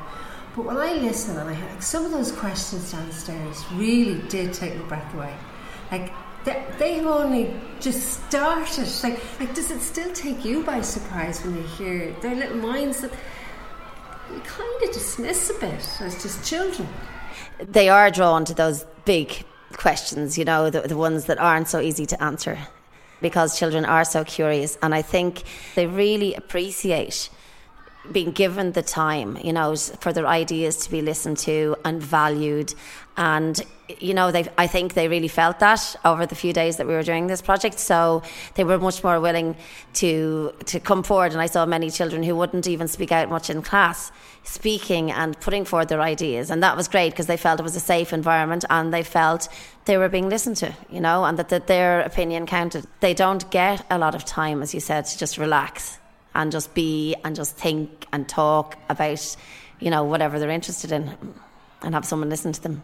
But 0.55 0.65
when 0.65 0.77
I 0.77 0.93
listen, 0.93 1.37
and 1.37 1.49
I 1.49 1.53
had 1.53 1.71
like, 1.71 1.81
some 1.81 2.05
of 2.05 2.11
those 2.11 2.31
questions 2.31 2.91
downstairs 2.91 3.63
really 3.73 4.21
did 4.27 4.53
take 4.53 4.75
my 4.75 4.83
breath 4.83 5.13
away. 5.13 5.33
Like, 5.91 6.11
they, 6.43 6.63
they've 6.77 7.05
only 7.05 7.53
just 7.79 8.25
started. 8.27 8.87
Like, 9.01 9.39
like, 9.39 9.55
does 9.55 9.71
it 9.71 9.79
still 9.79 10.11
take 10.13 10.43
you 10.43 10.63
by 10.63 10.81
surprise 10.81 11.43
when 11.43 11.55
you 11.55 11.63
hear 11.63 12.11
their 12.21 12.35
little 12.35 12.57
minds 12.57 13.01
that 13.01 13.11
you 14.31 14.39
kind 14.41 14.83
of 14.83 14.91
dismiss 14.91 15.49
a 15.49 15.59
bit 15.59 16.01
as 16.01 16.21
just 16.21 16.47
children? 16.47 16.87
they 17.59 17.89
are 17.89 18.09
drawn 18.11 18.45
to 18.45 18.53
those 18.53 18.85
big 19.05 19.45
questions, 19.73 20.37
you 20.37 20.45
know, 20.45 20.69
the, 20.69 20.81
the 20.81 20.97
ones 20.97 21.25
that 21.25 21.39
aren't 21.39 21.67
so 21.67 21.79
easy 21.79 22.05
to 22.05 22.23
answer 22.23 22.57
because 23.23 23.57
children 23.57 23.85
are 23.85 24.05
so 24.05 24.23
curious. 24.23 24.77
And 24.83 24.93
I 24.93 25.01
think 25.01 25.41
they 25.73 25.87
really 25.87 26.35
appreciate 26.35 27.31
being 28.11 28.31
given 28.31 28.73
the 28.73 28.81
time, 28.81 29.37
you 29.43 29.53
know, 29.53 29.75
for 29.75 30.11
their 30.11 30.27
ideas 30.27 30.77
to 30.77 30.91
be 30.91 31.01
listened 31.01 31.37
to 31.37 31.75
and 31.85 32.01
valued. 32.01 32.73
And, 33.15 33.61
you 33.99 34.13
know, 34.13 34.31
they, 34.31 34.47
I 34.57 34.67
think 34.67 34.93
they 34.93 35.07
really 35.07 35.27
felt 35.27 35.59
that 35.59 35.95
over 36.03 36.25
the 36.25 36.35
few 36.35 36.51
days 36.51 36.77
that 36.77 36.87
we 36.87 36.93
were 36.93 37.03
doing 37.03 37.27
this 37.27 37.41
project. 37.41 37.79
So 37.79 38.23
they 38.55 38.63
were 38.63 38.77
much 38.77 39.03
more 39.03 39.19
willing 39.19 39.55
to, 39.93 40.53
to 40.65 40.79
come 40.79 41.03
forward. 41.03 41.31
And 41.31 41.39
I 41.39 41.45
saw 41.45 41.65
many 41.65 41.89
children 41.89 42.23
who 42.23 42.35
wouldn't 42.35 42.67
even 42.67 42.87
speak 42.87 43.11
out 43.11 43.29
much 43.29 43.49
in 43.49 43.61
class 43.61 44.11
speaking 44.45 45.09
and 45.09 45.39
putting 45.39 45.63
forward 45.63 45.87
their 45.87 46.01
ideas. 46.01 46.49
And 46.49 46.61
that 46.63 46.75
was 46.75 46.89
great 46.89 47.11
because 47.11 47.27
they 47.27 47.37
felt 47.37 47.61
it 47.61 47.63
was 47.63 47.77
a 47.77 47.79
safe 47.79 48.11
environment 48.11 48.65
and 48.69 48.93
they 48.93 49.03
felt 49.03 49.47
they 49.85 49.97
were 49.97 50.09
being 50.09 50.27
listened 50.27 50.57
to, 50.57 50.73
you 50.89 50.99
know, 50.99 51.23
and 51.23 51.39
that, 51.39 51.47
that 51.49 51.67
their 51.67 52.01
opinion 52.01 52.45
counted. 52.45 52.85
They 52.99 53.13
don't 53.13 53.49
get 53.51 53.85
a 53.89 53.97
lot 53.97 54.15
of 54.15 54.25
time, 54.25 54.61
as 54.61 54.73
you 54.73 54.81
said, 54.81 55.05
to 55.05 55.17
just 55.17 55.37
relax 55.37 55.99
and 56.35 56.51
just 56.51 56.73
be 56.73 57.15
and 57.23 57.35
just 57.35 57.55
think 57.55 58.05
and 58.11 58.27
talk 58.27 58.77
about, 58.89 59.35
you 59.79 59.89
know, 59.89 60.03
whatever 60.03 60.39
they're 60.39 60.49
interested 60.49 60.91
in 60.91 61.15
and 61.81 61.93
have 61.93 62.05
someone 62.05 62.29
listen 62.29 62.51
to 62.53 62.61
them. 62.61 62.83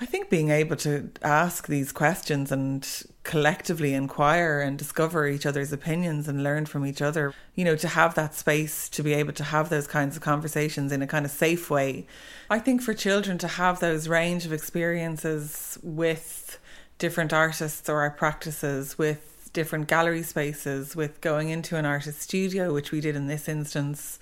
I 0.00 0.04
think 0.04 0.30
being 0.30 0.50
able 0.50 0.74
to 0.78 1.10
ask 1.22 1.68
these 1.68 1.92
questions 1.92 2.50
and 2.50 3.04
collectively 3.22 3.94
inquire 3.94 4.58
and 4.60 4.76
discover 4.76 5.28
each 5.28 5.46
other's 5.46 5.72
opinions 5.72 6.26
and 6.26 6.42
learn 6.42 6.66
from 6.66 6.84
each 6.84 7.00
other, 7.00 7.32
you 7.54 7.64
know, 7.64 7.76
to 7.76 7.86
have 7.86 8.16
that 8.16 8.34
space 8.34 8.88
to 8.88 9.04
be 9.04 9.14
able 9.14 9.32
to 9.34 9.44
have 9.44 9.68
those 9.68 9.86
kinds 9.86 10.16
of 10.16 10.22
conversations 10.22 10.90
in 10.90 11.02
a 11.02 11.06
kind 11.06 11.24
of 11.24 11.30
safe 11.30 11.70
way. 11.70 12.08
I 12.50 12.58
think 12.58 12.82
for 12.82 12.94
children 12.94 13.38
to 13.38 13.46
have 13.46 13.78
those 13.78 14.08
range 14.08 14.44
of 14.44 14.52
experiences 14.52 15.78
with 15.84 16.58
different 16.98 17.32
artists 17.32 17.88
or 17.88 18.00
art 18.00 18.16
practices, 18.16 18.98
with 18.98 19.31
different 19.52 19.88
gallery 19.88 20.22
spaces, 20.22 20.96
with 20.96 21.20
going 21.20 21.50
into 21.50 21.76
an 21.76 21.84
artist 21.84 22.22
studio, 22.22 22.72
which 22.72 22.92
we 22.92 23.00
did 23.00 23.16
in 23.16 23.26
this 23.26 23.48
instance, 23.48 24.18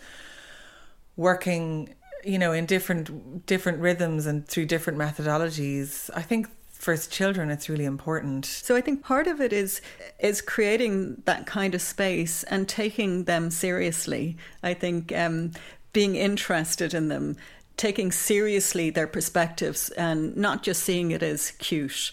working 1.17 1.95
you 2.25 2.39
know 2.39 2.53
in 2.53 2.67
different 2.67 3.47
different 3.47 3.79
rhythms 3.79 4.27
and 4.27 4.47
through 4.47 4.67
different 4.67 4.99
methodologies 4.99 6.11
i 6.15 6.21
think 6.21 6.47
for 6.81 6.97
children 6.97 7.51
it's 7.51 7.69
really 7.69 7.85
important 7.85 8.47
So 8.47 8.75
I 8.75 8.81
think 8.81 9.05
part 9.05 9.27
of 9.27 9.39
it 9.41 9.53
is 9.53 9.83
is 10.19 10.41
creating 10.41 11.23
that 11.27 11.45
kind 11.45 11.75
of 11.75 11.83
space 11.83 12.43
and 12.45 12.67
taking 12.67 13.25
them 13.25 13.51
seriously. 13.51 14.39
I 14.63 14.73
think 14.73 15.15
um, 15.15 15.53
being 15.93 16.17
interested 16.17 16.95
in 16.95 17.09
them, 17.09 17.37
taking 17.77 18.11
seriously 18.11 18.89
their 18.89 19.07
perspectives, 19.07 19.91
and 19.91 20.35
not 20.37 20.63
just 20.63 20.83
seeing 20.83 21.11
it 21.11 21.23
as 21.23 21.51
cute. 21.53 22.13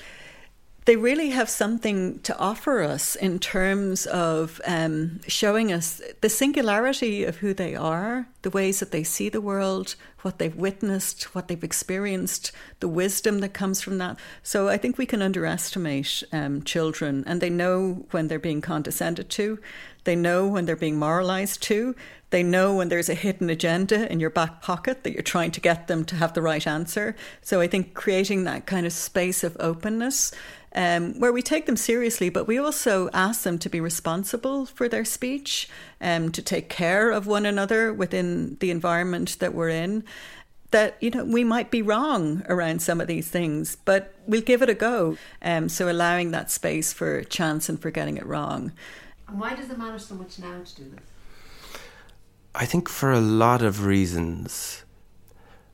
They 0.87 0.95
really 0.95 1.31
have 1.31 1.49
something 1.49 2.17
to 2.19 2.37
offer 2.37 2.81
us 2.81 3.17
in 3.17 3.39
terms 3.39 4.05
of 4.05 4.61
um, 4.65 5.19
showing 5.27 5.69
us 5.69 6.01
the 6.21 6.29
singularity 6.29 7.25
of 7.25 7.35
who 7.35 7.53
they 7.53 7.75
are, 7.75 8.25
the 8.41 8.49
ways 8.49 8.79
that 8.79 8.91
they 8.91 9.03
see 9.03 9.27
the 9.27 9.41
world, 9.41 9.95
what 10.21 10.39
they've 10.39 10.55
witnessed, 10.55 11.35
what 11.35 11.49
they've 11.49 11.63
experienced, 11.65 12.53
the 12.79 12.87
wisdom 12.87 13.39
that 13.39 13.53
comes 13.53 13.81
from 13.81 13.97
that. 13.97 14.17
So 14.43 14.69
I 14.69 14.77
think 14.77 14.97
we 14.97 15.05
can 15.05 15.21
underestimate 15.21 16.23
um, 16.31 16.63
children, 16.63 17.25
and 17.27 17.41
they 17.41 17.49
know 17.49 18.05
when 18.11 18.29
they're 18.29 18.39
being 18.39 18.61
condescended 18.61 19.29
to, 19.31 19.59
they 20.07 20.15
know 20.15 20.47
when 20.47 20.65
they're 20.65 20.77
being 20.77 20.97
moralized 20.97 21.61
to, 21.63 21.93
they 22.29 22.41
know 22.41 22.73
when 22.73 22.87
there's 22.87 23.09
a 23.09 23.13
hidden 23.13 23.49
agenda 23.49 24.09
in 24.09 24.21
your 24.21 24.29
back 24.29 24.61
pocket 24.61 25.03
that 25.03 25.11
you're 25.11 25.21
trying 25.21 25.51
to 25.51 25.59
get 25.59 25.87
them 25.87 26.05
to 26.05 26.15
have 26.15 26.33
the 26.33 26.41
right 26.41 26.65
answer. 26.65 27.13
So 27.41 27.59
I 27.59 27.67
think 27.67 27.93
creating 27.93 28.45
that 28.45 28.65
kind 28.65 28.85
of 28.85 28.93
space 28.93 29.43
of 29.43 29.57
openness 29.59 30.31
um, 30.73 31.19
where 31.19 31.33
we 31.33 31.41
take 31.41 31.65
them 31.65 31.75
seriously, 31.75 32.29
but 32.29 32.47
we 32.47 32.57
also 32.57 33.09
ask 33.11 33.43
them 33.43 33.59
to 33.59 33.67
be 33.67 33.81
responsible 33.81 34.65
for 34.65 34.87
their 34.87 35.03
speech, 35.03 35.67
um, 35.99 36.31
to 36.31 36.41
take 36.41 36.69
care 36.69 37.11
of 37.11 37.27
one 37.27 37.45
another 37.45 37.91
within 37.91 38.55
the 38.61 38.71
environment 38.71 39.39
that 39.39 39.53
we're 39.53 39.69
in. 39.69 40.05
That 40.71 40.95
you 41.01 41.09
know 41.09 41.25
we 41.25 41.43
might 41.43 41.69
be 41.69 41.81
wrong 41.81 42.43
around 42.47 42.81
some 42.81 43.01
of 43.01 43.07
these 43.07 43.27
things, 43.27 43.75
but 43.83 44.13
we'll 44.25 44.41
give 44.41 44.61
it 44.61 44.69
a 44.69 44.73
go. 44.73 45.17
Um, 45.41 45.67
so 45.67 45.91
allowing 45.91 46.31
that 46.31 46.49
space 46.49 46.93
for 46.93 47.23
chance 47.23 47.67
and 47.67 47.81
for 47.81 47.91
getting 47.91 48.15
it 48.15 48.25
wrong. 48.25 48.71
And 49.27 49.39
why 49.39 49.55
does 49.55 49.69
it 49.69 49.77
matter 49.77 49.99
so 49.99 50.15
much 50.15 50.39
now 50.39 50.61
to 50.63 50.75
do 50.75 50.89
this? 50.89 51.79
I 52.55 52.65
think 52.65 52.89
for 52.89 53.11
a 53.11 53.19
lot 53.19 53.61
of 53.61 53.85
reasons. 53.85 54.83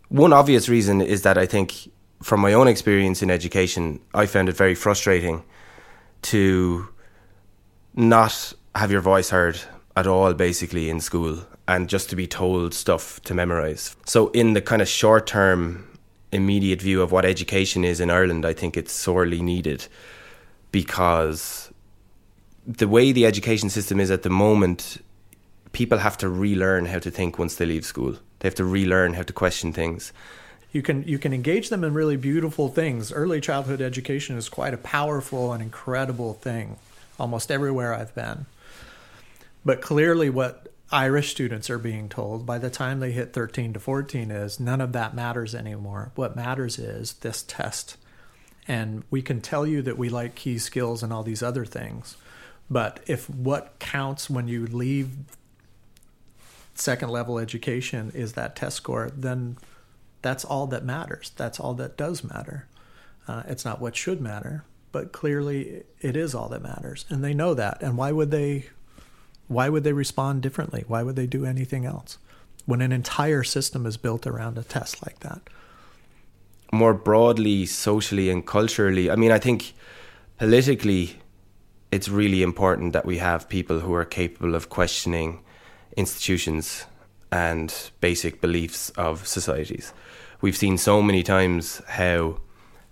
One 0.09 0.33
obvious 0.33 0.67
reason 0.67 1.01
is 1.01 1.21
that 1.21 1.37
I 1.37 1.45
think 1.45 1.89
from 2.21 2.39
my 2.39 2.53
own 2.53 2.67
experience 2.67 3.21
in 3.21 3.29
education, 3.29 3.99
I 4.13 4.25
found 4.25 4.49
it 4.49 4.57
very 4.57 4.75
frustrating 4.75 5.43
to 6.23 6.87
not 7.95 8.53
have 8.75 8.91
your 8.91 9.01
voice 9.01 9.29
heard 9.29 9.59
at 9.95 10.07
all, 10.07 10.33
basically, 10.33 10.89
in 10.89 10.99
school, 10.99 11.45
and 11.67 11.87
just 11.87 12.09
to 12.09 12.15
be 12.15 12.27
told 12.27 12.73
stuff 12.73 13.21
to 13.21 13.33
memorize. 13.33 13.95
So, 14.05 14.29
in 14.29 14.53
the 14.53 14.61
kind 14.61 14.81
of 14.81 14.87
short 14.87 15.27
term, 15.27 15.87
immediate 16.31 16.81
view 16.81 17.01
of 17.01 17.11
what 17.11 17.25
education 17.25 17.83
is 17.83 17.99
in 17.99 18.09
Ireland, 18.09 18.45
I 18.45 18.53
think 18.53 18.75
it's 18.75 18.91
sorely 18.91 19.41
needed 19.41 19.87
because 20.71 21.62
the 22.65 22.87
way 22.87 23.11
the 23.11 23.25
education 23.25 23.69
system 23.69 23.99
is 23.99 24.11
at 24.11 24.23
the 24.23 24.29
moment, 24.29 25.03
people 25.71 25.97
have 25.97 26.17
to 26.19 26.29
relearn 26.29 26.85
how 26.85 26.99
to 26.99 27.11
think 27.11 27.37
once 27.37 27.55
they 27.55 27.65
leave 27.65 27.85
school. 27.85 28.13
They 28.39 28.47
have 28.47 28.55
to 28.55 28.65
relearn 28.65 29.13
how 29.13 29.23
to 29.23 29.33
question 29.33 29.73
things 29.73 30.11
you 30.73 30.81
can 30.81 31.03
you 31.03 31.19
can 31.19 31.33
engage 31.33 31.69
them 31.69 31.83
in 31.83 31.93
really 31.93 32.17
beautiful 32.17 32.67
things. 32.67 33.11
Early 33.13 33.39
childhood 33.39 33.79
education 33.79 34.35
is 34.37 34.49
quite 34.49 34.73
a 34.73 34.77
powerful 34.77 35.53
and 35.53 35.61
incredible 35.61 36.33
thing 36.33 36.77
almost 37.19 37.51
everywhere 37.51 37.93
I've 37.93 38.13
been. 38.15 38.47
But 39.63 39.81
clearly 39.81 40.29
what 40.29 40.67
Irish 40.91 41.31
students 41.31 41.69
are 41.69 41.77
being 41.77 42.09
told 42.09 42.45
by 42.45 42.57
the 42.57 42.71
time 42.71 42.99
they 42.99 43.11
hit 43.11 43.33
13 43.33 43.73
to 43.73 43.79
14 43.79 44.31
is 44.31 44.59
none 44.59 44.81
of 44.81 44.91
that 44.93 45.15
matters 45.15 45.55
anymore. 45.55 46.11
What 46.15 46.35
matters 46.35 46.77
is 46.79 47.13
this 47.13 47.43
test. 47.43 47.97
And 48.67 49.03
we 49.11 49.21
can 49.21 49.41
tell 49.41 49.67
you 49.67 49.81
that 49.83 49.97
we 49.97 50.09
like 50.09 50.35
key 50.35 50.57
skills 50.57 51.03
and 51.03 51.13
all 51.13 51.23
these 51.23 51.43
other 51.43 51.65
things. 51.65 52.17
But 52.69 53.01
if 53.07 53.29
what 53.29 53.77
counts 53.79 54.29
when 54.29 54.47
you 54.47 54.65
leave 54.65 55.11
second 56.75 57.09
level 57.09 57.37
education 57.37 58.11
is 58.15 58.33
that 58.33 58.55
test 58.55 58.77
score, 58.77 59.11
then 59.15 59.57
that's 60.21 60.43
all 60.43 60.67
that 60.67 60.83
matters. 60.83 61.31
That's 61.35 61.59
all 61.59 61.73
that 61.75 61.97
does 61.97 62.23
matter. 62.23 62.67
Uh, 63.27 63.43
it's 63.47 63.63
not 63.63 63.79
what 63.79 63.95
should 63.95 64.19
matter, 64.19 64.63
but 64.91 65.11
clearly 65.11 65.83
it 66.01 66.15
is 66.17 66.33
all 66.33 66.49
that 66.49 66.61
matters, 66.61 67.05
and 67.09 67.23
they 67.23 67.33
know 67.33 67.53
that. 67.53 67.81
And 67.81 67.97
why 67.97 68.11
would 68.11 68.31
they? 68.31 68.69
Why 69.47 69.69
would 69.69 69.83
they 69.83 69.93
respond 69.93 70.41
differently? 70.41 70.85
Why 70.87 71.03
would 71.03 71.15
they 71.15 71.27
do 71.27 71.45
anything 71.45 71.85
else 71.85 72.17
when 72.65 72.81
an 72.81 72.91
entire 72.91 73.43
system 73.43 73.85
is 73.85 73.97
built 73.97 74.25
around 74.25 74.57
a 74.57 74.63
test 74.63 75.05
like 75.05 75.19
that? 75.19 75.41
More 76.71 76.93
broadly, 76.93 77.65
socially 77.65 78.29
and 78.29 78.45
culturally, 78.45 79.11
I 79.11 79.15
mean, 79.15 79.31
I 79.31 79.37
think 79.37 79.73
politically, 80.37 81.19
it's 81.93 82.09
really 82.09 82.41
important 82.41 82.93
that 82.93 83.05
we 83.05 83.17
have 83.17 83.47
people 83.47 83.79
who 83.79 83.93
are 83.93 84.05
capable 84.05 84.55
of 84.55 84.69
questioning 84.69 85.43
institutions 85.95 86.85
and 87.31 87.91
basic 88.01 88.41
beliefs 88.41 88.89
of 88.91 89.27
societies 89.27 89.93
we've 90.43 90.57
seen 90.57 90.77
so 90.77 91.01
many 91.01 91.23
times 91.23 91.81
how 91.87 92.37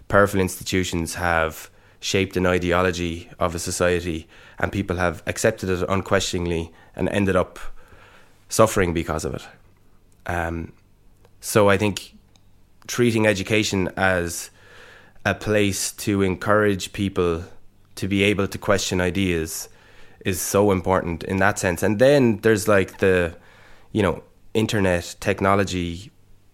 powerful 0.08 0.40
institutions 0.40 1.16
have 1.16 1.70
shaped 2.00 2.38
an 2.38 2.46
ideology 2.46 3.30
of 3.40 3.54
a 3.54 3.60
society 3.60 4.26
and 4.58 4.72
people 4.72 4.96
have 4.96 5.22
accepted 5.28 5.70
it 5.70 5.84
unquestioningly 5.90 6.72
and 6.96 7.10
ended 7.10 7.36
up 7.36 7.60
suffering 8.48 8.94
because 8.94 9.26
of 9.26 9.36
it. 9.36 9.46
Um, 10.26 10.72
so 11.42 11.70
I 11.70 11.78
think 11.78 12.14
treating 12.88 13.28
education 13.28 13.90
as 13.98 14.50
a 15.26 15.36
place 15.36 15.92
to 15.92 16.22
encourage 16.22 16.94
people 16.94 17.44
to 18.02 18.08
be 18.08 18.24
able 18.24 18.48
to 18.48 18.58
question 18.58 19.00
ideas 19.00 19.70
is 20.26 20.42
so 20.42 20.72
important 20.72 21.24
in 21.24 21.38
that 21.38 21.60
sense. 21.60 21.84
And 21.84 22.00
then 22.00 22.38
there's 22.38 22.68
like 22.68 22.98
the, 22.98 23.38
you 23.92 24.02
know, 24.02 24.24
internet 24.56 25.16
technology 25.20 26.12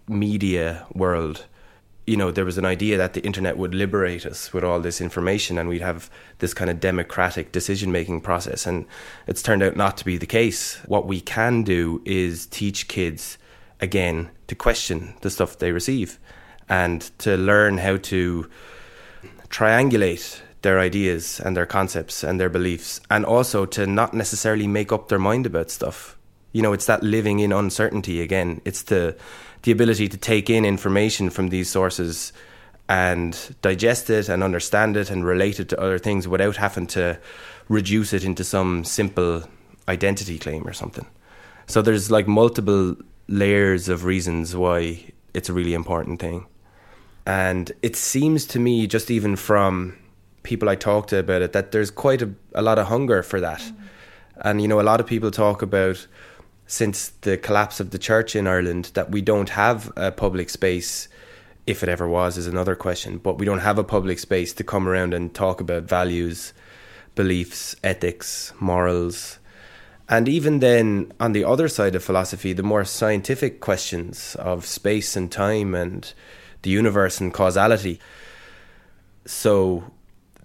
media 0.09 0.85
world, 0.93 1.45
you 2.05 2.17
know, 2.17 2.31
there 2.31 2.43
was 2.43 2.57
an 2.57 2.65
idea 2.65 2.97
that 2.97 3.13
the 3.13 3.21
internet 3.21 3.57
would 3.57 3.73
liberate 3.73 4.25
us 4.25 4.51
with 4.51 4.65
all 4.65 4.81
this 4.81 4.99
information 4.99 5.57
and 5.57 5.69
we'd 5.69 5.81
have 5.81 6.09
this 6.39 6.53
kind 6.53 6.69
of 6.69 6.81
democratic 6.81 7.53
decision 7.53 7.93
making 7.93 8.19
process. 8.19 8.65
And 8.65 8.85
it's 9.25 9.41
turned 9.41 9.63
out 9.63 9.77
not 9.77 9.95
to 9.99 10.05
be 10.05 10.17
the 10.17 10.25
case. 10.25 10.75
What 10.85 11.07
we 11.07 11.21
can 11.21 11.63
do 11.63 12.01
is 12.03 12.45
teach 12.45 12.89
kids, 12.89 13.37
again, 13.79 14.31
to 14.47 14.55
question 14.55 15.13
the 15.21 15.29
stuff 15.29 15.57
they 15.57 15.71
receive 15.71 16.19
and 16.67 17.09
to 17.19 17.37
learn 17.37 17.77
how 17.77 17.95
to 18.11 18.49
triangulate 19.47 20.41
their 20.68 20.80
ideas 20.82 21.39
and 21.39 21.55
their 21.55 21.65
concepts 21.65 22.26
and 22.26 22.41
their 22.41 22.49
beliefs, 22.49 22.99
and 23.09 23.26
also 23.26 23.65
to 23.65 23.88
not 23.88 24.13
necessarily 24.13 24.68
make 24.68 24.91
up 24.91 25.07
their 25.07 25.18
mind 25.18 25.45
about 25.45 25.72
stuff. 25.72 26.18
You 26.51 26.61
know, 26.61 26.74
it's 26.74 26.88
that 26.88 27.01
living 27.03 27.39
in 27.39 27.53
uncertainty 27.53 28.22
again. 28.22 28.59
It's 28.65 28.82
the 28.82 29.15
the 29.61 29.72
ability 29.72 30.09
to 30.09 30.18
take 30.18 30.49
in 30.49 30.65
information 30.65 31.30
from 31.30 31.47
these 31.49 31.70
sources 31.70 32.34
and 32.89 33.55
digest 33.61 34.09
it 34.09 34.28
and 34.28 34.43
understand 34.43 34.97
it 34.97 35.09
and 35.09 35.26
relate 35.26 35.61
it 35.61 35.70
to 35.70 35.80
other 35.80 35.97
things 35.97 36.28
without 36.28 36.57
having 36.57 36.88
to 36.88 37.18
reduce 37.70 38.11
it 38.11 38.26
into 38.26 38.43
some 38.43 38.84
simple 38.84 39.43
identity 39.88 40.38
claim 40.38 40.68
or 40.68 40.74
something. 40.74 41.07
So 41.68 41.82
there's 41.82 42.11
like 42.11 42.28
multiple 42.28 42.97
layers 43.30 43.88
of 43.88 44.03
reasons 44.03 44.53
why 44.53 45.13
it's 45.34 45.47
a 45.47 45.53
really 45.53 45.74
important 45.74 46.20
thing. 46.20 46.45
And 47.26 47.72
it 47.82 47.95
seems 47.95 48.45
to 48.47 48.59
me, 48.59 48.86
just 48.86 49.09
even 49.09 49.38
from 49.38 49.97
people 50.47 50.69
I 50.69 50.75
talk 50.75 51.07
to 51.07 51.19
about 51.19 51.41
it, 51.41 51.51
that 51.51 51.71
there's 51.71 51.91
quite 51.91 52.21
a, 52.21 52.29
a 52.55 52.61
lot 52.61 52.79
of 52.79 52.87
hunger 52.87 53.21
for 53.21 53.39
that. 53.41 53.59
Mm. 53.59 53.75
And, 54.41 54.61
you 54.61 54.67
know, 54.67 54.79
a 54.79 54.89
lot 54.91 54.99
of 54.99 55.05
people 55.05 55.29
talk 55.29 55.61
about 55.61 56.07
since 56.67 57.09
the 57.21 57.37
collapse 57.37 57.79
of 57.79 57.91
the 57.91 57.99
church 57.99 58.35
in 58.35 58.47
Ireland 58.47 58.91
that 58.93 59.11
we 59.11 59.21
don't 59.21 59.49
have 59.49 59.91
a 59.95 60.11
public 60.11 60.49
space 60.49 61.09
if 61.65 61.83
it 61.83 61.89
ever 61.89 62.07
was 62.07 62.37
is 62.37 62.47
another 62.47 62.75
question 62.75 63.17
but 63.17 63.37
we 63.37 63.45
don't 63.45 63.59
have 63.59 63.77
a 63.77 63.83
public 63.83 64.19
space 64.19 64.53
to 64.53 64.63
come 64.63 64.87
around 64.87 65.13
and 65.13 65.33
talk 65.33 65.59
about 65.59 65.83
values 65.83 66.53
beliefs 67.15 67.75
ethics 67.83 68.53
morals 68.59 69.39
and 70.07 70.29
even 70.29 70.59
then 70.59 71.11
on 71.19 71.33
the 71.33 71.43
other 71.43 71.67
side 71.67 71.93
of 71.93 72.03
philosophy 72.03 72.53
the 72.53 72.63
more 72.63 72.85
scientific 72.85 73.59
questions 73.59 74.35
of 74.39 74.65
space 74.65 75.17
and 75.17 75.29
time 75.29 75.75
and 75.75 76.13
the 76.61 76.69
universe 76.69 77.19
and 77.19 77.33
causality 77.33 77.99
so 79.25 79.91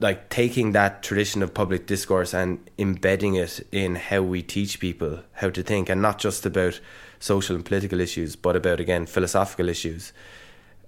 like 0.02 0.28
taking 0.28 0.72
that 0.72 1.02
tradition 1.02 1.42
of 1.42 1.54
public 1.54 1.86
discourse 1.86 2.34
and 2.34 2.58
embedding 2.76 3.36
it 3.36 3.64
in 3.70 3.94
how 3.94 4.20
we 4.20 4.42
teach 4.42 4.80
people 4.80 5.20
how 5.34 5.48
to 5.48 5.62
think 5.62 5.88
and 5.88 6.02
not 6.02 6.18
just 6.18 6.44
about 6.44 6.80
social 7.20 7.54
and 7.54 7.64
political 7.64 8.00
issues 8.00 8.34
but 8.34 8.56
about 8.56 8.80
again 8.80 9.06
philosophical 9.06 9.68
issues 9.68 10.12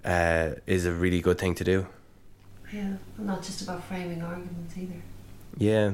uh, 0.03 0.51
is 0.67 0.85
a 0.85 0.91
really 0.91 1.21
good 1.21 1.37
thing 1.37 1.55
to 1.55 1.63
do. 1.63 1.87
Yeah 2.71 2.95
not 3.17 3.41
just 3.41 3.61
about 3.61 3.83
framing 3.85 4.21
arguments 4.21 4.77
either. 4.77 5.01
Yeah. 5.57 5.93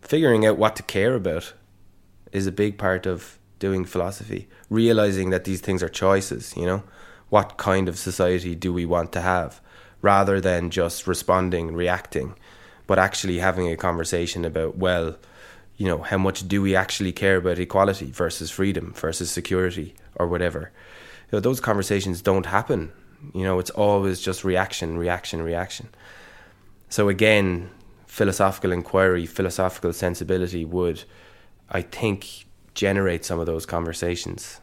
Figuring 0.00 0.46
out 0.46 0.56
what 0.56 0.76
to 0.76 0.82
care 0.84 1.14
about 1.14 1.54
is 2.30 2.46
a 2.46 2.52
big 2.52 2.78
part 2.78 3.04
of 3.04 3.38
doing 3.58 3.84
philosophy. 3.84 4.48
Realizing 4.70 5.30
that 5.30 5.44
these 5.44 5.60
things 5.60 5.82
are 5.82 5.88
choices 5.88 6.56
you 6.56 6.66
know? 6.66 6.84
What 7.30 7.56
kind 7.56 7.88
of 7.88 7.98
society 7.98 8.54
do 8.54 8.72
we 8.72 8.86
want 8.86 9.10
to 9.12 9.20
have 9.20 9.60
rather 10.04 10.38
than 10.38 10.68
just 10.68 11.06
responding, 11.06 11.74
reacting, 11.74 12.34
but 12.86 12.98
actually 12.98 13.38
having 13.38 13.70
a 13.70 13.76
conversation 13.76 14.44
about, 14.44 14.76
well, 14.76 15.16
you 15.78 15.86
know, 15.86 16.02
how 16.02 16.18
much 16.18 16.46
do 16.46 16.60
we 16.60 16.76
actually 16.76 17.10
care 17.10 17.38
about 17.38 17.58
equality 17.58 18.10
versus 18.10 18.50
freedom 18.50 18.92
versus 18.92 19.30
security 19.30 19.94
or 20.16 20.28
whatever? 20.28 20.70
You 21.32 21.36
know, 21.36 21.40
those 21.40 21.58
conversations 21.58 22.20
don't 22.20 22.44
happen. 22.44 22.92
You 23.32 23.44
know, 23.44 23.58
it's 23.58 23.70
always 23.70 24.20
just 24.20 24.44
reaction, 24.44 24.98
reaction, 24.98 25.40
reaction. 25.40 25.88
So 26.90 27.08
again, 27.08 27.70
philosophical 28.06 28.72
inquiry, 28.72 29.24
philosophical 29.24 29.94
sensibility 29.94 30.66
would, 30.66 31.04
I 31.70 31.80
think, 31.80 32.44
generate 32.74 33.24
some 33.24 33.40
of 33.40 33.46
those 33.46 33.64
conversations. 33.64 34.60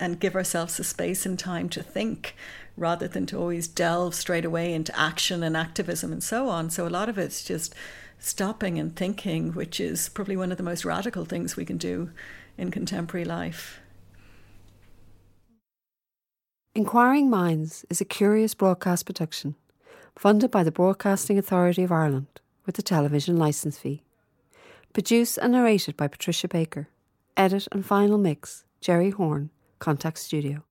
And 0.00 0.18
give 0.18 0.34
ourselves 0.34 0.78
the 0.78 0.84
space 0.84 1.26
and 1.26 1.38
time 1.38 1.68
to 1.70 1.82
think 1.82 2.34
rather 2.76 3.08
than 3.08 3.26
to 3.26 3.38
always 3.38 3.68
delve 3.68 4.14
straight 4.14 4.44
away 4.44 4.72
into 4.72 4.96
action 4.98 5.42
and 5.42 5.56
activism 5.56 6.12
and 6.12 6.22
so 6.22 6.48
on. 6.48 6.70
So 6.70 6.86
a 6.86 6.90
lot 6.90 7.08
of 7.08 7.18
it's 7.18 7.44
just 7.44 7.74
stopping 8.18 8.78
and 8.78 8.94
thinking, 8.94 9.52
which 9.52 9.80
is 9.80 10.08
probably 10.08 10.36
one 10.36 10.50
of 10.50 10.58
the 10.58 10.62
most 10.62 10.84
radical 10.84 11.24
things 11.24 11.56
we 11.56 11.64
can 11.64 11.78
do 11.78 12.10
in 12.58 12.70
contemporary 12.70 13.24
life. 13.24 13.80
Inquiring 16.74 17.30
Minds 17.30 17.86
is 17.88 18.00
a 18.00 18.04
curious 18.04 18.52
broadcast 18.54 19.06
production 19.06 19.54
funded 20.14 20.50
by 20.50 20.62
the 20.62 20.72
Broadcasting 20.72 21.38
Authority 21.38 21.82
of 21.82 21.92
Ireland 21.92 22.40
with 22.64 22.78
a 22.78 22.82
television 22.82 23.36
licence 23.36 23.78
fee. 23.78 24.02
Produced 24.92 25.38
and 25.38 25.52
narrated 25.52 25.96
by 25.96 26.08
Patricia 26.08 26.48
Baker. 26.48 26.88
Edit 27.36 27.68
and 27.70 27.84
final 27.84 28.16
mix, 28.18 28.64
Jerry 28.80 29.10
Horn, 29.10 29.50
Contact 29.78 30.18
Studio. 30.18 30.65